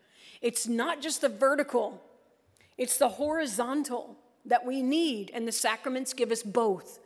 It's 0.41 0.67
not 0.67 1.01
just 1.01 1.21
the 1.21 1.29
vertical, 1.29 2.03
it's 2.77 2.99
the 2.99 3.09
horizontal 3.09 4.17
that 4.45 4.65
we 4.65 4.83
need, 4.83 5.31
and 5.35 5.47
the 5.47 5.53
sacraments 5.53 6.13
give 6.13 6.31
us 6.31 6.43
both 6.43 6.99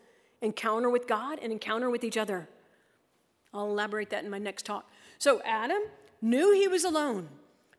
encounter 0.43 0.91
with 0.91 1.07
God 1.07 1.39
and 1.41 1.53
encounter 1.53 1.91
with 1.91 2.05
each 2.05 2.17
other. 2.17 2.49
I'll 3.53 3.71
elaborate 3.71 4.11
that 4.11 4.25
in 4.25 4.31
my 4.31 4.39
next 4.39 4.67
talk. 4.67 4.89
So 5.19 5.41
Adam 5.45 5.83
knew 6.23 6.53
he 6.53 6.69
was 6.69 6.85
alone 6.85 7.29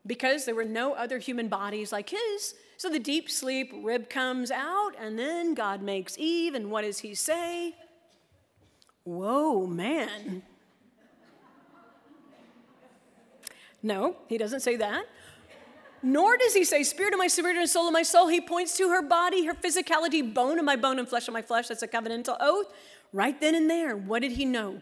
because 0.06 0.46
there 0.46 0.56
were 0.56 0.66
no 0.66 0.94
other 0.94 1.20
human 1.20 1.48
bodies 1.48 1.92
like 1.92 2.10
his. 2.10 2.56
So 2.78 2.90
the 2.90 3.00
deep 3.00 3.30
sleep 3.30 3.72
rib 3.84 4.10
comes 4.10 4.50
out, 4.50 4.94
and 5.00 5.18
then 5.18 5.54
God 5.54 5.82
makes 5.82 6.18
Eve, 6.18 6.56
and 6.56 6.72
what 6.72 6.82
does 6.82 7.00
he 7.00 7.14
say? 7.14 7.76
Whoa, 9.04 9.68
man. 9.68 10.44
No, 13.84 14.16
he 14.28 14.38
doesn't 14.38 14.62
say 14.62 14.76
that. 14.78 15.06
Nor 16.04 16.38
does 16.38 16.54
he 16.54 16.64
say, 16.64 16.84
Spirit 16.84 17.14
of 17.14 17.20
my 17.20 17.28
spirit 17.28 17.58
and 17.58 17.70
soul 17.70 17.88
of 17.88 17.94
my 17.94 18.04
soul. 18.04 18.28
He 18.28 18.42
points 18.42 18.76
to 18.78 18.90
her 18.90 19.02
body, 19.02 19.46
her 19.46 19.54
physicality, 19.54 20.34
bone 20.34 20.58
of 20.58 20.66
my 20.66 20.76
bone 20.76 21.00
and 21.00 21.08
flesh 21.08 21.28
of 21.28 21.34
my 21.34 21.42
flesh. 21.42 21.68
That's 21.68 21.84
a 21.84 21.88
covenantal 21.88 22.38
oath. 22.40 22.68
Right 23.14 23.40
then 23.40 23.56
and 23.56 23.70
there, 23.70 23.96
what 23.96 24.22
did 24.22 24.34
he 24.34 24.46
know? 24.46 24.82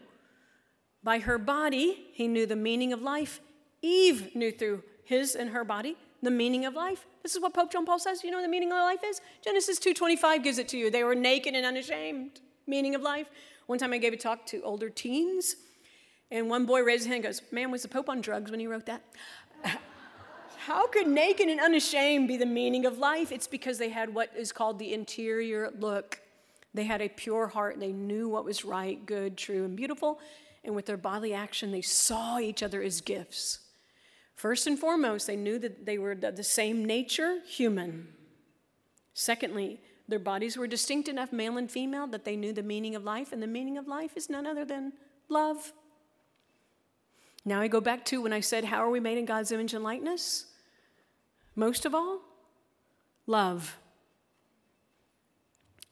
By 1.02 1.18
her 1.18 1.38
body, 1.38 2.06
he 2.12 2.28
knew 2.28 2.46
the 2.46 2.56
meaning 2.56 2.92
of 2.92 3.02
life. 3.02 3.40
Eve 3.82 4.34
knew 4.34 4.52
through 4.52 4.82
his 5.04 5.34
and 5.34 5.50
her 5.50 5.64
body 5.64 5.96
the 6.22 6.30
meaning 6.30 6.66
of 6.66 6.74
life. 6.74 7.06
This 7.22 7.34
is 7.34 7.40
what 7.40 7.54
Pope 7.54 7.72
John 7.72 7.86
Paul 7.86 7.98
says. 7.98 8.22
You 8.22 8.30
know 8.30 8.38
what 8.38 8.42
the 8.42 8.48
meaning 8.48 8.72
of 8.72 8.78
life 8.78 9.00
is? 9.04 9.20
Genesis 9.42 9.78
2:25 9.78 10.42
gives 10.42 10.58
it 10.58 10.68
to 10.68 10.78
you. 10.78 10.90
They 10.90 11.04
were 11.04 11.14
naked 11.14 11.54
and 11.54 11.64
unashamed. 11.64 12.40
Meaning 12.66 12.94
of 12.94 13.02
life. 13.02 13.28
One 13.66 13.78
time 13.78 13.92
I 13.92 13.98
gave 13.98 14.12
a 14.12 14.16
talk 14.16 14.46
to 14.46 14.62
older 14.62 14.90
teens, 14.90 15.56
and 16.30 16.48
one 16.48 16.66
boy 16.66 16.82
raised 16.82 17.00
his 17.00 17.06
hand 17.06 17.24
and 17.24 17.24
goes, 17.24 17.42
Man, 17.50 17.70
was 17.70 17.82
the 17.82 17.88
Pope 17.88 18.08
on 18.08 18.20
drugs 18.20 18.50
when 18.50 18.60
he 18.60 18.66
wrote 18.66 18.86
that? 18.86 19.02
How 20.66 20.86
could 20.86 21.08
naked 21.08 21.48
and 21.48 21.60
unashamed 21.60 22.28
be 22.28 22.36
the 22.36 22.46
meaning 22.46 22.86
of 22.86 22.98
life? 22.98 23.32
It's 23.32 23.46
because 23.46 23.78
they 23.78 23.88
had 23.88 24.14
what 24.14 24.30
is 24.36 24.52
called 24.52 24.78
the 24.78 24.92
interior 24.92 25.70
look. 25.78 26.20
They 26.74 26.84
had 26.84 27.00
a 27.00 27.08
pure 27.08 27.48
heart. 27.48 27.80
They 27.80 27.92
knew 27.92 28.28
what 28.28 28.44
was 28.44 28.64
right, 28.64 29.04
good, 29.04 29.36
true, 29.36 29.64
and 29.64 29.76
beautiful 29.76 30.20
and 30.64 30.74
with 30.74 30.86
their 30.86 30.96
bodily 30.96 31.32
action, 31.32 31.72
they 31.72 31.80
saw 31.80 32.38
each 32.38 32.62
other 32.62 32.82
as 32.82 33.00
gifts. 33.00 33.60
First 34.34 34.66
and 34.66 34.78
foremost, 34.78 35.26
they 35.26 35.36
knew 35.36 35.58
that 35.58 35.86
they 35.86 35.98
were 35.98 36.14
the 36.14 36.42
same 36.42 36.84
nature, 36.84 37.40
human. 37.46 38.08
Secondly, 39.14 39.80
their 40.08 40.18
bodies 40.18 40.56
were 40.56 40.66
distinct 40.66 41.08
enough, 41.08 41.32
male 41.32 41.56
and 41.56 41.70
female, 41.70 42.06
that 42.08 42.24
they 42.24 42.36
knew 42.36 42.52
the 42.52 42.62
meaning 42.62 42.94
of 42.94 43.04
life, 43.04 43.32
and 43.32 43.42
the 43.42 43.46
meaning 43.46 43.78
of 43.78 43.86
life 43.86 44.16
is 44.16 44.28
none 44.28 44.46
other 44.46 44.64
than 44.64 44.92
love. 45.28 45.72
Now 47.44 47.60
I 47.60 47.68
go 47.68 47.80
back 47.80 48.04
to 48.06 48.22
when 48.22 48.32
I 48.32 48.40
said, 48.40 48.64
How 48.64 48.84
are 48.84 48.90
we 48.90 49.00
made 49.00 49.18
in 49.18 49.24
God's 49.24 49.52
image 49.52 49.72
and 49.72 49.84
likeness? 49.84 50.46
Most 51.60 51.84
of 51.84 51.94
all, 51.94 52.22
love. 53.26 53.76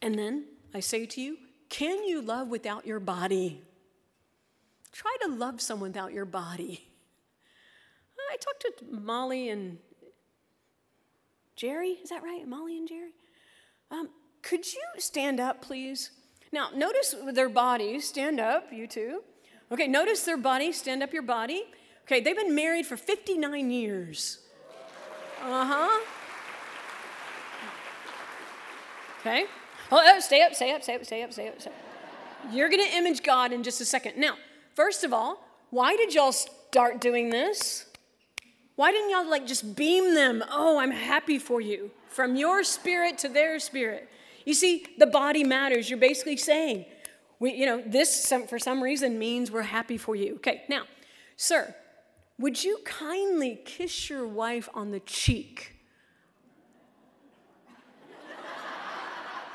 And 0.01 0.19
then 0.19 0.47
I 0.73 0.81
say 0.81 1.05
to 1.05 1.21
you, 1.21 1.37
can 1.69 2.05
you 2.05 2.23
love 2.23 2.49
without 2.49 2.87
your 2.87 3.01
body? 3.01 3.61
Try 4.93 5.15
to 5.25 5.29
love 5.29 5.61
someone 5.61 5.91
without 5.91 6.15
your 6.15 6.25
body. 6.25 6.89
I 8.33 8.37
talked 8.37 8.63
to 8.63 8.87
Molly 8.91 9.51
and 9.51 9.77
Jerry. 11.55 11.99
Is 12.03 12.09
that 12.09 12.23
right? 12.23 12.49
Molly 12.49 12.79
and 12.79 12.89
Jerry? 12.89 13.11
Um, 13.91 14.09
could 14.41 14.65
you 14.73 14.81
stand 14.97 15.39
up, 15.39 15.61
please? 15.61 16.13
Now, 16.51 16.71
notice 16.75 17.15
their 17.35 17.51
bodies. 17.51 18.09
Stand 18.09 18.41
up, 18.41 18.73
you 18.73 18.87
two. 18.87 19.23
Okay, 19.71 19.87
notice 19.87 20.25
their 20.25 20.39
body. 20.39 20.73
Stand 20.73 21.03
up 21.03 21.13
your 21.13 21.21
body. 21.21 21.65
Okay, 22.05 22.21
they've 22.21 22.35
been 22.35 22.55
married 22.55 22.87
for 22.87 22.97
59 22.97 23.71
years. 23.71 24.39
Uh 25.43 25.65
huh. 25.65 26.05
Okay. 29.21 29.47
Oh, 29.91 30.03
oh, 30.05 30.21
stay 30.21 30.43
up, 30.43 30.55
stay 30.55 30.73
up, 30.73 30.83
stay 30.83 30.95
up, 30.95 31.05
stay 31.05 31.23
up, 31.23 31.33
stay 31.33 31.49
up. 31.49 31.61
Stay 31.61 31.71
up. 31.71 31.77
You're 32.53 32.69
going 32.69 32.85
to 32.87 32.97
image 32.97 33.23
God 33.23 33.53
in 33.53 33.63
just 33.63 33.81
a 33.81 33.85
second. 33.85 34.17
Now, 34.17 34.37
First 34.79 35.03
of 35.03 35.13
all, 35.13 35.45
why 35.71 35.97
did 35.97 36.15
y'all 36.15 36.31
start 36.31 37.01
doing 37.01 37.31
this? 37.31 37.87
Why 38.77 38.93
didn't 38.93 39.11
y'all 39.11 39.29
like 39.29 39.45
just 39.45 39.75
beam 39.75 40.15
them? 40.15 40.45
Oh, 40.53 40.79
I'm 40.79 40.93
happy 40.93 41.41
for 41.41 41.61
you. 41.61 41.91
From 42.09 42.37
your 42.37 42.63
spirit 42.63 43.19
to 43.19 43.29
their 43.29 43.59
spirit. 43.59 44.09
You 44.45 44.55
see, 44.55 44.87
the 44.97 45.09
body 45.09 45.43
matters. 45.43 45.91
You're 45.91 45.99
basically 45.99 46.37
saying, 46.37 46.85
we, 47.41 47.55
you 47.55 47.67
know, 47.67 47.83
this 47.85 48.09
some, 48.25 48.47
for 48.47 48.61
some 48.61 48.81
reason 48.81 49.19
means 49.19 49.51
we're 49.51 49.63
happy 49.63 49.99
for 49.99 50.15
you. 50.15 50.37
Okay, 50.37 50.63
now, 50.69 50.85
sir, 51.37 51.75
would 52.39 52.63
you 52.63 52.79
kindly 52.85 53.61
kiss 53.65 54.09
your 54.09 54.27
wife 54.27 54.69
on 54.75 54.91
the 54.91 55.01
cheek? 55.01 55.75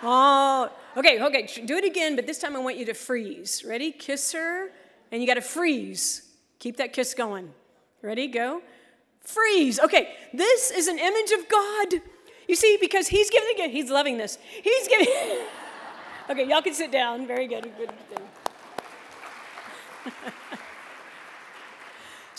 Oh, 0.06 0.70
okay, 0.98 1.22
okay, 1.22 1.48
do 1.66 1.78
it 1.78 1.86
again, 1.86 2.18
but 2.18 2.28
this 2.28 2.38
time 2.38 2.58
I 2.58 2.60
want 2.60 2.78
you 2.78 2.86
to 2.86 2.94
freeze. 2.94 3.64
Ready? 3.66 3.92
Kiss 3.92 4.34
her 4.34 4.70
and 5.14 5.22
you 5.22 5.28
got 5.28 5.36
to 5.36 5.42
freeze. 5.42 6.30
Keep 6.60 6.78
that 6.78 6.92
kiss 6.92 7.14
going. 7.14 7.54
Ready? 8.02 8.28
Go. 8.28 8.62
Freeze. 9.22 9.80
Okay, 9.80 10.16
this 10.34 10.72
is 10.72 10.88
an 10.88 11.00
image 11.00 11.32
of 11.32 11.48
God. 11.48 12.02
You 12.50 12.56
see, 12.56 12.78
because 12.82 13.08
he's 13.08 13.30
giving 13.30 13.56
gift, 13.56 13.74
he's 13.74 13.90
loving 13.90 14.18
this. 14.18 14.38
He's 14.62 14.88
giving. 14.90 15.08
okay, 16.30 16.48
y'all 16.50 16.62
can 16.62 16.74
sit 16.74 16.92
down. 16.92 17.26
Very 17.26 17.48
good. 17.48 17.72
Good. 17.78 17.92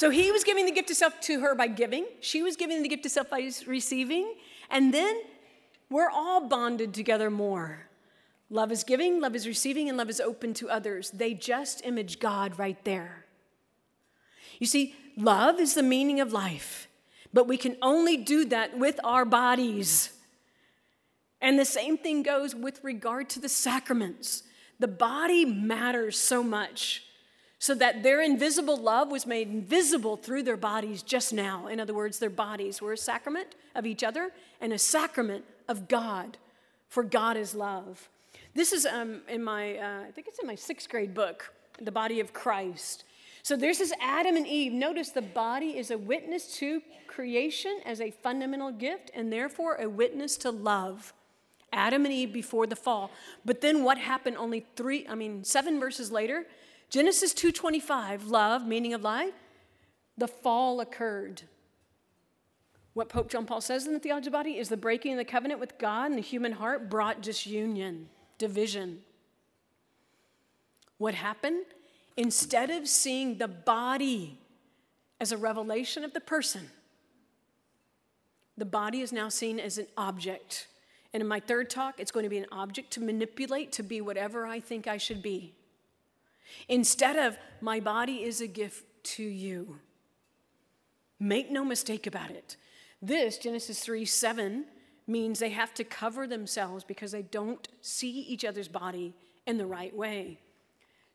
So 0.04 0.10
he 0.10 0.30
was 0.30 0.44
giving 0.44 0.66
the 0.66 0.72
gift 0.72 0.90
of 0.90 0.96
self 0.96 1.18
to 1.22 1.40
her 1.40 1.54
by 1.54 1.66
giving. 1.66 2.04
She 2.20 2.42
was 2.42 2.56
giving 2.56 2.82
the 2.82 2.88
gift 2.88 3.06
of 3.06 3.12
self 3.12 3.30
by 3.30 3.50
receiving. 3.66 4.34
And 4.70 4.92
then 4.92 5.16
we're 5.88 6.10
all 6.10 6.46
bonded 6.46 6.92
together 6.92 7.30
more. 7.30 7.88
Love 8.50 8.70
is 8.70 8.84
giving, 8.84 9.18
love 9.20 9.34
is 9.34 9.46
receiving, 9.46 9.88
and 9.88 9.96
love 9.96 10.10
is 10.10 10.20
open 10.20 10.52
to 10.54 10.68
others. 10.68 11.10
They 11.10 11.32
just 11.32 11.84
image 11.86 12.20
God 12.20 12.58
right 12.58 12.76
there. 12.84 13.24
You 14.58 14.66
see, 14.66 14.94
love 15.16 15.58
is 15.58 15.72
the 15.72 15.82
meaning 15.82 16.20
of 16.20 16.32
life 16.32 16.88
but 17.34 17.48
we 17.48 17.56
can 17.56 17.76
only 17.82 18.16
do 18.16 18.44
that 18.46 18.78
with 18.78 18.98
our 19.02 19.24
bodies. 19.24 20.12
And 21.40 21.58
the 21.58 21.64
same 21.64 21.98
thing 21.98 22.22
goes 22.22 22.54
with 22.54 22.82
regard 22.84 23.28
to 23.30 23.40
the 23.40 23.48
sacraments. 23.48 24.44
The 24.78 24.88
body 24.88 25.44
matters 25.44 26.16
so 26.16 26.44
much 26.44 27.02
so 27.64 27.74
that 27.74 28.02
their 28.02 28.20
invisible 28.20 28.76
love 28.76 29.10
was 29.10 29.24
made 29.24 29.64
visible 29.66 30.18
through 30.18 30.42
their 30.42 30.54
bodies 30.54 31.02
just 31.02 31.32
now. 31.32 31.66
In 31.66 31.80
other 31.80 31.94
words, 31.94 32.18
their 32.18 32.28
bodies 32.28 32.82
were 32.82 32.92
a 32.92 32.98
sacrament 32.98 33.54
of 33.74 33.86
each 33.86 34.04
other 34.04 34.32
and 34.60 34.70
a 34.70 34.78
sacrament 34.78 35.46
of 35.66 35.88
God, 35.88 36.36
for 36.90 37.02
God 37.02 37.38
is 37.38 37.54
love. 37.54 38.10
This 38.52 38.74
is 38.74 38.84
um, 38.84 39.22
in 39.30 39.42
my, 39.42 39.78
uh, 39.78 40.00
I 40.06 40.10
think 40.10 40.28
it's 40.28 40.38
in 40.40 40.46
my 40.46 40.56
sixth 40.56 40.90
grade 40.90 41.14
book, 41.14 41.54
The 41.80 41.90
Body 41.90 42.20
of 42.20 42.34
Christ. 42.34 43.04
So 43.42 43.56
there's 43.56 43.78
this 43.78 43.94
Adam 43.98 44.36
and 44.36 44.46
Eve. 44.46 44.74
Notice 44.74 45.08
the 45.08 45.22
body 45.22 45.78
is 45.78 45.90
a 45.90 45.96
witness 45.96 46.58
to 46.58 46.82
creation 47.06 47.80
as 47.86 47.98
a 47.98 48.10
fundamental 48.10 48.72
gift 48.72 49.10
and 49.14 49.32
therefore 49.32 49.76
a 49.76 49.88
witness 49.88 50.36
to 50.36 50.50
love. 50.50 51.14
Adam 51.72 52.04
and 52.04 52.12
Eve 52.12 52.30
before 52.30 52.66
the 52.66 52.76
fall. 52.76 53.10
But 53.42 53.62
then 53.62 53.84
what 53.84 53.96
happened 53.96 54.36
only 54.36 54.66
3 54.76 55.06
I 55.08 55.14
mean 55.14 55.44
7 55.44 55.80
verses 55.80 56.12
later? 56.12 56.44
Genesis 56.94 57.34
2:25, 57.34 58.28
love, 58.28 58.68
meaning 58.68 58.94
of 58.94 59.02
life, 59.02 59.34
the 60.16 60.28
fall 60.28 60.80
occurred. 60.80 61.42
What 62.92 63.08
Pope 63.08 63.28
John 63.28 63.46
Paul 63.46 63.60
says 63.60 63.84
in 63.84 63.94
the 63.94 63.98
Theology 63.98 64.28
of 64.28 64.32
the 64.32 64.38
Body 64.38 64.58
is 64.58 64.68
the 64.68 64.76
breaking 64.76 65.14
of 65.14 65.18
the 65.18 65.24
covenant 65.24 65.58
with 65.58 65.76
God 65.76 66.10
and 66.10 66.16
the 66.16 66.22
human 66.22 66.52
heart 66.52 66.88
brought 66.88 67.20
disunion, 67.20 68.10
division. 68.38 69.02
What 70.98 71.14
happened? 71.14 71.64
Instead 72.16 72.70
of 72.70 72.86
seeing 72.86 73.38
the 73.38 73.48
body 73.48 74.38
as 75.18 75.32
a 75.32 75.36
revelation 75.36 76.04
of 76.04 76.12
the 76.12 76.20
person, 76.20 76.70
the 78.56 78.64
body 78.64 79.00
is 79.00 79.12
now 79.12 79.28
seen 79.28 79.58
as 79.58 79.78
an 79.78 79.88
object. 79.96 80.68
And 81.12 81.20
in 81.20 81.26
my 81.26 81.40
third 81.40 81.70
talk, 81.70 81.98
it's 81.98 82.12
going 82.12 82.22
to 82.22 82.30
be 82.30 82.38
an 82.38 82.46
object 82.52 82.92
to 82.92 83.00
manipulate 83.00 83.72
to 83.72 83.82
be 83.82 84.00
whatever 84.00 84.46
I 84.46 84.60
think 84.60 84.86
I 84.86 84.96
should 84.96 85.22
be. 85.22 85.54
Instead 86.68 87.16
of, 87.16 87.36
my 87.60 87.80
body 87.80 88.22
is 88.22 88.40
a 88.40 88.46
gift 88.46 88.84
to 89.04 89.22
you. 89.22 89.78
Make 91.18 91.50
no 91.50 91.64
mistake 91.64 92.06
about 92.06 92.30
it. 92.30 92.56
This, 93.00 93.38
Genesis 93.38 93.80
3 93.80 94.04
7, 94.04 94.64
means 95.06 95.38
they 95.38 95.50
have 95.50 95.74
to 95.74 95.84
cover 95.84 96.26
themselves 96.26 96.84
because 96.84 97.12
they 97.12 97.22
don't 97.22 97.68
see 97.82 98.10
each 98.10 98.44
other's 98.44 98.68
body 98.68 99.14
in 99.46 99.58
the 99.58 99.66
right 99.66 99.94
way. 99.94 100.38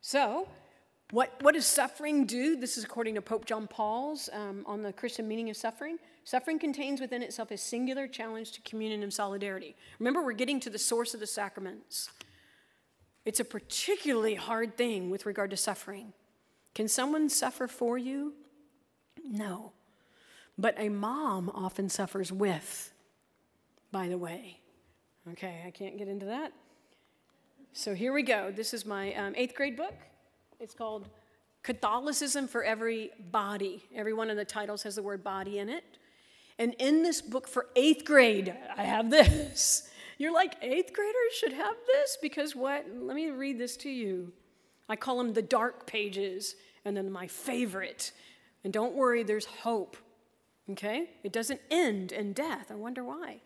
So, 0.01 0.47
what, 1.11 1.33
what 1.41 1.55
does 1.55 1.65
suffering 1.65 2.25
do? 2.25 2.55
This 2.55 2.77
is 2.77 2.83
according 2.83 3.15
to 3.15 3.21
Pope 3.21 3.45
John 3.45 3.67
Paul's 3.67 4.29
um, 4.31 4.63
on 4.67 4.83
the 4.83 4.93
Christian 4.93 5.27
meaning 5.27 5.49
of 5.49 5.57
suffering. 5.57 5.97
Suffering 6.23 6.59
contains 6.59 7.01
within 7.01 7.23
itself 7.23 7.49
a 7.49 7.57
singular 7.57 8.07
challenge 8.07 8.51
to 8.51 8.61
communion 8.61 9.01
and 9.01 9.11
solidarity. 9.11 9.75
Remember, 9.97 10.23
we're 10.23 10.33
getting 10.33 10.59
to 10.59 10.69
the 10.69 10.77
source 10.77 11.15
of 11.15 11.19
the 11.19 11.27
sacraments. 11.27 12.11
It's 13.29 13.39
a 13.39 13.45
particularly 13.45 14.33
hard 14.33 14.75
thing 14.75 15.11
with 15.11 15.27
regard 15.27 15.51
to 15.51 15.55
suffering. 15.55 16.13
Can 16.73 16.87
someone 16.87 17.29
suffer 17.29 17.67
for 17.67 17.95
you? 17.95 18.33
No. 19.23 19.71
But 20.57 20.73
a 20.79 20.89
mom 20.89 21.51
often 21.53 21.89
suffers 21.89 22.31
with, 22.31 22.91
by 23.91 24.07
the 24.07 24.17
way. 24.17 24.61
Okay, 25.33 25.61
I 25.63 25.69
can't 25.69 25.95
get 25.95 26.07
into 26.07 26.25
that. 26.25 26.53
So 27.71 27.93
here 27.93 28.13
we 28.13 28.23
go. 28.23 28.51
This 28.51 28.73
is 28.73 28.83
my 28.83 29.13
um, 29.13 29.35
eighth 29.37 29.53
grade 29.53 29.77
book. 29.77 29.93
It's 30.59 30.73
called 30.73 31.07
Catholicism 31.61 32.47
for 32.47 32.63
Every 32.63 33.11
Body. 33.29 33.83
Every 33.93 34.13
one 34.13 34.31
of 34.31 34.37
the 34.37 34.45
titles 34.45 34.81
has 34.81 34.95
the 34.95 35.03
word 35.03 35.23
body 35.23 35.59
in 35.59 35.69
it. 35.69 35.83
And 36.57 36.73
in 36.79 37.03
this 37.03 37.21
book 37.21 37.47
for 37.47 37.67
eighth 37.75 38.05
grade, 38.05 38.55
I 38.75 38.85
have 38.85 39.11
this. 39.11 39.87
You're 40.19 40.33
like, 40.33 40.55
eighth 40.61 40.93
graders 40.93 41.33
should 41.39 41.53
have 41.53 41.75
this? 41.87 42.17
Because 42.21 42.55
what? 42.55 42.85
Let 42.93 43.15
me 43.15 43.29
read 43.29 43.57
this 43.57 43.77
to 43.77 43.89
you. 43.89 44.33
I 44.89 44.95
call 44.95 45.17
them 45.17 45.33
the 45.33 45.41
dark 45.41 45.87
pages, 45.87 46.55
and 46.83 46.95
then 46.95 47.09
my 47.09 47.25
favorite. 47.25 48.11
And 48.63 48.73
don't 48.73 48.95
worry, 48.95 49.23
there's 49.23 49.45
hope. 49.45 49.95
Okay? 50.69 51.09
It 51.23 51.31
doesn't 51.31 51.61
end 51.71 52.11
in 52.11 52.33
death. 52.33 52.69
I 52.69 52.75
wonder 52.75 53.03
why. 53.03 53.41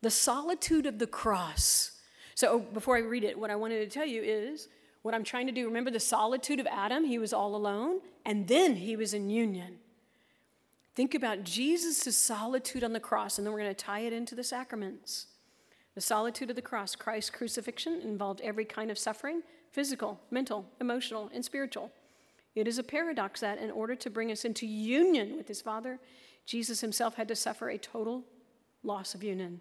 The 0.00 0.10
solitude 0.10 0.86
of 0.86 0.98
the 0.98 1.06
cross. 1.06 1.92
So, 2.34 2.48
oh, 2.50 2.58
before 2.58 2.96
I 2.96 3.00
read 3.00 3.22
it, 3.22 3.38
what 3.38 3.50
I 3.50 3.56
wanted 3.56 3.78
to 3.80 3.86
tell 3.86 4.06
you 4.06 4.22
is 4.22 4.68
what 5.02 5.14
I'm 5.14 5.24
trying 5.24 5.46
to 5.46 5.52
do, 5.52 5.66
remember 5.66 5.90
the 5.90 6.00
solitude 6.00 6.58
of 6.58 6.66
Adam? 6.66 7.04
He 7.04 7.18
was 7.18 7.34
all 7.34 7.54
alone, 7.54 8.00
and 8.24 8.48
then 8.48 8.76
he 8.76 8.96
was 8.96 9.12
in 9.12 9.28
union. 9.28 9.76
Think 10.94 11.14
about 11.14 11.44
Jesus' 11.44 12.16
solitude 12.16 12.82
on 12.82 12.94
the 12.94 13.00
cross, 13.00 13.36
and 13.36 13.46
then 13.46 13.52
we're 13.52 13.60
going 13.60 13.74
to 13.74 13.84
tie 13.84 14.00
it 14.00 14.14
into 14.14 14.34
the 14.34 14.44
sacraments. 14.44 15.26
The 15.94 16.00
solitude 16.00 16.50
of 16.50 16.56
the 16.56 16.62
cross, 16.62 16.96
Christ's 16.96 17.30
crucifixion, 17.30 18.00
involved 18.02 18.40
every 18.40 18.64
kind 18.64 18.90
of 18.90 18.98
suffering 18.98 19.42
physical, 19.70 20.20
mental, 20.30 20.66
emotional, 20.80 21.28
and 21.34 21.44
spiritual. 21.44 21.90
It 22.54 22.68
is 22.68 22.78
a 22.78 22.84
paradox 22.84 23.40
that, 23.40 23.58
in 23.58 23.72
order 23.72 23.96
to 23.96 24.10
bring 24.10 24.30
us 24.30 24.44
into 24.44 24.66
union 24.66 25.36
with 25.36 25.48
his 25.48 25.60
Father, 25.60 25.98
Jesus 26.46 26.80
himself 26.80 27.16
had 27.16 27.26
to 27.26 27.34
suffer 27.34 27.68
a 27.68 27.78
total 27.78 28.24
loss 28.84 29.16
of 29.16 29.24
union. 29.24 29.60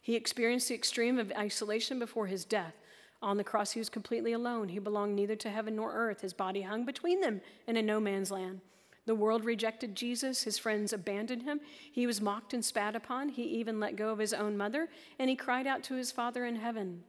He 0.00 0.14
experienced 0.14 0.68
the 0.68 0.76
extreme 0.76 1.18
of 1.18 1.32
isolation 1.36 1.98
before 1.98 2.28
his 2.28 2.44
death. 2.44 2.74
On 3.20 3.36
the 3.36 3.44
cross, 3.44 3.72
he 3.72 3.80
was 3.80 3.88
completely 3.88 4.32
alone. 4.32 4.68
He 4.68 4.78
belonged 4.78 5.16
neither 5.16 5.34
to 5.36 5.50
heaven 5.50 5.74
nor 5.74 5.92
earth. 5.92 6.20
His 6.20 6.32
body 6.32 6.62
hung 6.62 6.84
between 6.84 7.20
them 7.20 7.40
in 7.66 7.76
a 7.76 7.82
no 7.82 7.98
man's 7.98 8.30
land. 8.30 8.60
The 9.08 9.14
world 9.14 9.46
rejected 9.46 9.94
Jesus. 9.94 10.42
His 10.42 10.58
friends 10.58 10.92
abandoned 10.92 11.44
him. 11.44 11.60
He 11.90 12.06
was 12.06 12.20
mocked 12.20 12.52
and 12.52 12.62
spat 12.62 12.94
upon. 12.94 13.30
He 13.30 13.42
even 13.44 13.80
let 13.80 13.96
go 13.96 14.10
of 14.10 14.18
his 14.18 14.34
own 14.34 14.54
mother, 14.54 14.90
and 15.18 15.30
he 15.30 15.34
cried 15.34 15.66
out 15.66 15.82
to 15.84 15.94
his 15.94 16.12
Father 16.12 16.44
in 16.44 16.56
heaven, 16.56 17.04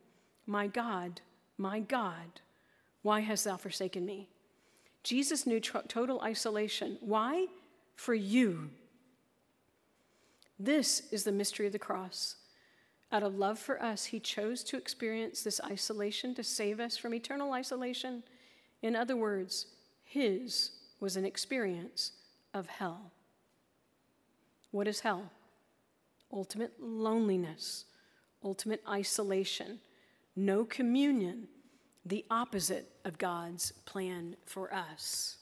My 0.48 0.68
God, 0.68 1.20
my 1.58 1.82
God, 1.82 2.40
why 3.02 3.20
hast 3.20 3.44
thou 3.44 3.58
forsaken 3.58 4.06
me? 4.06 4.30
Jesus 5.04 5.46
knew 5.46 5.60
tr- 5.60 5.80
total 5.90 6.22
isolation. 6.22 6.98
Why? 7.02 7.48
For 7.98 8.14
you. 8.14 8.70
This 10.58 11.02
is 11.12 11.26
the 11.26 11.34
mystery 11.34 11.66
of 11.66 11.74
the 11.74 11.80
cross. 11.80 12.38
Out 13.12 13.24
of 13.24 13.36
love 13.36 13.60
for 13.60 13.84
us, 13.84 14.06
he 14.06 14.22
chose 14.22 14.64
to 14.64 14.78
experience 14.78 15.44
this 15.44 15.60
isolation 15.66 16.34
to 16.36 16.46
save 16.46 16.80
us 16.80 16.96
from 16.96 17.14
eternal 17.14 17.52
isolation. 17.52 18.24
In 18.82 18.96
other 18.96 19.18
words, 19.18 19.66
his 20.06 20.72
was 21.00 21.16
an 21.16 21.26
experience 21.26 22.12
of 22.54 22.68
hell. 22.68 23.12
What 24.72 24.88
is 24.88 25.02
hell? 25.02 25.32
Ultimate 26.32 26.74
loneliness, 26.80 27.86
ultimate 28.44 28.82
isolation, 28.88 29.80
no 30.36 30.64
communion, 30.64 31.48
the 32.06 32.26
opposite 32.30 32.92
of 33.04 33.18
God's 33.18 33.72
plan 33.86 34.36
for 34.46 34.74
us. 34.74 35.40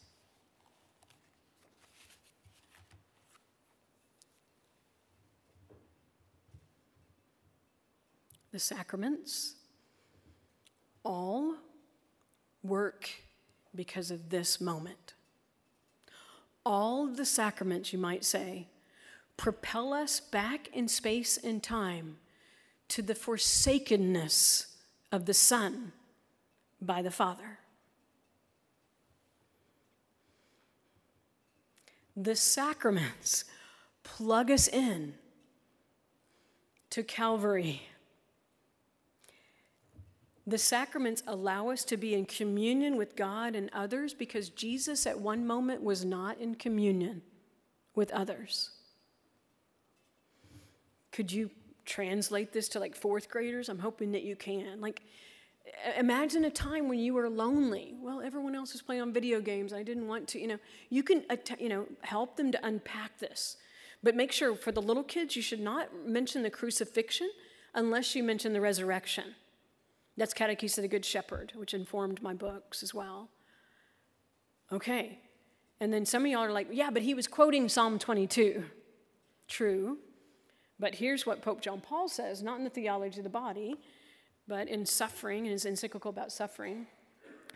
the 8.58 8.62
sacraments, 8.62 9.54
all 11.04 11.54
work 12.64 13.08
because 13.76 14.10
of 14.10 14.32
this 14.32 14.60
moment. 14.60 15.07
All 16.70 17.08
the 17.08 17.24
sacraments, 17.24 17.94
you 17.94 17.98
might 17.98 18.26
say, 18.26 18.68
propel 19.38 19.94
us 19.94 20.20
back 20.20 20.68
in 20.74 20.90
space 20.90 21.38
and 21.38 21.64
time 21.64 22.18
to 22.90 23.02
the 23.02 23.16
forsakenness 23.16 24.76
of 25.10 25.28
the 25.28 25.34
Son 25.34 25.94
by 26.82 27.02
the 27.02 27.10
Father. 27.10 27.60
The 32.18 32.36
sacraments 32.36 33.46
plug 34.04 34.52
us 34.52 34.68
in 34.68 35.14
to 36.90 37.02
Calvary 37.02 37.84
the 40.48 40.58
sacraments 40.58 41.22
allow 41.28 41.70
us 41.70 41.84
to 41.84 41.98
be 41.98 42.14
in 42.14 42.26
communion 42.26 42.96
with 42.96 43.18
God 43.18 43.54
and 43.54 43.70
others 43.74 44.14
because 44.14 44.48
Jesus 44.48 45.06
at 45.06 45.20
one 45.20 45.46
moment 45.46 45.84
was 45.84 46.06
not 46.06 46.40
in 46.40 46.56
communion 46.56 47.22
with 47.96 48.10
others. 48.12 48.70
Could 51.12 51.34
you 51.34 51.52
translate 51.86 52.54
this 52.54 52.70
to 52.70 52.80
like 52.80 52.96
fourth 52.96 53.30
graders? 53.30 53.68
I'm 53.68 53.80
hoping 53.80 54.14
that 54.14 54.24
you 54.24 54.38
can. 54.38 54.80
Like, 54.80 55.02
imagine 55.98 56.46
a 56.46 56.50
time 56.50 56.88
when 56.88 57.00
you 57.00 57.14
were 57.14 57.30
lonely. 57.30 57.96
Well, 58.00 58.22
everyone 58.22 58.56
else 58.56 58.72
was 58.72 58.82
playing 58.82 59.02
on 59.02 59.12
video 59.12 59.42
games. 59.42 59.74
I 59.74 59.84
didn't 59.84 60.08
want 60.08 60.30
to, 60.30 60.40
you 60.40 60.48
know. 60.48 60.60
You 60.90 61.04
can, 61.04 61.26
you 61.60 61.68
know, 61.68 61.88
help 62.02 62.38
them 62.38 62.54
to 62.54 62.66
unpack 62.66 63.20
this. 63.20 63.58
But 64.02 64.16
make 64.16 64.32
sure 64.32 64.56
for 64.56 64.72
the 64.72 64.82
little 64.82 65.04
kids, 65.04 65.36
you 65.36 65.42
should 65.42 65.60
not 65.60 65.90
mention 66.06 66.44
the 66.44 66.50
crucifixion 66.50 67.30
unless 67.74 68.16
you 68.16 68.24
mention 68.24 68.54
the 68.54 68.62
resurrection. 68.62 69.36
That's 70.18 70.34
Catechism 70.34 70.84
of 70.84 70.90
the 70.90 70.96
Good 70.96 71.06
Shepherd, 71.06 71.54
which 71.56 71.74
informed 71.74 72.22
my 72.22 72.34
books 72.34 72.82
as 72.82 72.94
well. 72.94 73.30
Okay, 74.72 75.20
And 75.80 75.94
then 75.94 76.06
some 76.06 76.26
of 76.26 76.32
y'all 76.32 76.44
are 76.44 76.52
like, 76.52 76.68
yeah, 76.72 76.90
but 76.90 77.04
he 77.04 77.14
was 77.14 77.28
quoting 77.28 77.70
Psalm 77.70 78.00
22. 78.00 78.66
True. 79.48 80.00
But 80.80 80.96
here's 80.96 81.26
what 81.26 81.42
Pope 81.42 81.62
John 81.62 81.80
Paul 81.80 82.10
says, 82.10 82.44
not 82.44 82.58
in 82.58 82.64
the 82.64 82.70
theology 82.70 83.20
of 83.20 83.24
the 83.24 83.30
body, 83.30 83.76
but 84.48 84.68
in 84.68 84.86
suffering, 84.86 85.46
in 85.46 85.52
his 85.52 85.66
encyclical 85.66 86.10
about 86.10 86.32
suffering. 86.32 86.88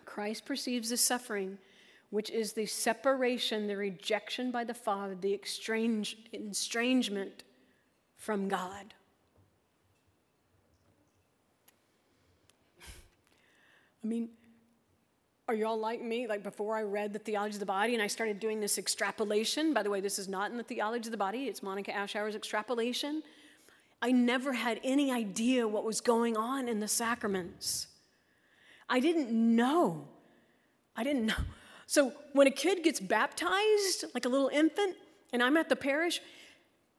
Christ 0.05 0.45
perceives 0.45 0.89
the 0.89 0.97
suffering, 0.97 1.57
which 2.11 2.29
is 2.29 2.53
the 2.53 2.65
separation, 2.65 3.67
the 3.67 3.77
rejection 3.77 4.51
by 4.51 4.63
the 4.63 4.73
Father, 4.73 5.15
the 5.15 5.33
estrangement 5.33 7.43
from 8.17 8.47
God. 8.47 8.93
I 14.03 14.07
mean, 14.07 14.29
are 15.47 15.55
y'all 15.55 15.79
like 15.79 16.01
me? 16.01 16.27
Like 16.27 16.43
before 16.43 16.75
I 16.75 16.83
read 16.83 17.13
the 17.13 17.19
theology 17.19 17.55
of 17.55 17.59
the 17.59 17.65
body 17.65 17.93
and 17.93 18.01
I 18.01 18.07
started 18.07 18.39
doing 18.39 18.59
this 18.59 18.77
extrapolation. 18.77 19.73
By 19.73 19.83
the 19.83 19.89
way, 19.89 19.99
this 19.99 20.17
is 20.17 20.27
not 20.27 20.51
in 20.51 20.57
the 20.57 20.63
theology 20.63 21.07
of 21.07 21.11
the 21.11 21.17
body, 21.17 21.47
it's 21.47 21.61
Monica 21.61 21.91
Ashour's 21.91 22.35
extrapolation. 22.35 23.21
I 24.01 24.11
never 24.11 24.53
had 24.53 24.79
any 24.83 25.11
idea 25.11 25.67
what 25.67 25.83
was 25.83 26.01
going 26.01 26.35
on 26.35 26.67
in 26.67 26.79
the 26.79 26.87
sacraments. 26.87 27.87
I 28.89 28.99
didn't 28.99 29.31
know. 29.31 30.07
I 30.95 31.03
didn't 31.03 31.27
know. 31.27 31.35
So 31.85 32.13
when 32.33 32.47
a 32.47 32.51
kid 32.51 32.83
gets 32.83 32.99
baptized, 32.99 34.05
like 34.13 34.25
a 34.25 34.29
little 34.29 34.47
infant, 34.47 34.95
and 35.33 35.43
I'm 35.43 35.57
at 35.57 35.69
the 35.69 35.75
parish, 35.75 36.21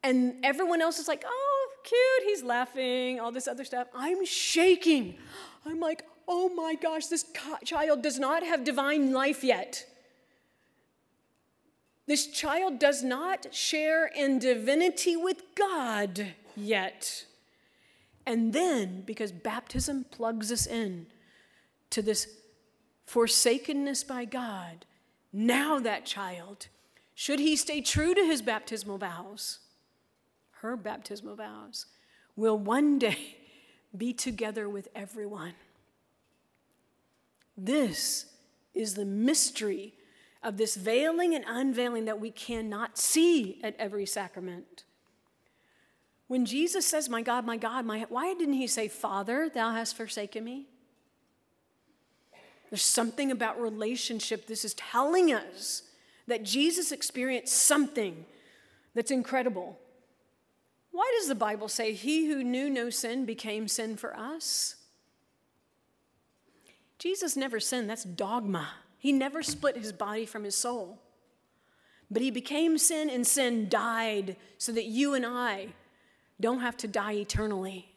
and 0.02 0.34
everyone 0.44 0.82
else 0.82 0.98
is 0.98 1.08
like, 1.08 1.24
oh, 1.26 1.68
cute, 1.84 2.28
he's 2.28 2.42
laughing, 2.42 3.18
all 3.18 3.32
this 3.32 3.48
other 3.48 3.64
stuff, 3.64 3.88
I'm 3.94 4.24
shaking. 4.24 5.16
I'm 5.64 5.80
like, 5.80 6.04
oh 6.28 6.48
my 6.54 6.74
gosh, 6.74 7.06
this 7.06 7.24
child 7.64 8.02
does 8.02 8.18
not 8.18 8.42
have 8.42 8.64
divine 8.64 9.12
life 9.12 9.42
yet. 9.42 9.86
This 12.06 12.26
child 12.26 12.78
does 12.78 13.02
not 13.02 13.54
share 13.54 14.06
in 14.06 14.38
divinity 14.38 15.16
with 15.16 15.42
God 15.54 16.34
yet. 16.56 17.26
And 18.26 18.52
then, 18.52 19.02
because 19.06 19.32
baptism 19.32 20.04
plugs 20.10 20.52
us 20.52 20.66
in 20.66 21.06
to 21.90 22.02
this 22.02 22.28
forsakenness 23.06 24.04
by 24.04 24.24
God, 24.24 24.86
now 25.32 25.78
that 25.80 26.04
child, 26.04 26.68
should 27.14 27.38
he 27.38 27.56
stay 27.56 27.80
true 27.80 28.14
to 28.14 28.24
his 28.24 28.42
baptismal 28.42 28.98
vows, 28.98 29.60
her 30.60 30.76
baptismal 30.76 31.36
vows, 31.36 31.86
will 32.36 32.58
one 32.58 32.98
day 32.98 33.36
be 33.96 34.12
together 34.12 34.68
with 34.68 34.88
everyone. 34.94 35.54
This 37.56 38.26
is 38.74 38.94
the 38.94 39.04
mystery 39.04 39.94
of 40.42 40.56
this 40.56 40.74
veiling 40.74 41.34
and 41.34 41.44
unveiling 41.46 42.06
that 42.06 42.20
we 42.20 42.30
cannot 42.30 42.98
see 42.98 43.60
at 43.62 43.76
every 43.78 44.06
sacrament. 44.06 44.84
When 46.26 46.46
Jesus 46.46 46.86
says, 46.86 47.08
My 47.08 47.22
God, 47.22 47.44
my 47.44 47.56
God, 47.56 47.84
my, 47.84 48.06
why 48.08 48.34
didn't 48.34 48.54
he 48.54 48.66
say, 48.66 48.88
Father, 48.88 49.50
thou 49.52 49.72
hast 49.72 49.96
forsaken 49.96 50.44
me? 50.44 50.66
There's 52.70 52.82
something 52.82 53.30
about 53.30 53.60
relationship. 53.60 54.46
This 54.46 54.64
is 54.64 54.72
telling 54.74 55.32
us 55.32 55.82
that 56.26 56.42
Jesus 56.42 56.90
experienced 56.90 57.54
something 57.54 58.24
that's 58.94 59.10
incredible. 59.10 59.78
Why 60.90 61.10
does 61.18 61.28
the 61.28 61.34
Bible 61.34 61.68
say, 61.68 61.92
He 61.92 62.28
who 62.28 62.42
knew 62.42 62.70
no 62.70 62.90
sin 62.90 63.26
became 63.26 63.68
sin 63.68 63.96
for 63.96 64.16
us? 64.16 64.76
Jesus 67.02 67.36
never 67.36 67.58
sinned. 67.58 67.90
That's 67.90 68.04
dogma. 68.04 68.68
He 68.96 69.10
never 69.10 69.42
split 69.42 69.76
his 69.76 69.92
body 69.92 70.24
from 70.24 70.44
his 70.44 70.54
soul. 70.54 71.00
But 72.08 72.22
he 72.22 72.30
became 72.30 72.78
sin, 72.78 73.10
and 73.10 73.26
sin 73.26 73.68
died 73.68 74.36
so 74.56 74.70
that 74.70 74.84
you 74.84 75.14
and 75.14 75.26
I 75.26 75.70
don't 76.40 76.60
have 76.60 76.76
to 76.76 76.86
die 76.86 77.14
eternally. 77.14 77.88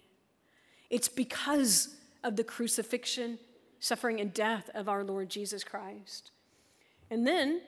It's 0.90 1.08
because 1.08 1.98
of 2.24 2.36
the 2.36 2.44
crucifixion, 2.44 3.38
suffering, 3.80 4.20
and 4.20 4.34
death 4.34 4.72
of 4.74 4.90
our 4.90 5.04
Lord 5.04 5.30
Jesus 5.30 5.64
Christ. 5.64 6.32
And 7.12 7.28
then, 7.28 7.62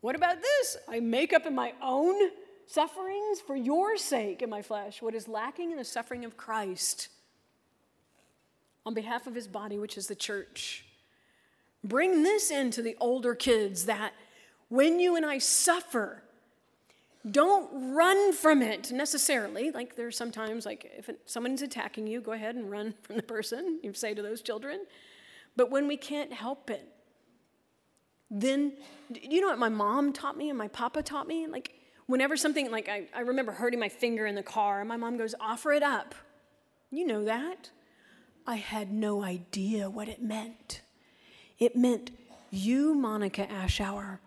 what 0.00 0.16
about 0.16 0.42
this? 0.42 0.76
I 0.88 0.98
make 0.98 1.32
up 1.32 1.46
in 1.46 1.54
my 1.54 1.74
own 1.80 2.30
sufferings 2.66 3.40
for 3.46 3.54
your 3.54 3.96
sake 3.96 4.42
in 4.42 4.50
my 4.50 4.62
flesh 4.62 5.00
what 5.00 5.14
is 5.14 5.28
lacking 5.28 5.70
in 5.70 5.76
the 5.76 5.84
suffering 5.84 6.24
of 6.24 6.36
Christ 6.36 7.10
on 8.86 8.94
behalf 8.94 9.26
of 9.26 9.34
his 9.34 9.48
body, 9.48 9.78
which 9.78 9.96
is 9.96 10.06
the 10.06 10.14
church. 10.14 10.84
Bring 11.82 12.22
this 12.22 12.50
into 12.50 12.82
the 12.82 12.96
older 13.00 13.34
kids 13.34 13.86
that 13.86 14.12
when 14.68 14.98
you 14.98 15.16
and 15.16 15.24
I 15.24 15.38
suffer, 15.38 16.22
don't 17.30 17.94
run 17.94 18.32
from 18.32 18.62
it 18.62 18.92
necessarily. 18.92 19.70
Like 19.70 19.96
there's 19.96 20.16
sometimes, 20.16 20.66
like 20.66 20.90
if 20.96 21.10
someone's 21.24 21.62
attacking 21.62 22.06
you, 22.06 22.20
go 22.20 22.32
ahead 22.32 22.54
and 22.54 22.70
run 22.70 22.94
from 23.02 23.16
the 23.16 23.22
person, 23.22 23.80
you 23.82 23.92
say 23.94 24.14
to 24.14 24.22
those 24.22 24.42
children. 24.42 24.80
But 25.56 25.70
when 25.70 25.86
we 25.86 25.96
can't 25.96 26.32
help 26.32 26.70
it, 26.70 26.88
then 28.30 28.72
you 29.22 29.40
know 29.40 29.48
what 29.48 29.58
my 29.58 29.68
mom 29.68 30.12
taught 30.12 30.36
me 30.36 30.48
and 30.48 30.58
my 30.58 30.68
papa 30.68 31.02
taught 31.02 31.28
me? 31.28 31.46
Like 31.46 31.72
whenever 32.06 32.36
something, 32.36 32.70
like 32.70 32.88
I, 32.88 33.06
I 33.14 33.20
remember 33.20 33.52
hurting 33.52 33.78
my 33.78 33.88
finger 33.88 34.26
in 34.26 34.34
the 34.34 34.42
car, 34.42 34.80
and 34.80 34.88
my 34.88 34.96
mom 34.96 35.16
goes, 35.16 35.34
offer 35.40 35.72
it 35.72 35.82
up. 35.82 36.14
You 36.90 37.06
know 37.06 37.24
that. 37.24 37.70
I 38.46 38.56
had 38.56 38.92
no 38.92 39.22
idea 39.22 39.88
what 39.88 40.08
it 40.08 40.22
meant. 40.22 40.82
It 41.58 41.76
meant 41.76 42.10
you, 42.50 42.94
Monica 42.94 43.46
Ashour, 43.46 44.18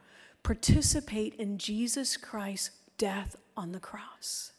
participate 0.44 1.36
in 1.36 1.58
Jesus 1.58 2.18
Christ's 2.18 2.72
death 2.98 3.36
on 3.56 3.72
the 3.72 3.80
cross. 3.80 4.54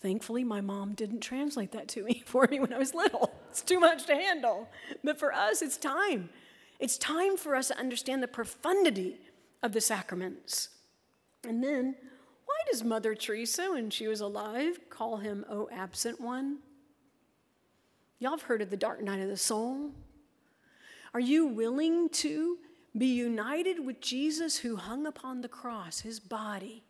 Thankfully, 0.00 0.44
my 0.44 0.60
mom 0.60 0.94
didn't 0.94 1.20
translate 1.20 1.72
that 1.72 1.88
to 1.88 2.04
me 2.04 2.22
for 2.26 2.46
me 2.50 2.60
when 2.60 2.72
I 2.72 2.78
was 2.78 2.94
little. 2.94 3.32
It's 3.50 3.62
too 3.62 3.80
much 3.80 4.06
to 4.06 4.14
handle. 4.14 4.68
But 5.02 5.18
for 5.18 5.32
us, 5.32 5.62
it's 5.62 5.76
time. 5.76 6.28
It's 6.78 6.98
time 6.98 7.36
for 7.36 7.56
us 7.56 7.68
to 7.68 7.78
understand 7.78 8.22
the 8.22 8.28
profundity 8.28 9.16
of 9.62 9.72
the 9.72 9.80
sacraments. 9.80 10.68
And 11.42 11.62
then, 11.62 11.94
why 12.44 12.56
does 12.70 12.84
Mother 12.84 13.14
Teresa, 13.14 13.70
when 13.72 13.90
she 13.90 14.06
was 14.06 14.20
alive, 14.20 14.78
call 14.90 15.18
him, 15.18 15.44
O 15.48 15.68
absent 15.72 16.20
one? 16.20 16.58
Y'all 18.18 18.30
have 18.32 18.42
heard 18.42 18.62
of 18.62 18.70
the 18.70 18.76
dark 18.76 19.02
night 19.02 19.20
of 19.20 19.28
the 19.28 19.36
soul? 19.36 19.90
Are 21.12 21.20
you 21.20 21.46
willing 21.46 22.08
to 22.10 22.58
be 22.96 23.06
united 23.06 23.84
with 23.84 24.00
Jesus 24.00 24.58
who 24.58 24.76
hung 24.76 25.06
upon 25.06 25.42
the 25.42 25.48
cross, 25.48 26.00
his 26.00 26.18
body, 26.18 26.82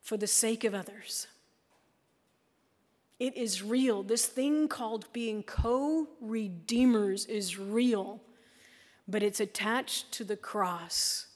for 0.00 0.16
the 0.16 0.26
sake 0.26 0.64
of 0.64 0.74
others? 0.74 1.28
It 3.18 3.36
is 3.36 3.62
real. 3.62 4.02
This 4.02 4.26
thing 4.26 4.68
called 4.68 5.12
being 5.12 5.42
co 5.42 6.08
redeemers 6.20 7.26
is 7.26 7.58
real, 7.58 8.20
but 9.06 9.22
it's 9.22 9.40
attached 9.40 10.12
to 10.12 10.24
the 10.24 10.36
cross. 10.36 11.26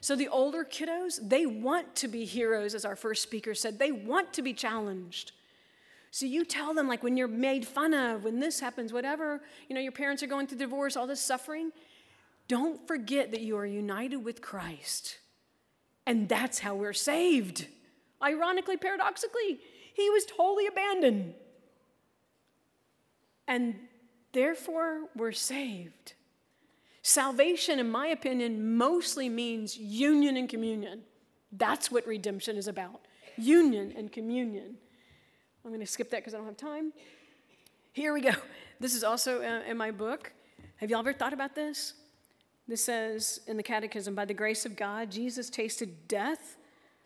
So 0.00 0.16
the 0.16 0.28
older 0.28 0.64
kiddos, 0.64 1.20
they 1.22 1.44
want 1.44 1.94
to 1.96 2.08
be 2.08 2.24
heroes, 2.24 2.74
as 2.74 2.86
our 2.86 2.96
first 2.96 3.22
speaker 3.22 3.54
said. 3.54 3.78
They 3.78 3.92
want 3.92 4.32
to 4.34 4.42
be 4.42 4.54
challenged. 4.54 5.32
So 6.10 6.26
you 6.26 6.44
tell 6.44 6.74
them, 6.74 6.88
like 6.88 7.02
when 7.02 7.16
you're 7.16 7.28
made 7.28 7.66
fun 7.66 7.94
of, 7.94 8.24
when 8.24 8.40
this 8.40 8.58
happens, 8.60 8.92
whatever, 8.92 9.40
you 9.68 9.74
know, 9.74 9.80
your 9.80 9.92
parents 9.92 10.22
are 10.22 10.26
going 10.26 10.46
through 10.46 10.58
divorce, 10.58 10.96
all 10.96 11.06
this 11.06 11.20
suffering, 11.20 11.70
don't 12.48 12.86
forget 12.88 13.30
that 13.30 13.42
you 13.42 13.56
are 13.56 13.66
united 13.66 14.16
with 14.16 14.42
Christ. 14.42 15.18
And 16.06 16.28
that's 16.28 16.58
how 16.58 16.74
we're 16.74 16.92
saved. 16.92 17.68
Ironically, 18.20 18.76
paradoxically, 18.76 19.60
he 19.94 20.10
was 20.10 20.24
totally 20.26 20.66
abandoned. 20.66 21.34
And 23.46 23.76
therefore, 24.32 25.02
we're 25.14 25.32
saved. 25.32 26.14
Salvation, 27.02 27.78
in 27.78 27.90
my 27.90 28.08
opinion, 28.08 28.76
mostly 28.76 29.28
means 29.28 29.78
union 29.78 30.36
and 30.36 30.48
communion. 30.48 31.02
That's 31.52 31.90
what 31.90 32.06
redemption 32.06 32.56
is 32.56 32.68
about 32.68 33.00
union 33.36 33.92
and 33.96 34.12
communion. 34.12 34.76
I'm 35.64 35.70
going 35.70 35.80
to 35.80 35.86
skip 35.86 36.10
that 36.10 36.18
because 36.18 36.34
I 36.34 36.38
don't 36.38 36.46
have 36.46 36.56
time. 36.56 36.92
Here 37.92 38.12
we 38.14 38.20
go. 38.20 38.32
This 38.80 38.94
is 38.94 39.04
also 39.04 39.42
uh, 39.42 39.68
in 39.68 39.76
my 39.76 39.90
book. 39.90 40.32
Have 40.76 40.90
y'all 40.90 41.00
ever 41.00 41.12
thought 41.12 41.34
about 41.34 41.54
this? 41.54 41.92
This 42.66 42.82
says 42.82 43.40
in 43.46 43.58
the 43.58 43.62
Catechism 43.62 44.14
by 44.14 44.24
the 44.24 44.32
grace 44.32 44.64
of 44.64 44.74
God, 44.74 45.10
Jesus 45.10 45.50
tasted 45.50 46.08
death 46.08 46.56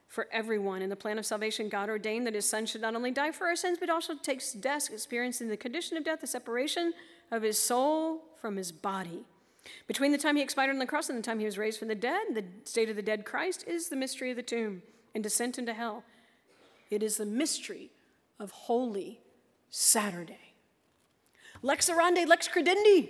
for 0.07 0.29
everyone. 0.31 0.83
In 0.83 0.91
the 0.91 0.95
plan 0.95 1.19
of 1.19 1.27
salvation, 1.27 1.69
God 1.69 1.89
ordained 1.89 2.29
that 2.29 2.35
his 2.35 2.49
son 2.49 2.67
should 2.67 2.81
not 2.81 2.95
only 2.95 3.11
die 3.11 3.33
for 3.33 3.49
our 3.49 3.57
sins, 3.57 3.79
but 3.81 3.91
also 3.91 4.15
take 4.15 4.41
death, 4.61 4.89
experiencing 4.93 5.49
the 5.49 5.57
condition 5.57 5.97
of 5.97 6.05
death, 6.05 6.21
the 6.21 6.29
separation 6.29 6.93
of 7.33 7.43
his 7.43 7.59
soul 7.59 8.23
from 8.41 8.57
his 8.57 8.71
body. 8.71 9.25
Between 9.89 10.13
the 10.13 10.19
time 10.19 10.37
he 10.37 10.43
expired 10.43 10.71
on 10.71 10.79
the 10.79 10.87
cross 10.87 11.09
and 11.09 11.19
the 11.19 11.23
time 11.23 11.41
he 11.41 11.47
was 11.47 11.59
raised 11.59 11.81
from 11.81 11.89
the 11.89 11.95
dead, 11.97 12.23
the 12.35 12.45
state 12.65 12.89
of 12.89 12.95
the 12.95 13.03
dead 13.03 13.25
Christ 13.25 13.65
is 13.67 13.89
the 13.89 13.97
mystery 13.97 14.31
of 14.31 14.37
the 14.37 14.43
tomb 14.43 14.83
and 15.15 15.25
descent 15.25 15.59
into 15.59 15.75
hell. 15.75 16.05
It 16.91 17.03
is 17.03 17.17
the 17.17 17.27
mystery 17.27 17.91
of 18.39 18.51
Holy 18.51 19.20
Saturday. 19.70 20.55
Lex 21.62 21.89
orandi, 21.89 22.26
lex 22.26 22.49
credendi. 22.49 23.09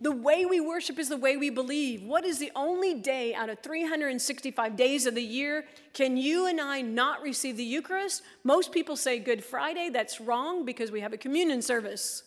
The 0.00 0.12
way 0.12 0.44
we 0.44 0.60
worship 0.60 0.98
is 0.98 1.08
the 1.08 1.16
way 1.16 1.36
we 1.38 1.48
believe. 1.48 2.02
What 2.02 2.24
is 2.24 2.38
the 2.38 2.52
only 2.54 2.94
day 2.94 3.34
out 3.34 3.48
of 3.48 3.60
365 3.60 4.76
days 4.76 5.06
of 5.06 5.14
the 5.14 5.22
year 5.22 5.64
can 5.94 6.18
you 6.18 6.46
and 6.46 6.60
I 6.60 6.82
not 6.82 7.22
receive 7.22 7.56
the 7.56 7.64
Eucharist? 7.64 8.22
Most 8.44 8.70
people 8.70 8.96
say 8.96 9.18
Good 9.18 9.42
Friday. 9.42 9.88
That's 9.88 10.20
wrong 10.20 10.66
because 10.66 10.90
we 10.90 11.00
have 11.00 11.14
a 11.14 11.16
communion 11.16 11.62
service. 11.62 12.22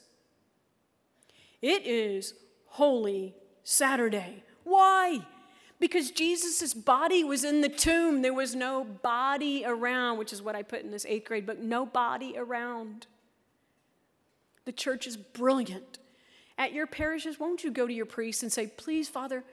It 1.62 1.86
is 1.86 2.34
Holy 2.66 3.36
Saturday. 3.64 4.44
Why? 4.64 5.20
Because 5.80 6.12
Jesus' 6.12 6.74
body 6.74 7.24
was 7.24 7.44
in 7.44 7.62
the 7.62 7.70
tomb. 7.70 8.22
There 8.22 8.34
was 8.34 8.54
no 8.54 8.84
body 8.84 9.64
around, 9.66 10.18
which 10.18 10.34
is 10.34 10.42
what 10.42 10.56
I 10.56 10.62
put 10.62 10.82
in 10.82 10.92
this 10.92 11.06
eighth 11.08 11.26
grade 11.26 11.46
book 11.46 11.60
no 11.60 11.86
body 11.86 12.36
around. 12.38 13.08
The 14.66 14.74
church 14.74 15.08
is 15.08 15.16
brilliant. 15.16 16.00
At 16.58 16.74
your 16.74 16.86
parishes, 16.86 17.40
won't 17.40 17.64
you 17.64 17.72
go 17.72 17.88
to 17.88 17.94
your 17.94 18.06
priest 18.06 18.44
and 18.44 18.52
say, 18.52 18.68
Please, 18.68 19.08
Father, 19.08 19.46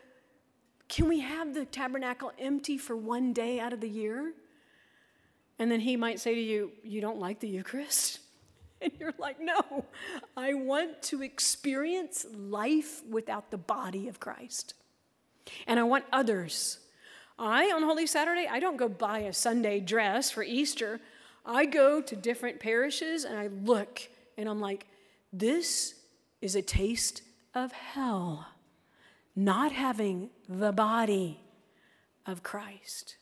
can 0.88 1.08
we 1.08 1.20
have 1.20 1.54
the 1.54 1.64
tabernacle 1.64 2.32
empty 2.38 2.76
for 2.76 2.96
one 2.96 3.32
day 3.32 3.60
out 3.60 3.72
of 3.72 3.80
the 3.80 3.88
year? 3.88 4.32
And 5.58 5.70
then 5.70 5.80
he 5.80 5.96
might 5.96 6.18
say 6.18 6.34
to 6.34 6.40
you, 6.40 6.72
You 6.82 7.00
don't 7.00 7.18
like 7.18 7.40
the 7.40 7.48
Eucharist? 7.48 8.20
And 8.82 8.92
you're 9.00 9.14
like, 9.18 9.40
No, 9.40 9.86
I 10.36 10.52
want 10.52 11.00
to 11.04 11.22
experience 11.22 12.26
life 12.30 13.02
without 13.08 13.50
the 13.50 13.56
body 13.56 14.06
of 14.06 14.20
Christ. 14.20 14.74
And 15.66 15.78
I 15.78 15.84
want 15.84 16.04
others. 16.12 16.78
I, 17.38 17.70
on 17.70 17.82
Holy 17.82 18.06
Saturday, 18.06 18.48
I 18.50 18.60
don't 18.60 18.76
go 18.76 18.88
buy 18.88 19.20
a 19.20 19.32
Sunday 19.32 19.80
dress 19.80 20.30
for 20.30 20.42
Easter. 20.42 21.00
I 21.44 21.66
go 21.66 22.00
to 22.00 22.16
different 22.16 22.60
parishes 22.60 23.24
and 23.24 23.38
I 23.38 23.48
look 23.48 24.08
and 24.38 24.48
I'm 24.48 24.60
like, 24.60 24.86
this 25.32 25.94
is 26.40 26.56
a 26.56 26.62
taste 26.62 27.22
of 27.54 27.72
hell, 27.72 28.46
not 29.34 29.72
having 29.72 30.30
the 30.48 30.72
body 30.72 31.40
of 32.24 32.42
Christ. 32.42 33.16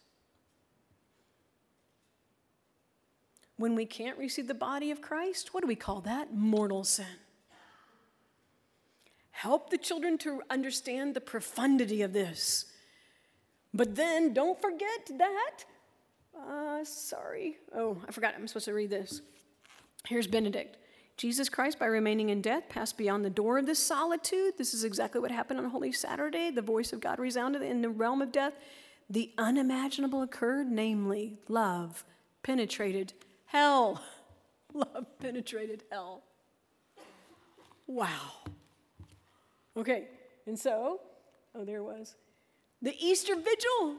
When 3.57 3.75
we 3.75 3.87
can't 3.87 4.19
receive 4.19 4.49
the 4.49 4.55
body 4.55 4.91
of 4.91 5.01
Christ, 5.01 5.55
what 5.55 5.61
do 5.61 5.69
we 5.69 5.77
call 5.77 6.01
that? 6.03 6.35
Mortal 6.35 6.83
sin. 6.85 7.07
Help 9.35 9.71
the 9.71 9.79
children 9.79 10.17
to 10.19 10.43
understand 10.49 11.15
the 11.15 11.21
profundity 11.21 12.03
of 12.03 12.13
this. 12.13 12.67
But 13.73 13.97
then 13.97 14.33
don't 14.33 14.61
forget 14.61 15.11
that. 15.19 15.65
Uh, 16.39 16.85
sorry. 16.85 17.59
Oh, 17.75 17.99
I 18.09 18.13
forgot. 18.13 18.35
I'm 18.37 18.47
supposed 18.47 18.67
to 18.67 18.75
read 18.75 18.91
this. 18.91 19.23
Here's 20.07 20.29
Benedict. 20.29 20.79
Jesus 21.17 21.49
Christ, 21.49 21.79
by 21.79 21.87
remaining 21.87 22.29
in 22.29 22.41
death, 22.41 22.69
passed 22.69 22.97
beyond 22.97 23.25
the 23.25 23.31
door 23.31 23.59
of 23.59 23.67
this 23.67 23.79
solitude. 23.79 24.55
This 24.57 24.73
is 24.73 24.85
exactly 24.85 25.21
what 25.21 25.31
happened 25.31 25.59
on 25.59 25.71
Holy 25.71 25.93
Saturday. 25.93 26.51
The 26.51 26.63
voice 26.63 26.93
of 26.93 27.01
God 27.01 27.19
resounded 27.19 27.63
in 27.63 27.83
the 27.83 27.89
realm 27.91 28.23
of 28.23 28.33
death. 28.33 28.55
The 29.11 29.33
unimaginable 29.37 30.23
occurred, 30.23 30.71
namely, 30.71 31.39
love 31.49 32.05
penetrated 32.45 33.15
hell. 33.47 34.01
Love 34.77 35.07
penetrated 35.21 35.85
hell. 35.89 36.25
Wow. 37.87 38.33
Okay, 39.77 40.05
and 40.47 40.59
so, 40.59 41.01
oh, 41.55 41.65
there 41.65 41.83
was. 41.83 42.15
The 42.83 42.95
Easter 42.99 43.35
Vigil. 43.35 43.97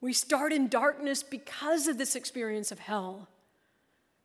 We 0.00 0.12
start 0.14 0.52
in 0.52 0.68
darkness 0.68 1.22
because 1.22 1.86
of 1.86 1.98
this 1.98 2.16
experience 2.16 2.72
of 2.72 2.78
hell 2.78 3.28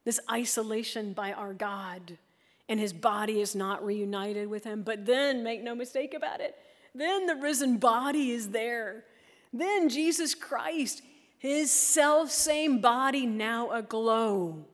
this 0.05 0.19
isolation 0.31 1.13
by 1.13 1.33
our 1.33 1.53
God, 1.53 2.17
and 2.69 2.79
his 2.79 2.93
body 2.93 3.41
is 3.41 3.55
not 3.55 3.83
reunited 3.83 4.47
with 4.47 4.63
him. 4.63 4.83
But 4.83 5.05
then, 5.05 5.43
make 5.43 5.63
no 5.63 5.75
mistake 5.75 6.13
about 6.13 6.39
it, 6.39 6.55
then 6.93 7.25
the 7.25 7.36
risen 7.36 7.77
body 7.77 8.31
is 8.31 8.49
there. 8.49 9.03
Then 9.51 9.89
Jesus 9.89 10.36
Christ, 10.36 11.01
his 11.39 11.71
self 11.71 12.31
same 12.31 12.79
body 12.79 13.25
now 13.25 13.71
aglow. 13.71 14.65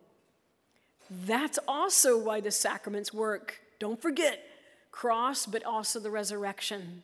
That's 1.10 1.60
also 1.68 2.18
why 2.18 2.42
the 2.42 2.52
sacraments 2.52 3.14
work. 3.14 3.62
Don't 3.80 4.02
forget, 4.02 4.44
cross, 4.92 5.46
but 5.46 5.64
also 5.64 6.00
the 6.00 6.12
resurrection. 6.12 7.04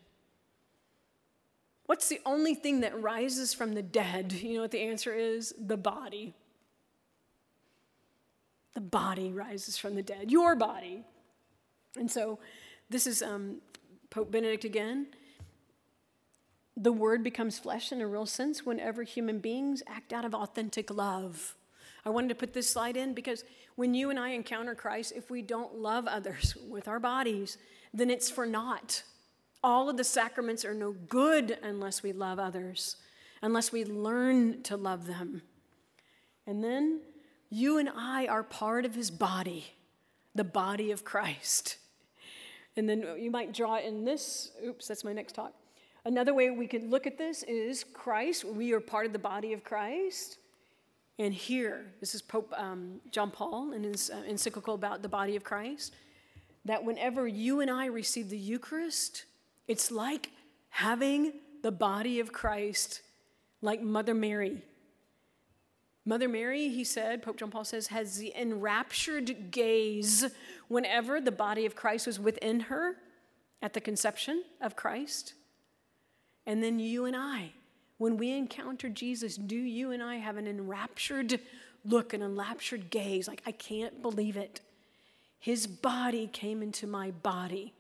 What's 1.85 2.09
the 2.09 2.19
only 2.25 2.53
thing 2.53 2.81
that 2.81 3.01
rises 3.01 3.53
from 3.53 3.73
the 3.73 3.81
dead? 3.81 4.33
You 4.33 4.55
know 4.55 4.61
what 4.61 4.71
the 4.71 4.81
answer 4.81 5.13
is? 5.13 5.53
The 5.57 5.77
body. 5.77 6.33
The 8.73 8.81
body 8.81 9.31
rises 9.31 9.77
from 9.77 9.95
the 9.95 10.03
dead, 10.03 10.29
your 10.29 10.55
body. 10.55 11.03
And 11.95 12.11
so 12.11 12.39
this 12.89 13.07
is 13.07 13.21
um, 13.23 13.61
Pope 14.09 14.31
Benedict 14.31 14.65
again. 14.65 15.07
The 16.75 16.91
word 16.91 17.23
becomes 17.23 17.57
flesh 17.57 17.91
in 17.91 18.01
a 18.01 18.07
real 18.07 18.27
sense 18.27 18.65
whenever 18.65 19.01
human 19.01 19.39
beings 19.39 19.81
act 19.87 20.13
out 20.13 20.25
of 20.25 20.35
authentic 20.35 20.91
love. 20.91 21.55
I 22.05 22.09
wanted 22.09 22.29
to 22.29 22.35
put 22.35 22.53
this 22.53 22.69
slide 22.69 22.95
in 22.95 23.13
because 23.13 23.43
when 23.75 23.93
you 23.93 24.09
and 24.09 24.19
I 24.19 24.29
encounter 24.29 24.75
Christ, 24.75 25.13
if 25.15 25.31
we 25.31 25.41
don't 25.41 25.79
love 25.79 26.05
others 26.05 26.55
with 26.69 26.87
our 26.87 26.99
bodies, 26.99 27.57
then 27.93 28.09
it's 28.09 28.29
for 28.29 28.45
naught. 28.45 29.03
All 29.63 29.89
of 29.89 29.97
the 29.97 30.03
sacraments 30.03 30.63
are 30.63 30.73
no 30.73 30.91
good 30.91 31.57
unless 31.61 32.03
we 32.03 32.11
love 32.13 32.39
others, 32.39 32.95
unless 33.41 33.71
we 33.71 33.85
learn 33.85 34.63
to 34.63 34.77
love 34.77 35.07
them. 35.07 35.41
And 36.45 36.63
then 36.63 37.01
you 37.49 37.77
and 37.77 37.89
I 37.89 38.27
are 38.27 38.43
part 38.43 38.85
of 38.85 38.95
his 38.95 39.11
body, 39.11 39.73
the 40.35 40.43
body 40.43 40.91
of 40.91 41.03
Christ. 41.03 41.77
And 42.75 42.87
then 42.87 43.05
you 43.17 43.31
might 43.31 43.53
draw 43.53 43.77
in 43.77 44.05
this. 44.05 44.51
Oops, 44.63 44.87
that's 44.87 45.03
my 45.03 45.13
next 45.13 45.33
talk. 45.33 45.53
Another 46.05 46.33
way 46.33 46.49
we 46.51 46.67
could 46.67 46.89
look 46.89 47.07
at 47.07 47.17
this 47.17 47.43
is 47.43 47.83
Christ. 47.83 48.45
We 48.45 48.71
are 48.71 48.79
part 48.79 49.05
of 49.05 49.13
the 49.13 49.19
body 49.19 49.51
of 49.51 49.63
Christ. 49.63 50.37
And 51.19 51.33
here, 51.33 51.87
this 51.99 52.13
is 52.13 52.21
Pope 52.21 52.53
um, 52.55 53.01
John 53.11 53.31
Paul 53.31 53.73
in 53.73 53.83
his 53.83 54.11
uh, 54.11 54.21
encyclical 54.27 54.75
about 54.75 55.01
the 55.01 55.09
body 55.09 55.35
of 55.35 55.43
Christ, 55.43 55.95
that 56.67 56.85
whenever 56.85 57.27
you 57.27 57.59
and 57.59 57.69
I 57.69 57.87
receive 57.87 58.29
the 58.29 58.37
Eucharist, 58.37 59.25
it's 59.67 59.91
like 59.91 60.31
having 60.69 61.33
the 61.63 61.71
body 61.71 62.19
of 62.19 62.31
Christ, 62.31 63.01
like 63.61 63.81
Mother 63.81 64.13
Mary 64.13 64.61
Mother 66.07 66.29
Mary, 66.29 66.69
he 66.69 66.85
said, 66.85 67.21
Pope 67.21 67.35
John 67.35 67.51
Paul 67.51 67.65
says, 67.65 67.87
has 67.87 68.15
the 68.17 68.31
enraptured 68.33 69.51
gaze 69.51 70.25
whenever 70.69 71.19
the 71.19 71.33
body 71.33 71.65
of 71.65 71.75
Christ 71.75 72.07
was 72.07 72.17
within 72.17 72.61
her 72.61 72.95
at 73.61 73.73
the 73.73 73.81
conception 73.81 74.45
of 74.61 74.77
Christ. 74.77 75.33
And 76.45 76.63
then 76.63 76.79
you 76.79 77.03
and 77.03 77.15
I, 77.17 77.51
when 77.97 78.15
we 78.15 78.31
encounter 78.31 78.87
Jesus, 78.87 79.35
do 79.35 79.57
you 79.57 79.91
and 79.91 80.01
I 80.01 80.15
have 80.15 80.37
an 80.37 80.47
enraptured 80.47 81.41
look, 81.83 82.13
an 82.13 82.21
enraptured 82.21 82.89
gaze? 82.89 83.27
Like, 83.27 83.41
I 83.45 83.51
can't 83.51 84.01
believe 84.01 84.37
it. 84.37 84.61
His 85.39 85.67
body 85.67 86.27
came 86.27 86.61
into 86.61 86.87
my 86.87 87.11
body. 87.11 87.73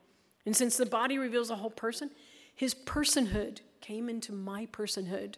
And 0.45 0.55
since 0.55 0.77
the 0.77 0.85
body 0.85 1.17
reveals 1.17 1.49
the 1.49 1.57
whole 1.57 1.69
person, 1.69 2.11
his 2.55 2.73
personhood 2.73 3.59
came 3.81 4.09
into 4.09 4.31
my 4.31 4.65
personhood 4.67 5.35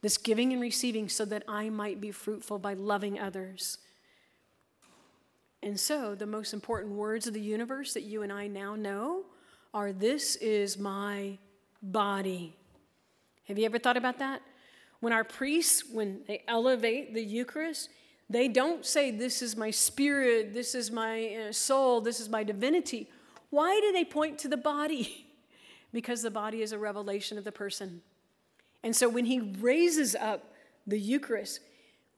this 0.00 0.16
giving 0.16 0.52
and 0.52 0.62
receiving 0.62 1.08
so 1.08 1.24
that 1.24 1.42
I 1.48 1.70
might 1.70 2.00
be 2.00 2.12
fruitful 2.12 2.58
by 2.58 2.74
loving 2.74 3.18
others. 3.18 3.78
And 5.62 5.78
so, 5.78 6.14
the 6.14 6.26
most 6.26 6.54
important 6.54 6.94
words 6.94 7.26
of 7.26 7.34
the 7.34 7.40
universe 7.40 7.94
that 7.94 8.04
you 8.04 8.22
and 8.22 8.32
I 8.32 8.46
now 8.46 8.76
know 8.76 9.24
are 9.74 9.92
This 9.92 10.36
is 10.36 10.78
my 10.78 11.38
body. 11.82 12.54
Have 13.48 13.58
you 13.58 13.64
ever 13.64 13.78
thought 13.78 13.96
about 13.96 14.20
that? 14.20 14.40
When 15.00 15.12
our 15.12 15.24
priests, 15.24 15.82
when 15.90 16.20
they 16.26 16.42
elevate 16.46 17.12
the 17.12 17.22
Eucharist, 17.22 17.88
they 18.30 18.48
don't 18.48 18.84
say, 18.84 19.10
This 19.10 19.42
is 19.42 19.56
my 19.56 19.70
spirit, 19.70 20.52
this 20.54 20.74
is 20.74 20.90
my 20.90 21.48
uh, 21.48 21.52
soul, 21.52 22.00
this 22.00 22.20
is 22.20 22.28
my 22.28 22.44
divinity. 22.44 23.10
Why 23.50 23.80
do 23.80 23.92
they 23.92 24.04
point 24.04 24.38
to 24.40 24.48
the 24.48 24.56
body? 24.56 25.26
because 25.92 26.22
the 26.22 26.30
body 26.30 26.60
is 26.60 26.72
a 26.72 26.78
revelation 26.78 27.38
of 27.38 27.44
the 27.44 27.52
person. 27.52 28.02
And 28.82 28.94
so 28.94 29.08
when 29.08 29.24
he 29.24 29.40
raises 29.40 30.14
up 30.14 30.52
the 30.86 30.98
Eucharist 30.98 31.60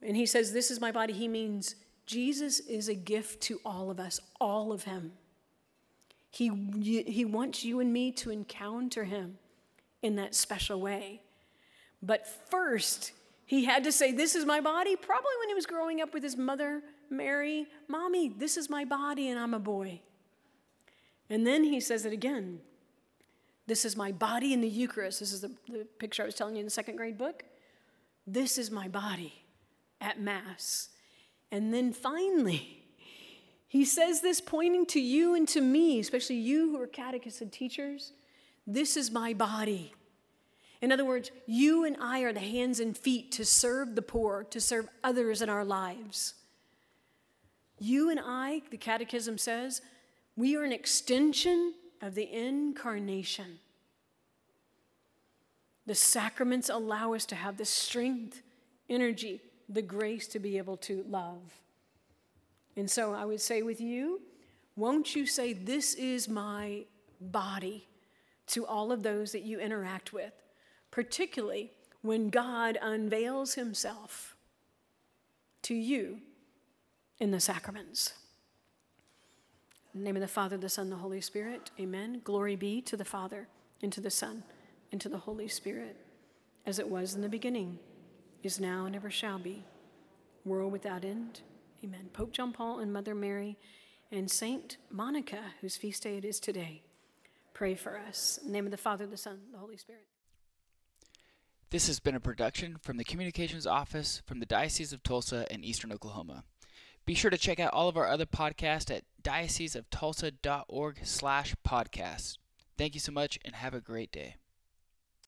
and 0.02 0.16
he 0.16 0.26
says, 0.26 0.52
This 0.52 0.70
is 0.70 0.80
my 0.80 0.92
body, 0.92 1.12
he 1.12 1.28
means 1.28 1.76
Jesus 2.06 2.60
is 2.60 2.88
a 2.88 2.94
gift 2.94 3.40
to 3.42 3.60
all 3.64 3.90
of 3.90 4.00
us, 4.00 4.20
all 4.40 4.72
of 4.72 4.84
him. 4.84 5.12
He, 6.32 6.48
he 7.06 7.24
wants 7.24 7.64
you 7.64 7.80
and 7.80 7.92
me 7.92 8.12
to 8.12 8.30
encounter 8.30 9.04
him 9.04 9.38
in 10.02 10.16
that 10.16 10.34
special 10.34 10.80
way. 10.80 11.22
But 12.02 12.26
first, 12.50 13.12
he 13.50 13.64
had 13.64 13.82
to 13.82 13.90
say, 13.90 14.12
This 14.12 14.36
is 14.36 14.46
my 14.46 14.60
body, 14.60 14.94
probably 14.94 15.32
when 15.40 15.48
he 15.48 15.56
was 15.56 15.66
growing 15.66 16.00
up 16.00 16.14
with 16.14 16.22
his 16.22 16.36
mother, 16.36 16.84
Mary. 17.10 17.66
Mommy, 17.88 18.28
this 18.28 18.56
is 18.56 18.70
my 18.70 18.84
body, 18.84 19.28
and 19.28 19.40
I'm 19.40 19.54
a 19.54 19.58
boy. 19.58 20.02
And 21.28 21.44
then 21.44 21.64
he 21.64 21.80
says 21.80 22.04
it 22.04 22.12
again 22.12 22.60
this 23.66 23.84
is 23.84 23.96
my 23.96 24.12
body 24.12 24.52
in 24.52 24.60
the 24.60 24.68
Eucharist. 24.68 25.18
This 25.18 25.32
is 25.32 25.40
the, 25.40 25.50
the 25.68 25.84
picture 25.98 26.22
I 26.22 26.26
was 26.26 26.36
telling 26.36 26.54
you 26.54 26.60
in 26.60 26.66
the 26.66 26.70
second 26.70 26.94
grade 26.94 27.18
book. 27.18 27.42
This 28.24 28.56
is 28.56 28.70
my 28.70 28.86
body 28.86 29.34
at 30.00 30.20
Mass. 30.20 30.90
And 31.50 31.74
then 31.74 31.92
finally, 31.92 32.84
He 33.66 33.84
says 33.84 34.20
this 34.20 34.40
pointing 34.40 34.86
to 34.86 35.00
you 35.00 35.34
and 35.34 35.48
to 35.48 35.60
me, 35.60 35.98
especially 35.98 36.36
you 36.36 36.70
who 36.70 36.80
are 36.80 36.86
catechism 36.86 37.50
teachers. 37.50 38.12
This 38.64 38.96
is 38.96 39.10
my 39.10 39.34
body. 39.34 39.92
In 40.80 40.92
other 40.92 41.04
words, 41.04 41.30
you 41.46 41.84
and 41.84 41.96
I 42.00 42.20
are 42.20 42.32
the 42.32 42.40
hands 42.40 42.80
and 42.80 42.96
feet 42.96 43.32
to 43.32 43.44
serve 43.44 43.94
the 43.94 44.02
poor, 44.02 44.44
to 44.44 44.60
serve 44.60 44.88
others 45.04 45.42
in 45.42 45.48
our 45.50 45.64
lives. 45.64 46.34
You 47.78 48.10
and 48.10 48.20
I, 48.22 48.62
the 48.70 48.76
Catechism 48.76 49.38
says, 49.38 49.82
we 50.36 50.56
are 50.56 50.64
an 50.64 50.72
extension 50.72 51.74
of 52.00 52.14
the 52.14 52.32
incarnation. 52.32 53.58
The 55.86 55.94
sacraments 55.94 56.68
allow 56.68 57.14
us 57.14 57.26
to 57.26 57.34
have 57.34 57.56
the 57.56 57.64
strength, 57.64 58.42
energy, 58.88 59.42
the 59.68 59.82
grace 59.82 60.26
to 60.28 60.38
be 60.38 60.56
able 60.56 60.76
to 60.78 61.04
love. 61.08 61.40
And 62.76 62.90
so 62.90 63.12
I 63.12 63.24
would 63.24 63.40
say 63.40 63.62
with 63.62 63.80
you, 63.80 64.20
won't 64.76 65.14
you 65.14 65.26
say, 65.26 65.52
This 65.52 65.94
is 65.94 66.28
my 66.28 66.84
body 67.20 67.86
to 68.48 68.66
all 68.66 68.92
of 68.92 69.02
those 69.02 69.32
that 69.32 69.42
you 69.42 69.60
interact 69.60 70.12
with, 70.12 70.32
particularly 70.90 71.72
when 72.02 72.30
God 72.30 72.78
unveils 72.80 73.54
himself 73.54 74.36
to 75.62 75.74
you 75.74 76.20
in 77.18 77.30
the 77.30 77.40
sacraments. 77.40 78.14
In 79.92 80.00
the 80.00 80.04
name 80.04 80.16
of 80.16 80.22
the 80.22 80.28
Father, 80.28 80.56
the 80.56 80.68
Son, 80.68 80.88
the 80.88 80.96
Holy 80.96 81.20
Spirit, 81.20 81.70
amen. 81.78 82.22
Glory 82.24 82.56
be 82.56 82.80
to 82.82 82.96
the 82.96 83.04
Father, 83.04 83.48
and 83.82 83.92
to 83.92 84.00
the 84.00 84.10
Son, 84.10 84.42
and 84.92 85.00
to 85.00 85.08
the 85.08 85.18
Holy 85.18 85.48
Spirit, 85.48 85.96
as 86.64 86.78
it 86.78 86.88
was 86.88 87.14
in 87.14 87.22
the 87.22 87.28
beginning, 87.28 87.78
is 88.42 88.60
now, 88.60 88.86
and 88.86 88.94
ever 88.94 89.10
shall 89.10 89.38
be, 89.38 89.64
world 90.44 90.72
without 90.72 91.04
end. 91.04 91.40
Amen. 91.84 92.08
Pope 92.12 92.32
John 92.32 92.52
Paul 92.52 92.78
and 92.78 92.92
Mother 92.92 93.14
Mary 93.14 93.58
and 94.12 94.30
Saint 94.30 94.76
Monica, 94.90 95.40
whose 95.60 95.76
feast 95.76 96.02
day 96.02 96.16
it 96.16 96.24
is 96.24 96.40
today, 96.40 96.82
pray 97.52 97.74
for 97.74 97.98
us. 97.98 98.38
In 98.40 98.48
the 98.48 98.52
name 98.52 98.66
of 98.66 98.70
the 98.70 98.76
Father, 98.76 99.06
the 99.06 99.16
Son, 99.16 99.40
the 99.52 99.58
Holy 99.58 99.76
Spirit. 99.76 100.06
This 101.70 101.86
has 101.86 102.00
been 102.00 102.16
a 102.16 102.20
production 102.20 102.78
from 102.82 102.96
the 102.96 103.04
Communications 103.04 103.64
Office 103.64 104.22
from 104.26 104.40
the 104.40 104.46
Diocese 104.46 104.92
of 104.92 105.04
Tulsa 105.04 105.46
in 105.52 105.62
Eastern 105.62 105.92
Oklahoma. 105.92 106.42
Be 107.06 107.14
sure 107.14 107.30
to 107.30 107.38
check 107.38 107.60
out 107.60 107.72
all 107.72 107.88
of 107.88 107.96
our 107.96 108.08
other 108.08 108.26
podcasts 108.26 108.90
at 108.90 109.04
dioceseoftulsa.org 109.22 110.98
slash 111.04 111.54
podcast. 111.64 112.38
Thank 112.76 112.94
you 112.94 113.00
so 113.00 113.12
much 113.12 113.38
and 113.44 113.54
have 113.54 113.72
a 113.72 113.80
great 113.80 114.10
day. 114.10 114.34